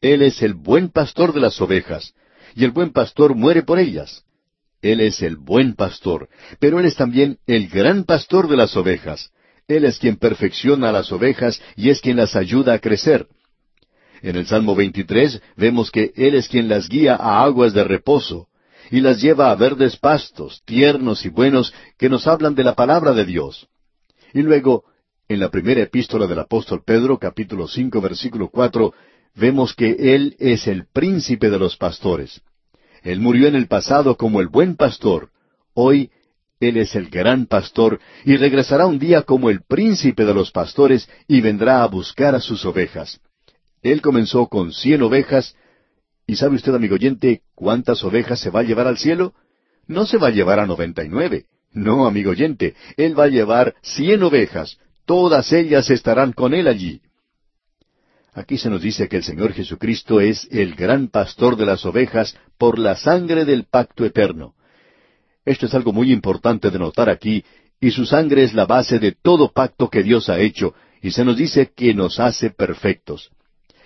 Él 0.00 0.22
es 0.22 0.42
el 0.42 0.54
buen 0.54 0.90
pastor 0.90 1.32
de 1.32 1.40
las 1.40 1.60
ovejas, 1.60 2.14
y 2.54 2.64
el 2.64 2.70
buen 2.70 2.92
pastor 2.92 3.34
muere 3.34 3.62
por 3.62 3.78
ellas. 3.78 4.24
Él 4.82 5.00
es 5.00 5.22
el 5.22 5.36
buen 5.36 5.74
pastor, 5.74 6.28
pero 6.58 6.78
Él 6.80 6.86
es 6.86 6.96
también 6.96 7.38
el 7.46 7.68
gran 7.68 8.04
pastor 8.04 8.48
de 8.48 8.56
las 8.56 8.76
ovejas. 8.76 9.30
Él 9.68 9.84
es 9.84 9.98
quien 9.98 10.16
perfecciona 10.16 10.90
a 10.90 10.92
las 10.92 11.10
ovejas 11.10 11.60
y 11.74 11.90
es 11.90 12.00
quien 12.00 12.16
las 12.16 12.36
ayuda 12.36 12.74
a 12.74 12.78
crecer. 12.78 13.26
En 14.22 14.36
el 14.36 14.46
Salmo 14.46 14.76
23 14.76 15.42
vemos 15.56 15.90
que 15.90 16.12
Él 16.14 16.36
es 16.36 16.48
quien 16.48 16.68
las 16.68 16.88
guía 16.88 17.16
a 17.16 17.42
aguas 17.42 17.72
de 17.72 17.82
reposo 17.82 18.48
y 18.92 19.00
las 19.00 19.20
lleva 19.20 19.50
a 19.50 19.56
verdes 19.56 19.96
pastos, 19.96 20.62
tiernos 20.64 21.24
y 21.24 21.30
buenos, 21.30 21.74
que 21.98 22.08
nos 22.08 22.28
hablan 22.28 22.54
de 22.54 22.62
la 22.62 22.74
palabra 22.76 23.12
de 23.12 23.24
Dios. 23.24 23.66
Y 24.32 24.42
luego, 24.42 24.84
en 25.28 25.40
la 25.40 25.50
primera 25.50 25.82
epístola 25.82 26.28
del 26.28 26.38
apóstol 26.38 26.84
Pedro, 26.86 27.18
capítulo 27.18 27.66
cinco, 27.66 28.00
versículo 28.00 28.48
cuatro, 28.48 28.94
vemos 29.34 29.74
que 29.74 30.14
Él 30.14 30.36
es 30.38 30.68
el 30.68 30.86
príncipe 30.86 31.50
de 31.50 31.58
los 31.58 31.76
pastores. 31.76 32.40
Él 33.02 33.18
murió 33.18 33.48
en 33.48 33.56
el 33.56 33.66
pasado 33.66 34.16
como 34.16 34.40
el 34.40 34.46
buen 34.46 34.76
pastor. 34.76 35.30
Hoy 35.74 36.10
él 36.60 36.78
es 36.78 36.94
el 36.94 37.10
gran 37.10 37.46
pastor 37.46 38.00
y 38.24 38.36
regresará 38.36 38.86
un 38.86 38.98
día 38.98 39.22
como 39.22 39.50
el 39.50 39.62
príncipe 39.62 40.24
de 40.24 40.34
los 40.34 40.50
pastores 40.50 41.08
y 41.28 41.40
vendrá 41.40 41.82
a 41.82 41.86
buscar 41.86 42.34
a 42.34 42.40
sus 42.40 42.64
ovejas. 42.64 43.20
Él 43.82 44.00
comenzó 44.00 44.48
con 44.48 44.72
cien 44.72 45.02
ovejas 45.02 45.54
y 46.26 46.36
sabe 46.36 46.56
usted, 46.56 46.74
amigo 46.74 46.94
oyente, 46.94 47.42
cuántas 47.54 48.02
ovejas 48.02 48.40
se 48.40 48.50
va 48.50 48.60
a 48.60 48.64
llevar 48.64 48.86
al 48.86 48.98
cielo? 48.98 49.34
No 49.86 50.06
se 50.06 50.18
va 50.18 50.28
a 50.28 50.32
llevar 50.32 50.58
a 50.58 50.66
noventa 50.66 51.04
y 51.04 51.08
nueve. 51.08 51.44
No, 51.72 52.06
amigo 52.06 52.30
oyente, 52.30 52.74
Él 52.96 53.18
va 53.18 53.24
a 53.24 53.28
llevar 53.28 53.74
cien 53.82 54.22
ovejas. 54.22 54.78
Todas 55.04 55.52
ellas 55.52 55.90
estarán 55.90 56.32
con 56.32 56.54
Él 56.54 56.66
allí. 56.66 57.00
Aquí 58.32 58.58
se 58.58 58.68
nos 58.68 58.82
dice 58.82 59.08
que 59.08 59.18
el 59.18 59.22
Señor 59.22 59.52
Jesucristo 59.52 60.20
es 60.20 60.48
el 60.50 60.74
gran 60.74 61.08
pastor 61.08 61.56
de 61.56 61.66
las 61.66 61.86
ovejas 61.86 62.36
por 62.58 62.78
la 62.78 62.96
sangre 62.96 63.44
del 63.44 63.64
pacto 63.64 64.04
eterno. 64.04 64.54
Esto 65.46 65.66
es 65.66 65.74
algo 65.74 65.92
muy 65.92 66.12
importante 66.12 66.70
de 66.70 66.78
notar 66.78 67.08
aquí, 67.08 67.44
y 67.80 67.92
su 67.92 68.04
sangre 68.04 68.42
es 68.42 68.52
la 68.52 68.66
base 68.66 68.98
de 68.98 69.12
todo 69.12 69.52
pacto 69.52 69.88
que 69.88 70.02
Dios 70.02 70.28
ha 70.28 70.40
hecho, 70.40 70.74
y 71.00 71.12
se 71.12 71.24
nos 71.24 71.36
dice 71.36 71.72
que 71.74 71.94
nos 71.94 72.18
hace 72.18 72.50
perfectos. 72.50 73.30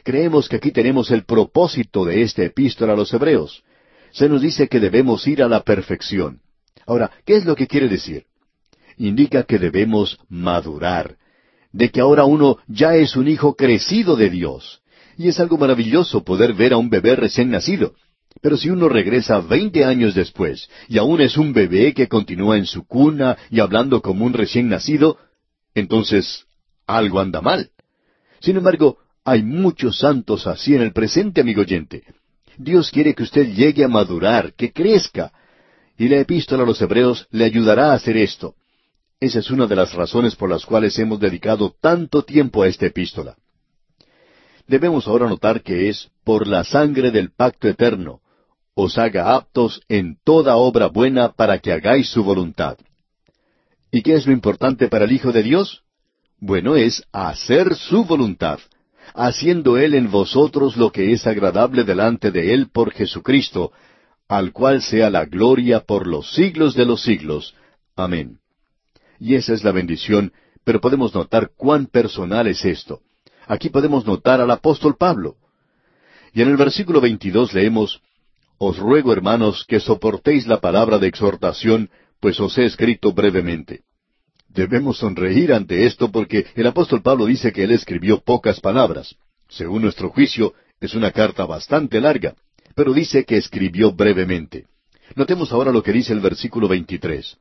Creemos 0.03 0.49
que 0.49 0.57
aquí 0.57 0.71
tenemos 0.71 1.11
el 1.11 1.25
propósito 1.25 2.07
de 2.07 2.23
esta 2.23 2.43
epístola 2.43 2.95
a 2.95 2.97
los 2.97 3.13
hebreos. 3.13 3.63
Se 4.11 4.27
nos 4.27 4.41
dice 4.41 4.69
que 4.69 4.81
debemos 4.81 5.27
ir 5.29 5.43
a 5.43 5.49
la 5.49 5.63
perfección. 5.63 6.41
Ahora, 6.87 7.11
¿qué 7.27 7.37
es 7.37 7.45
lo 7.45 7.55
que 7.55 7.67
quiere 7.67 7.89
decir? 7.89 8.25
Indica 8.97 9.43
que 9.43 9.59
debemos 9.59 10.19
madurar, 10.31 11.19
de 11.73 11.91
que 11.91 12.01
ahora 12.01 12.25
uno 12.25 12.57
ya 12.69 12.97
es 12.97 13.17
un 13.17 13.29
hijo 13.29 13.55
crecido 13.55 14.17
de 14.17 14.31
Dios. 14.31 14.81
Y 15.19 15.29
es 15.29 15.39
algo 15.39 15.59
maravilloso 15.59 16.25
poder 16.25 16.55
ver 16.55 16.73
a 16.73 16.79
un 16.79 16.89
bebé 16.89 17.17
recién 17.17 17.51
nacido. 17.51 17.95
Pero 18.41 18.57
si 18.57 18.71
uno 18.71 18.89
regresa 18.89 19.41
veinte 19.41 19.85
años 19.85 20.15
después 20.15 20.69
y 20.89 20.99
aún 20.99 21.21
es 21.21 21.37
un 21.37 21.53
bebé 21.53 21.93
que 21.93 22.09
continúa 22.09 22.57
en 22.57 22.67
su 22.67 22.87
cuna 22.87 23.37
y 23.51 23.61
hablando 23.61 24.01
como 24.01 24.25
un 24.25 24.33
recién 24.33 24.69
nacido, 24.69 25.19
entonces 25.75 26.47
algo 26.87 27.21
anda 27.21 27.41
mal. 27.41 27.71
Sin 28.41 28.57
embargo, 28.57 28.99
hay 29.25 29.43
muchos 29.43 29.99
santos 29.99 30.47
así 30.47 30.75
en 30.75 30.83
el 30.83 30.93
presente, 30.93 31.43
amigo 31.43 31.61
oyente. 31.61 32.05
Dios 32.57 32.91
quiere 32.91 33.15
que 33.15 33.23
usted 33.23 33.47
llegue 33.53 33.85
a 33.85 33.89
madurar, 33.89 34.55
que 34.55 34.73
crezca. 34.73 35.33
Y 35.99 36.09
la 36.09 36.19
epístola 36.19 36.63
a 36.63 36.67
los 36.67 36.81
Hebreos 36.81 37.27
le 37.31 37.45
ayudará 37.45 37.93
a 37.93 37.95
hacer 37.95 38.17
esto. 38.17 38.55
Esa 39.19 39.41
es 39.41 39.51
una 39.51 39.67
de 39.67 39.77
las 39.77 39.93
razones 39.93 40.35
por 40.35 40.49
las 40.49 40.65
cuales 40.65 40.99
hemos 40.99 41.21
dedicado 41.21 41.75
tanto 41.81 42.23
tiempo 42.23 42.63
a 42.63 42.69
esta 42.69 42.87
epístola. 42.87 43.37
Debemos 44.71 45.09
ahora 45.09 45.29
notar 45.29 45.63
que 45.63 45.89
es 45.89 46.13
por 46.23 46.47
la 46.47 46.63
sangre 46.63 47.11
del 47.11 47.33
pacto 47.33 47.67
eterno, 47.67 48.21
os 48.75 48.99
haga 48.99 49.35
aptos 49.35 49.81
en 49.89 50.17
toda 50.23 50.55
obra 50.55 50.87
buena 50.87 51.33
para 51.33 51.59
que 51.59 51.73
hagáis 51.73 52.09
su 52.09 52.23
voluntad. 52.23 52.79
¿Y 53.91 54.03
qué 54.03 54.15
es 54.15 54.29
lo 54.29 54.33
importante 54.33 54.87
para 54.87 55.07
el 55.07 55.11
Hijo 55.11 55.33
de 55.33 55.43
Dios? 55.43 55.83
Bueno, 56.39 56.77
es 56.77 57.03
hacer 57.11 57.75
su 57.75 58.05
voluntad, 58.05 58.61
haciendo 59.13 59.77
Él 59.77 59.93
en 59.95 60.09
vosotros 60.09 60.77
lo 60.77 60.93
que 60.93 61.11
es 61.11 61.27
agradable 61.27 61.83
delante 61.83 62.31
de 62.31 62.55
Él 62.55 62.69
por 62.71 62.93
Jesucristo, 62.93 63.73
al 64.29 64.53
cual 64.53 64.83
sea 64.83 65.11
la 65.11 65.25
gloria 65.25 65.81
por 65.81 66.07
los 66.07 66.33
siglos 66.33 66.77
de 66.77 66.87
los 66.87 67.03
siglos. 67.03 67.57
Amén. 67.97 68.39
Y 69.19 69.35
esa 69.35 69.53
es 69.53 69.65
la 69.65 69.73
bendición, 69.73 70.33
pero 70.63 70.81
podemos 70.81 71.13
notar 71.13 71.51
cuán 71.57 71.87
personal 71.87 72.47
es 72.47 72.65
esto. 72.65 73.01
Aquí 73.51 73.69
podemos 73.69 74.07
notar 74.07 74.41
al 74.41 74.53
apóstol 74.53 74.95
Pablo. 74.97 75.35
Y 76.33 76.41
en 76.41 76.51
el 76.51 76.57
versículo 76.57 77.01
22 77.01 77.53
leemos, 77.53 78.01
Os 78.59 78.79
ruego, 78.79 79.13
hermanos, 79.13 79.65
que 79.67 79.81
soportéis 79.81 80.47
la 80.47 80.61
palabra 80.61 81.01
de 81.01 81.09
exhortación, 81.09 81.91
pues 82.21 82.39
os 82.39 82.57
he 82.59 82.65
escrito 82.65 83.13
brevemente. 83.13 83.81
Debemos 84.49 84.99
sonreír 84.99 85.53
ante 85.53 85.85
esto 85.85 86.13
porque 86.13 86.47
el 86.55 86.65
apóstol 86.69 87.03
Pablo 87.03 87.27
dice 87.27 87.53
que 87.53 87.65
él 87.65 87.73
escribió 87.73 88.21
pocas 88.21 88.61
palabras. 88.61 89.17
Según 89.49 89.83
nuestro 89.83 90.11
juicio, 90.11 90.55
es 90.81 90.95
una 90.95 91.11
carta 91.11 91.45
bastante 91.45 92.01
larga, 92.01 92.37
pero 92.77 92.93
dice 92.93 93.25
que 93.25 93.37
escribió 93.37 93.91
brevemente. 93.91 94.67
Notemos 95.17 95.51
ahora 95.51 95.73
lo 95.73 95.83
que 95.83 95.91
dice 95.91 96.13
el 96.13 96.21
versículo 96.21 96.69
23. 96.69 97.37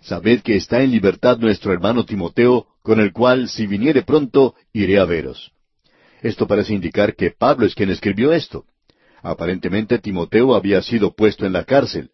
Sabed 0.00 0.40
que 0.42 0.56
está 0.56 0.82
en 0.82 0.90
libertad 0.90 1.38
nuestro 1.38 1.72
hermano 1.72 2.04
Timoteo, 2.04 2.66
con 2.82 3.00
el 3.00 3.12
cual, 3.12 3.48
si 3.48 3.66
viniere 3.66 4.02
pronto, 4.02 4.54
iré 4.72 4.98
a 4.98 5.04
veros. 5.04 5.52
Esto 6.22 6.46
parece 6.46 6.74
indicar 6.74 7.14
que 7.14 7.30
Pablo 7.30 7.66
es 7.66 7.74
quien 7.74 7.90
escribió 7.90 8.32
esto. 8.32 8.64
Aparentemente 9.22 9.98
Timoteo 9.98 10.54
había 10.54 10.80
sido 10.82 11.14
puesto 11.14 11.44
en 11.46 11.52
la 11.52 11.64
cárcel. 11.64 12.10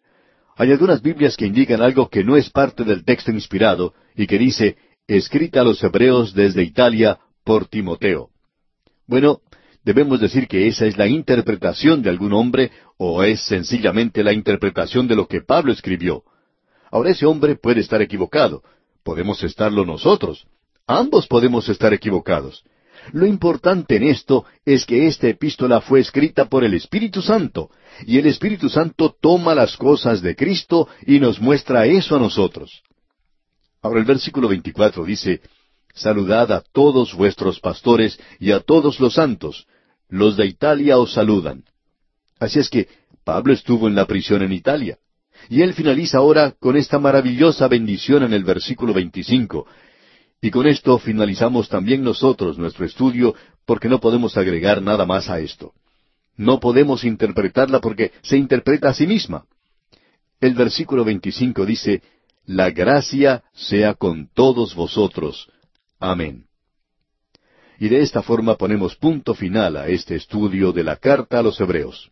Hay 0.57 0.71
algunas 0.71 1.01
Biblias 1.01 1.37
que 1.37 1.45
indican 1.45 1.81
algo 1.81 2.09
que 2.09 2.23
no 2.23 2.35
es 2.35 2.49
parte 2.49 2.83
del 2.83 3.05
texto 3.05 3.31
inspirado 3.31 3.93
y 4.15 4.27
que 4.27 4.37
dice, 4.37 4.77
escrita 5.07 5.61
a 5.61 5.63
los 5.63 5.81
hebreos 5.83 6.33
desde 6.33 6.63
Italia 6.63 7.19
por 7.43 7.67
Timoteo. 7.67 8.29
Bueno, 9.05 9.39
debemos 9.85 10.19
decir 10.19 10.47
que 10.47 10.67
esa 10.67 10.85
es 10.85 10.97
la 10.97 11.07
interpretación 11.07 12.01
de 12.01 12.09
algún 12.09 12.33
hombre 12.33 12.71
o 12.97 13.23
es 13.23 13.41
sencillamente 13.41 14.23
la 14.23 14.33
interpretación 14.33 15.07
de 15.07 15.15
lo 15.15 15.27
que 15.27 15.41
Pablo 15.41 15.71
escribió. 15.71 16.23
Ahora 16.91 17.11
ese 17.11 17.25
hombre 17.25 17.55
puede 17.55 17.81
estar 17.81 18.01
equivocado. 18.01 18.63
Podemos 19.03 19.43
estarlo 19.43 19.85
nosotros. 19.85 20.47
Ambos 20.85 21.27
podemos 21.27 21.67
estar 21.69 21.93
equivocados. 21.93 22.63
Lo 23.13 23.25
importante 23.25 23.95
en 23.95 24.03
esto 24.03 24.45
es 24.65 24.85
que 24.85 25.07
esta 25.07 25.27
epístola 25.27 25.81
fue 25.81 25.99
escrita 25.99 26.45
por 26.45 26.63
el 26.63 26.73
Espíritu 26.73 27.21
Santo, 27.21 27.69
y 28.05 28.17
el 28.17 28.25
Espíritu 28.25 28.69
Santo 28.69 29.15
toma 29.19 29.55
las 29.55 29.77
cosas 29.77 30.21
de 30.21 30.35
Cristo 30.35 30.87
y 31.05 31.19
nos 31.19 31.39
muestra 31.39 31.85
eso 31.85 32.15
a 32.15 32.19
nosotros. 32.19 32.81
Ahora 33.81 33.99
el 33.99 34.05
versículo 34.05 34.47
24 34.47 35.05
dice, 35.05 35.41
Saludad 35.93 36.51
a 36.51 36.61
todos 36.61 37.13
vuestros 37.15 37.59
pastores 37.59 38.19
y 38.39 38.51
a 38.51 38.59
todos 38.59 38.99
los 38.99 39.13
santos. 39.15 39.67
Los 40.09 40.37
de 40.37 40.45
Italia 40.45 40.97
os 40.97 41.13
saludan. 41.13 41.63
Así 42.39 42.59
es 42.59 42.69
que 42.69 42.87
Pablo 43.23 43.51
estuvo 43.51 43.87
en 43.87 43.95
la 43.95 44.05
prisión 44.05 44.43
en 44.43 44.53
Italia. 44.53 44.97
Y 45.49 45.61
él 45.61 45.73
finaliza 45.73 46.19
ahora 46.19 46.51
con 46.51 46.77
esta 46.77 46.99
maravillosa 46.99 47.67
bendición 47.67 48.23
en 48.23 48.33
el 48.33 48.43
versículo 48.43 48.93
25. 48.93 49.65
Y 50.41 50.51
con 50.51 50.67
esto 50.67 50.99
finalizamos 50.99 51.69
también 51.69 52.03
nosotros 52.03 52.57
nuestro 52.57 52.85
estudio 52.85 53.35
porque 53.65 53.89
no 53.89 53.99
podemos 53.99 54.37
agregar 54.37 54.81
nada 54.81 55.05
más 55.05 55.29
a 55.29 55.39
esto. 55.39 55.73
No 56.35 56.59
podemos 56.59 57.03
interpretarla 57.03 57.79
porque 57.79 58.11
se 58.21 58.37
interpreta 58.37 58.89
a 58.89 58.93
sí 58.93 59.07
misma. 59.07 59.45
El 60.39 60.53
versículo 60.53 61.03
25 61.03 61.65
dice, 61.65 62.03
La 62.45 62.69
gracia 62.69 63.43
sea 63.53 63.95
con 63.95 64.29
todos 64.33 64.75
vosotros. 64.75 65.49
Amén. 65.99 66.45
Y 67.79 67.89
de 67.89 68.01
esta 68.01 68.21
forma 68.21 68.55
ponemos 68.55 68.95
punto 68.95 69.33
final 69.33 69.77
a 69.77 69.87
este 69.87 70.15
estudio 70.15 70.71
de 70.71 70.83
la 70.83 70.97
carta 70.97 71.39
a 71.39 71.43
los 71.43 71.59
Hebreos. 71.59 72.11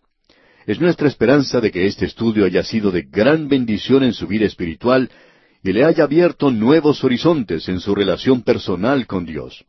Es 0.66 0.82
nuestra 0.82 1.08
esperanza 1.08 1.62
de 1.62 1.72
que 1.72 1.86
este 1.86 2.06
estudio 2.06 2.46
haya 2.46 2.64
sido 2.64 2.92
de 2.92 3.04
gran 3.04 3.48
bendición 3.48 4.04
en 4.04 4.14
su 4.14 4.28
vida 4.28 4.46
espiritual 4.46 5.12
y 5.64 5.72
le 5.74 5.86
haya 5.86 6.04
abierto 6.04 6.50
nuevos 6.50 7.04
horizontes 7.04 7.70
en 7.70 7.80
su 7.80 7.94
relación 7.94 8.42
personal 8.42 9.06
con 9.06 9.26
Dios. 9.26 9.66